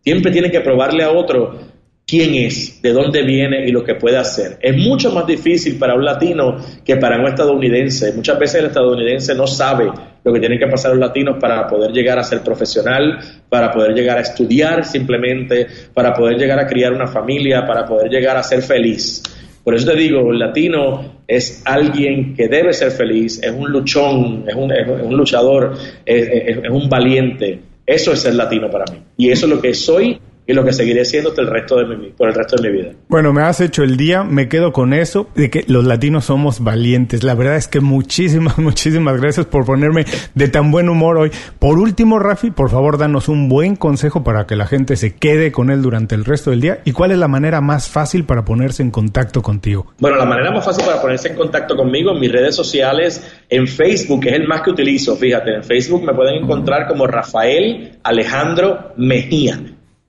siempre 0.05 0.31
tiene 0.31 0.51
que 0.51 0.61
probarle 0.61 1.03
a 1.03 1.11
otro 1.11 1.59
quién 2.07 2.35
es, 2.35 2.83
de 2.83 2.93
dónde 2.93 3.23
viene 3.23 3.67
y 3.67 3.71
lo 3.71 3.83
que 3.83 3.95
puede 3.95 4.19
hacer. 4.19 4.59
Es 4.61 4.77
mucho 4.77 5.11
más 5.13 5.27
difícil 5.27 5.79
para 5.79 5.95
un 5.95 6.05
latino 6.05 6.57
que 6.85 6.97
para 6.97 7.19
un 7.19 7.27
estadounidense. 7.27 8.13
Muchas 8.13 8.39
veces 8.39 8.61
el 8.61 8.67
estadounidense 8.67 9.35
no 9.35 9.47
sabe 9.47 9.91
lo 10.25 10.33
que 10.33 10.41
tienen 10.41 10.59
que 10.59 10.67
pasar 10.67 10.93
los 10.93 11.01
latinos 11.01 11.37
para 11.41 11.67
poder 11.67 11.93
llegar 11.93 12.19
a 12.19 12.23
ser 12.23 12.43
profesional, 12.43 13.19
para 13.49 13.71
poder 13.71 13.95
llegar 13.95 14.19
a 14.19 14.21
estudiar 14.21 14.85
simplemente, 14.85 15.67
para 15.95 16.13
poder 16.13 16.37
llegar 16.37 16.59
a 16.59 16.67
criar 16.67 16.93
una 16.93 17.07
familia, 17.07 17.67
para 17.67 17.87
poder 17.87 18.11
llegar 18.11 18.37
a 18.37 18.43
ser 18.43 18.63
feliz. 18.63 19.23
Por 19.65 19.75
eso 19.75 19.91
te 19.91 19.97
digo, 19.97 20.33
el 20.33 20.39
latino 20.39 21.21
es 21.27 21.63
alguien 21.65 22.35
que 22.35 22.49
debe 22.49 22.73
ser 22.73 22.91
feliz, 22.91 23.43
es 23.43 23.53
un 23.53 23.71
luchón, 23.71 24.45
es 24.49 24.55
un, 24.55 25.17
luchador, 25.17 25.75
es, 26.05 26.29
es 26.65 26.71
un 26.71 26.89
valiente. 26.89 27.61
Eso 27.87 28.13
es 28.13 28.21
ser 28.21 28.35
latino 28.35 28.71
para 28.71 28.85
mí. 28.93 29.01
Y 29.17 29.31
eso 29.31 29.47
es 29.47 29.53
lo 29.53 29.61
que 29.61 29.75
soy 29.75 30.19
y 30.51 30.53
lo 30.53 30.65
que 30.65 30.73
seguiré 30.73 31.05
siendo 31.05 31.33
el 31.37 31.47
resto 31.47 31.77
de 31.77 31.97
mi, 31.97 32.09
por 32.11 32.29
el 32.29 32.35
resto 32.35 32.57
de 32.57 32.69
mi 32.69 32.79
vida. 32.79 32.91
Bueno, 33.09 33.33
me 33.33 33.43
has 33.43 33.61
hecho 33.61 33.85
el 33.85 33.97
día, 33.97 34.25
me 34.25 34.49
quedo 34.49 34.73
con 34.73 34.93
eso, 34.93 35.29
de 35.37 35.49
que 35.49 35.65
los 35.69 35.85
latinos 35.85 36.25
somos 36.25 36.65
valientes. 36.65 37.23
La 37.23 37.35
verdad 37.35 37.57
es 37.57 37.69
que 37.69 37.81
muchísimas, 37.81 38.59
muchísimas 38.59 39.21
gracias 39.21 39.47
por 39.47 39.65
ponerme 39.65 40.05
de 40.35 40.49
tan 40.49 40.73
buen 40.73 40.89
humor 40.89 41.19
hoy. 41.19 41.31
Por 41.61 41.79
último, 41.79 42.19
Rafi, 42.19 42.51
por 42.51 42.69
favor, 42.69 42.99
danos 42.99 43.29
un 43.29 43.49
buen 43.49 43.77
consejo 43.77 44.25
para 44.25 44.47
que 44.47 44.57
la 44.57 44.67
gente 44.67 44.97
se 44.97 45.15
quede 45.15 45.53
con 45.53 45.71
él 45.71 45.83
durante 45.83 46.17
el 46.17 46.25
resto 46.25 46.51
del 46.51 46.61
día. 46.61 46.81
¿Y 46.85 46.93
cuál 46.93 47.13
es 47.13 47.19
la 47.19 47.29
manera 47.29 47.61
más 47.61 47.89
fácil 47.89 48.25
para 48.25 48.45
ponerse 48.45 48.83
en 48.83 48.91
contacto 48.91 49.43
contigo? 49.43 49.87
Bueno, 49.99 50.17
la 50.17 50.27
manera 50.27 50.51
más 50.51 50.65
fácil 50.65 50.85
para 50.85 51.01
ponerse 51.01 51.29
en 51.29 51.37
contacto 51.37 51.77
conmigo 51.77 52.13
en 52.13 52.21
mis 52.21 52.33
redes 52.33 52.57
sociales, 52.57 53.41
en 53.49 53.69
Facebook, 53.69 54.21
que 54.21 54.31
es 54.31 54.35
el 54.35 54.49
más 54.49 54.63
que 54.63 54.71
utilizo. 54.71 55.15
Fíjate, 55.17 55.55
en 55.55 55.63
Facebook 55.63 56.05
me 56.05 56.13
pueden 56.13 56.43
encontrar 56.43 56.89
como 56.89 57.07
Rafael 57.07 57.99
Alejandro 58.03 58.93
Mejía. 58.97 59.61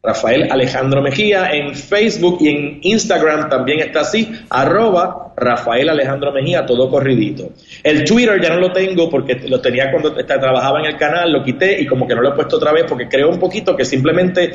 Rafael 0.03 0.51
Alejandro 0.51 1.01
Mejía. 1.01 1.51
En 1.51 1.75
Facebook 1.75 2.37
y 2.41 2.49
en 2.49 2.79
Instagram 2.81 3.49
también 3.49 3.79
está 3.79 4.01
así, 4.01 4.31
arroba 4.49 5.33
Rafael 5.35 5.89
Alejandro 5.89 6.31
Mejía, 6.31 6.65
todo 6.65 6.89
corridito. 6.89 7.51
El 7.83 8.03
Twitter 8.03 8.41
ya 8.41 8.49
no 8.49 8.59
lo 8.59 8.71
tengo 8.71 9.09
porque 9.09 9.35
lo 9.47 9.61
tenía 9.61 9.91
cuando 9.91 10.13
trabajaba 10.13 10.79
en 10.79 10.85
el 10.85 10.97
canal, 10.97 11.31
lo 11.31 11.43
quité 11.43 11.81
y 11.81 11.85
como 11.85 12.07
que 12.07 12.15
no 12.15 12.21
lo 12.21 12.29
he 12.29 12.35
puesto 12.35 12.57
otra 12.57 12.71
vez 12.71 12.85
porque 12.87 13.07
creo 13.07 13.29
un 13.29 13.39
poquito 13.39 13.75
que 13.75 13.85
simplemente 13.85 14.51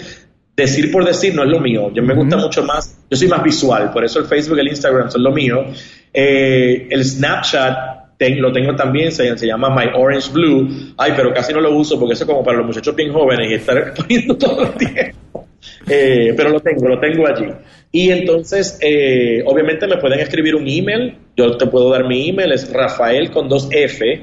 decir 0.57 0.91
por 0.91 1.05
decir 1.05 1.35
no 1.35 1.43
es 1.45 1.49
lo 1.49 1.61
mío. 1.61 1.91
Yo 1.93 2.03
me 2.03 2.15
gusta 2.15 2.37
mucho 2.37 2.65
más, 2.65 2.99
yo 3.11 3.17
soy 3.17 3.29
más 3.29 3.43
visual, 3.43 3.93
por 3.93 4.05
eso 4.05 4.19
el 4.19 4.27
Facebook 4.27 4.57
y 4.57 4.61
el 4.61 4.69
Instagram 4.69 5.11
son 5.11 5.23
lo 5.23 5.31
mío. 5.31 5.67
Eh, 6.13 6.89
el 6.91 7.05
Snapchat 7.05 7.96
lo 8.19 8.53
tengo 8.53 8.75
también, 8.75 9.13
se, 9.13 9.37
se, 9.37 9.47
llama 9.47 9.71
My 9.71 9.91
Orange 9.95 10.31
Blue. 10.33 10.69
Ay, 10.97 11.13
pero 11.17 11.33
casi 11.33 11.53
no 11.53 11.61
lo 11.61 11.77
uso 11.77 11.99
porque 11.99 12.15
eso 12.15 12.25
es 12.25 12.29
como 12.29 12.43
para 12.43 12.59
los 12.59 12.67
muchachos 12.67 12.95
bien 12.95 13.13
jóvenes 13.13 13.51
y 13.51 13.55
estar 13.55 13.95
poniendo 13.97 14.37
todo 14.37 14.63
el 14.63 14.73
tiempo. 14.75 15.47
Eh, 15.89 16.33
pero 16.37 16.51
lo 16.51 16.61
tengo, 16.61 16.89
lo 16.89 16.99
tengo 16.99 17.27
allí. 17.27 17.47
Y 17.93 18.11
entonces, 18.11 18.79
eh, 18.81 19.43
obviamente 19.47 19.87
me 19.87 19.99
pueden 19.99 20.21
escribir 20.21 20.55
un 20.55 20.67
email. 20.67 21.17
Yo 21.37 21.57
te 21.57 21.67
puedo 21.67 21.91
dar 21.91 22.07
mi 22.07 22.29
email, 22.29 22.53
es 22.53 22.73
rafael 22.73 23.31
con 23.31 23.49
dos 23.49 23.69
F, 23.71 24.23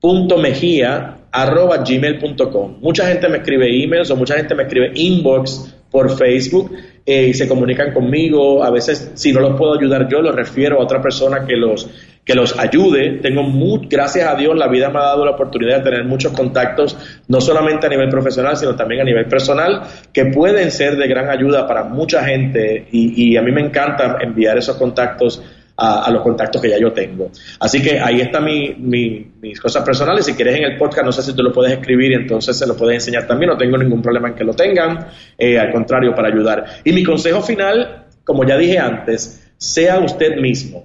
punto 0.00 0.38
mejía, 0.38 1.18
arroba 1.30 1.78
gmail.com. 1.78 2.78
Mucha 2.80 3.06
gente 3.06 3.28
me 3.28 3.38
escribe 3.38 3.82
emails 3.82 4.10
o 4.10 4.16
mucha 4.16 4.36
gente 4.36 4.54
me 4.54 4.62
escribe 4.64 4.92
inbox 4.94 5.77
por 5.90 6.16
Facebook 6.16 6.72
eh, 7.04 7.28
y 7.28 7.34
se 7.34 7.48
comunican 7.48 7.92
conmigo. 7.92 8.62
A 8.62 8.70
veces, 8.70 9.12
si 9.14 9.32
no 9.32 9.40
los 9.40 9.56
puedo 9.56 9.78
ayudar 9.78 10.08
yo, 10.08 10.20
los 10.20 10.34
refiero 10.34 10.78
a 10.78 10.82
otra 10.82 11.00
persona 11.00 11.46
que 11.46 11.56
los, 11.56 11.88
que 12.24 12.34
los 12.34 12.58
ayude. 12.58 13.20
Tengo, 13.22 13.42
muy, 13.42 13.86
gracias 13.88 14.28
a 14.28 14.34
Dios, 14.34 14.56
la 14.56 14.68
vida 14.68 14.90
me 14.90 14.98
ha 14.98 15.04
dado 15.04 15.24
la 15.24 15.30
oportunidad 15.30 15.78
de 15.78 15.84
tener 15.84 16.04
muchos 16.04 16.32
contactos, 16.32 16.96
no 17.28 17.40
solamente 17.40 17.86
a 17.86 17.90
nivel 17.90 18.10
profesional, 18.10 18.56
sino 18.56 18.76
también 18.76 19.00
a 19.00 19.04
nivel 19.04 19.26
personal, 19.26 19.82
que 20.12 20.26
pueden 20.26 20.70
ser 20.70 20.96
de 20.96 21.08
gran 21.08 21.30
ayuda 21.30 21.66
para 21.66 21.84
mucha 21.84 22.22
gente 22.24 22.86
y, 22.92 23.32
y 23.32 23.36
a 23.36 23.42
mí 23.42 23.50
me 23.52 23.62
encanta 23.62 24.18
enviar 24.20 24.58
esos 24.58 24.76
contactos 24.76 25.42
a, 25.80 26.10
los 26.10 26.22
contactos 26.22 26.60
que 26.60 26.70
ya 26.70 26.78
yo 26.78 26.92
tengo. 26.92 27.30
Así 27.60 27.80
que 27.80 28.00
ahí 28.00 28.20
están 28.20 28.44
mi, 28.44 28.74
mis 29.40 29.60
cosas 29.60 29.84
personales. 29.84 30.26
Si 30.26 30.34
quieres 30.34 30.56
en 30.56 30.64
el 30.64 30.76
podcast, 30.76 31.04
no 31.04 31.12
sé 31.12 31.22
si 31.22 31.34
tú 31.34 31.42
lo 31.42 31.52
puedes 31.52 31.72
escribir 31.72 32.10
y 32.10 32.14
entonces 32.14 32.58
se 32.58 32.66
lo 32.66 32.76
puedes 32.76 32.96
enseñar 32.96 33.26
también. 33.28 33.50
No 33.50 33.56
tengo 33.56 33.78
ningún 33.78 34.02
problema 34.02 34.28
en 34.28 34.34
que 34.34 34.44
lo 34.44 34.54
tengan. 34.54 35.06
Eh, 35.38 35.58
al 35.58 35.72
contrario, 35.72 36.14
para 36.14 36.28
ayudar. 36.28 36.64
Y 36.82 36.92
mi 36.92 37.04
consejo 37.04 37.40
final, 37.42 38.06
como 38.24 38.44
ya 38.44 38.56
dije 38.58 38.78
antes, 38.78 39.52
sea 39.56 40.00
usted 40.00 40.36
mismo. 40.36 40.84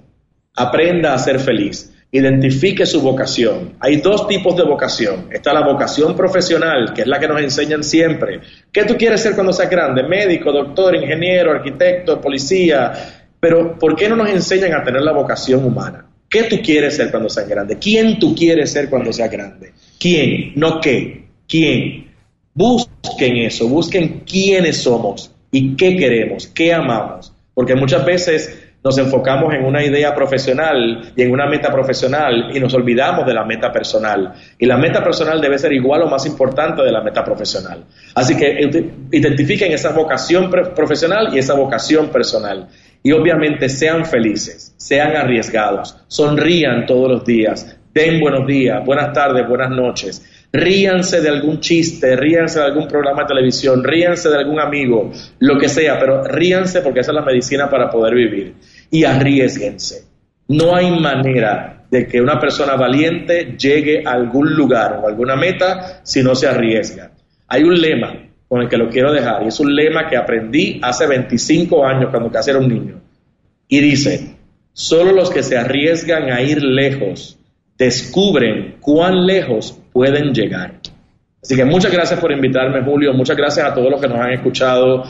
Aprenda 0.54 1.12
a 1.12 1.18
ser 1.18 1.40
feliz 1.40 1.90
identifique 2.14 2.86
su 2.86 3.00
vocación. 3.00 3.72
Hay 3.80 3.96
dos 3.96 4.28
tipos 4.28 4.56
de 4.56 4.62
vocación. 4.62 5.26
Está 5.32 5.52
la 5.52 5.66
vocación 5.66 6.14
profesional, 6.14 6.92
que 6.94 7.00
es 7.00 7.08
la 7.08 7.18
que 7.18 7.26
nos 7.26 7.40
enseñan 7.40 7.82
siempre. 7.82 8.40
¿Qué 8.70 8.84
tú 8.84 8.96
quieres 8.96 9.20
ser 9.20 9.34
cuando 9.34 9.52
seas 9.52 9.68
grande? 9.68 10.04
Médico, 10.04 10.52
doctor, 10.52 10.94
ingeniero, 10.94 11.50
arquitecto, 11.50 12.20
policía, 12.20 13.23
pero 13.44 13.78
¿por 13.78 13.94
qué 13.94 14.08
no 14.08 14.16
nos 14.16 14.30
enseñan 14.30 14.72
a 14.72 14.82
tener 14.82 15.02
la 15.02 15.12
vocación 15.12 15.66
humana? 15.66 16.06
¿Qué 16.30 16.44
tú 16.44 16.62
quieres 16.64 16.96
ser 16.96 17.10
cuando 17.10 17.28
seas 17.28 17.46
grande? 17.46 17.76
¿Quién 17.78 18.18
tú 18.18 18.34
quieres 18.34 18.72
ser 18.72 18.88
cuando 18.88 19.12
seas 19.12 19.30
grande? 19.30 19.74
¿Quién? 20.00 20.54
No 20.56 20.80
qué. 20.80 21.26
¿Quién? 21.46 22.06
Busquen 22.54 23.36
eso, 23.36 23.68
busquen 23.68 24.22
quiénes 24.24 24.78
somos 24.78 25.30
y 25.50 25.76
qué 25.76 25.94
queremos, 25.94 26.46
qué 26.46 26.72
amamos. 26.72 27.34
Porque 27.52 27.74
muchas 27.74 28.06
veces 28.06 28.63
nos 28.84 28.98
enfocamos 28.98 29.54
en 29.54 29.64
una 29.64 29.82
idea 29.82 30.14
profesional 30.14 31.10
y 31.16 31.22
en 31.22 31.32
una 31.32 31.46
meta 31.46 31.72
profesional 31.72 32.50
y 32.54 32.60
nos 32.60 32.74
olvidamos 32.74 33.24
de 33.24 33.32
la 33.32 33.42
meta 33.42 33.72
personal. 33.72 34.34
Y 34.58 34.66
la 34.66 34.76
meta 34.76 35.02
personal 35.02 35.40
debe 35.40 35.58
ser 35.58 35.72
igual 35.72 36.02
o 36.02 36.06
más 36.06 36.26
importante 36.26 36.82
de 36.82 36.92
la 36.92 37.00
meta 37.00 37.24
profesional. 37.24 37.82
Así 38.14 38.36
que 38.36 38.92
identifiquen 39.10 39.72
esa 39.72 39.92
vocación 39.92 40.50
profesional 40.50 41.34
y 41.34 41.38
esa 41.38 41.54
vocación 41.54 42.10
personal 42.10 42.68
y 43.02 43.12
obviamente 43.12 43.70
sean 43.70 44.04
felices, 44.04 44.74
sean 44.76 45.16
arriesgados, 45.16 45.96
sonrían 46.06 46.84
todos 46.84 47.10
los 47.10 47.24
días, 47.24 47.78
den 47.94 48.20
buenos 48.20 48.46
días, 48.46 48.84
buenas 48.84 49.14
tardes, 49.14 49.48
buenas 49.48 49.70
noches, 49.70 50.24
ríanse 50.52 51.20
de 51.20 51.28
algún 51.28 51.60
chiste, 51.60 52.16
ríanse 52.16 52.60
de 52.60 52.66
algún 52.66 52.88
programa 52.88 53.22
de 53.22 53.28
televisión, 53.28 53.82
ríanse 53.82 54.28
de 54.28 54.38
algún 54.38 54.60
amigo, 54.60 55.10
lo 55.38 55.58
que 55.58 55.68
sea, 55.68 55.98
pero 55.98 56.24
ríanse 56.24 56.80
porque 56.80 57.00
esa 57.00 57.12
es 57.12 57.16
la 57.16 57.22
medicina 57.22 57.68
para 57.68 57.90
poder 57.90 58.14
vivir 58.14 58.54
y 58.94 59.02
arriesguense. 59.02 60.04
No 60.46 60.76
hay 60.76 60.88
manera 60.88 61.84
de 61.90 62.06
que 62.06 62.20
una 62.20 62.38
persona 62.38 62.76
valiente 62.76 63.56
llegue 63.58 64.04
a 64.06 64.12
algún 64.12 64.54
lugar 64.54 65.00
o 65.02 65.08
alguna 65.08 65.34
meta 65.34 66.00
si 66.04 66.22
no 66.22 66.36
se 66.36 66.46
arriesga. 66.46 67.10
Hay 67.48 67.64
un 67.64 67.74
lema 67.74 68.14
con 68.46 68.62
el 68.62 68.68
que 68.68 68.76
lo 68.76 68.88
quiero 68.88 69.12
dejar. 69.12 69.42
Y 69.42 69.48
es 69.48 69.58
un 69.58 69.74
lema 69.74 70.08
que 70.08 70.16
aprendí 70.16 70.78
hace 70.80 71.08
25 71.08 71.84
años 71.84 72.10
cuando 72.12 72.30
casi 72.30 72.50
era 72.50 72.60
un 72.60 72.68
niño. 72.68 73.00
Y 73.66 73.80
dice, 73.80 74.36
solo 74.72 75.10
los 75.10 75.28
que 75.28 75.42
se 75.42 75.58
arriesgan 75.58 76.30
a 76.30 76.40
ir 76.40 76.62
lejos 76.62 77.36
descubren 77.76 78.76
cuán 78.78 79.26
lejos 79.26 79.76
pueden 79.92 80.32
llegar. 80.32 80.74
Así 81.42 81.56
que 81.56 81.64
muchas 81.64 81.90
gracias 81.90 82.20
por 82.20 82.30
invitarme, 82.30 82.80
Julio. 82.84 83.12
Muchas 83.12 83.36
gracias 83.36 83.66
a 83.66 83.74
todos 83.74 83.90
los 83.90 84.00
que 84.00 84.06
nos 84.06 84.20
han 84.20 84.34
escuchado. 84.34 85.02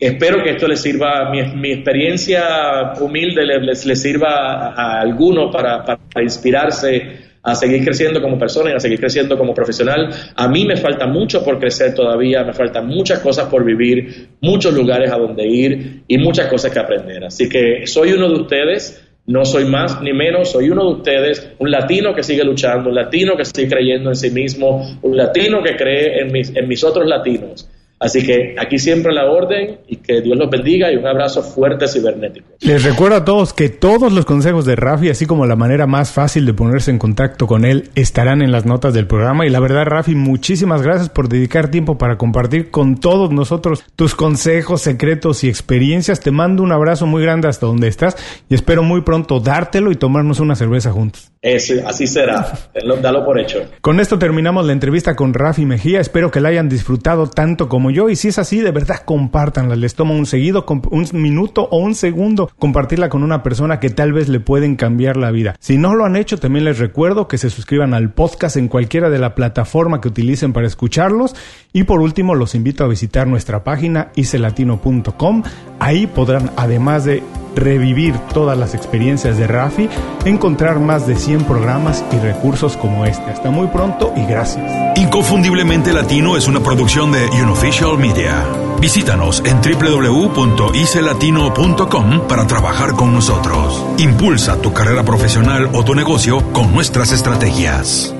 Espero 0.00 0.42
que 0.44 0.50
esto 0.50 0.68
les 0.68 0.80
sirva, 0.80 1.28
mi, 1.30 1.72
experiencia 1.72 2.92
humilde 3.00 3.44
les, 3.44 3.80
sirva 4.00 4.72
a, 4.72 5.00
algunos 5.00 5.52
para, 5.52 5.84
para 5.84 6.22
inspirarse 6.22 7.28
a 7.42 7.54
seguir 7.54 7.84
creciendo 7.84 8.20
como 8.20 8.38
persona 8.38 8.70
y 8.70 8.74
a 8.74 8.80
seguir 8.80 9.00
creciendo 9.00 9.36
como 9.36 9.54
profesional. 9.54 10.08
A 10.36 10.48
mí 10.48 10.64
me 10.64 10.76
falta 10.76 11.06
mucho 11.06 11.42
por 11.44 11.58
crecer 11.58 11.94
todavía, 11.94 12.44
me 12.44 12.52
faltan 12.52 12.86
muchas 12.86 13.20
cosas 13.20 13.48
por 13.48 13.64
vivir, 13.64 14.28
muchos 14.40 14.72
lugares 14.74 15.10
a 15.10 15.16
donde 15.16 15.46
ir 15.46 16.02
y 16.06 16.18
muchas 16.18 16.46
cosas 16.46 16.72
que 16.72 16.78
aprender. 16.78 17.24
Así 17.24 17.48
que 17.48 17.86
soy 17.86 18.12
uno 18.12 18.28
de 18.28 18.40
ustedes, 18.42 19.04
no 19.26 19.44
soy 19.44 19.64
más 19.64 20.00
ni 20.00 20.12
menos, 20.12 20.52
soy 20.52 20.70
uno 20.70 20.84
de 20.84 20.92
ustedes, 20.96 21.52
un 21.58 21.70
latino 21.70 22.14
que 22.14 22.22
sigue 22.22 22.44
luchando, 22.44 22.90
un 22.90 22.94
latino 22.94 23.36
que 23.36 23.44
sigue 23.44 23.68
creyendo 23.68 24.10
en 24.10 24.16
sí 24.16 24.30
mismo, 24.30 24.98
un 25.02 25.16
latino 25.16 25.62
que 25.62 25.74
cree 25.74 26.20
en 26.20 26.32
mis, 26.32 26.54
en 26.54 26.68
mis 26.68 26.84
otros 26.84 27.06
latinos. 27.06 27.68
Así 28.00 28.24
que 28.24 28.54
aquí 28.58 28.78
siempre 28.78 29.12
la 29.12 29.26
orden 29.26 29.80
y 29.88 29.96
que 29.96 30.20
Dios 30.20 30.38
los 30.38 30.48
bendiga 30.48 30.92
y 30.92 30.96
un 30.96 31.06
abrazo 31.06 31.42
fuerte 31.42 31.88
cibernético. 31.88 32.46
Les 32.60 32.84
recuerdo 32.84 33.16
a 33.16 33.24
todos 33.24 33.52
que 33.52 33.68
todos 33.68 34.12
los 34.12 34.24
consejos 34.24 34.64
de 34.64 34.76
Rafi, 34.76 35.08
así 35.08 35.26
como 35.26 35.46
la 35.46 35.56
manera 35.56 35.86
más 35.86 36.12
fácil 36.12 36.46
de 36.46 36.54
ponerse 36.54 36.92
en 36.92 36.98
contacto 36.98 37.46
con 37.48 37.64
él, 37.64 37.90
estarán 37.96 38.40
en 38.40 38.52
las 38.52 38.66
notas 38.66 38.94
del 38.94 39.08
programa. 39.08 39.46
Y 39.46 39.50
la 39.50 39.58
verdad, 39.58 39.84
Rafi, 39.84 40.14
muchísimas 40.14 40.82
gracias 40.82 41.08
por 41.08 41.28
dedicar 41.28 41.70
tiempo 41.70 41.98
para 41.98 42.18
compartir 42.18 42.70
con 42.70 43.00
todos 43.00 43.32
nosotros 43.32 43.84
tus 43.96 44.14
consejos, 44.14 44.82
secretos 44.82 45.42
y 45.42 45.48
experiencias. 45.48 46.20
Te 46.20 46.30
mando 46.30 46.62
un 46.62 46.72
abrazo 46.72 47.06
muy 47.06 47.22
grande 47.22 47.48
hasta 47.48 47.66
donde 47.66 47.88
estás 47.88 48.16
y 48.48 48.54
espero 48.54 48.84
muy 48.84 49.02
pronto 49.02 49.40
dártelo 49.40 49.90
y 49.90 49.96
tomarnos 49.96 50.38
una 50.38 50.54
cerveza 50.54 50.92
juntos. 50.92 51.32
Así 51.42 52.06
será, 52.06 52.52
dalo 53.00 53.24
por 53.24 53.38
hecho. 53.38 53.60
Con 53.80 54.00
esto 54.00 54.18
terminamos 54.18 54.66
la 54.66 54.72
entrevista 54.72 55.14
con 55.14 55.34
Rafi 55.34 55.66
Mejía. 55.66 56.00
Espero 56.00 56.30
que 56.30 56.40
la 56.40 56.48
hayan 56.48 56.68
disfrutado 56.68 57.28
tanto 57.28 57.68
como 57.68 57.90
yo. 57.90 58.08
Y 58.08 58.16
si 58.16 58.28
es 58.28 58.38
así, 58.38 58.60
de 58.60 58.72
verdad, 58.72 59.02
compártanla. 59.04 59.76
Les 59.76 59.94
toma 59.94 60.14
un 60.14 60.26
seguido, 60.26 60.64
un 60.90 61.06
minuto 61.12 61.68
o 61.70 61.78
un 61.78 61.94
segundo 61.94 62.50
compartirla 62.58 63.08
con 63.08 63.22
una 63.22 63.42
persona 63.42 63.80
que 63.80 63.90
tal 63.90 64.12
vez 64.12 64.28
le 64.28 64.40
pueden 64.40 64.76
cambiar 64.76 65.16
la 65.16 65.30
vida. 65.30 65.56
Si 65.60 65.78
no 65.78 65.94
lo 65.94 66.04
han 66.04 66.16
hecho, 66.16 66.38
también 66.38 66.64
les 66.64 66.78
recuerdo 66.78 67.28
que 67.28 67.38
se 67.38 67.50
suscriban 67.50 67.94
al 67.94 68.12
podcast 68.12 68.56
en 68.56 68.68
cualquiera 68.68 69.10
de 69.10 69.18
la 69.18 69.34
plataforma 69.34 70.00
que 70.00 70.08
utilicen 70.08 70.52
para 70.52 70.66
escucharlos. 70.66 71.36
Y 71.72 71.84
por 71.84 72.00
último, 72.00 72.34
los 72.34 72.54
invito 72.54 72.84
a 72.84 72.88
visitar 72.88 73.26
nuestra 73.26 73.62
página 73.62 74.10
icelatino.com. 74.16 75.42
Ahí 75.78 76.06
podrán, 76.06 76.50
además 76.56 77.04
de 77.04 77.22
revivir 77.54 78.14
todas 78.32 78.56
las 78.56 78.74
experiencias 78.74 79.36
de 79.36 79.46
Rafi, 79.46 79.90
encontrar 80.24 80.80
más 80.80 81.06
de 81.06 81.16
100 81.16 81.44
programas 81.44 82.02
y 82.12 82.16
recursos 82.18 82.74
como 82.76 83.04
este. 83.04 83.30
Hasta 83.30 83.50
muy 83.50 83.66
pronto 83.68 84.12
y 84.16 84.24
gracias. 84.24 84.98
Inconfundiblemente 84.98 85.92
Latino 85.92 86.36
es 86.36 86.48
una 86.48 86.60
producción 86.60 87.12
de 87.12 87.28
Unofficial 87.42 87.98
Media. 87.98 88.44
Visítanos 88.80 89.42
en 89.44 89.60
www.icelatino.com 89.60 92.28
para 92.28 92.46
trabajar 92.46 92.92
con 92.92 93.12
nosotros. 93.12 93.84
Impulsa 93.98 94.62
tu 94.62 94.72
carrera 94.72 95.04
profesional 95.04 95.68
o 95.72 95.84
tu 95.84 95.94
negocio 95.94 96.42
con 96.52 96.72
nuestras 96.72 97.12
estrategias. 97.12 98.14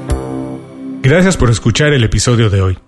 Gracias 1.00 1.36
por 1.36 1.50
escuchar 1.50 1.92
el 1.92 2.02
episodio 2.02 2.50
de 2.50 2.60
hoy. 2.60 2.87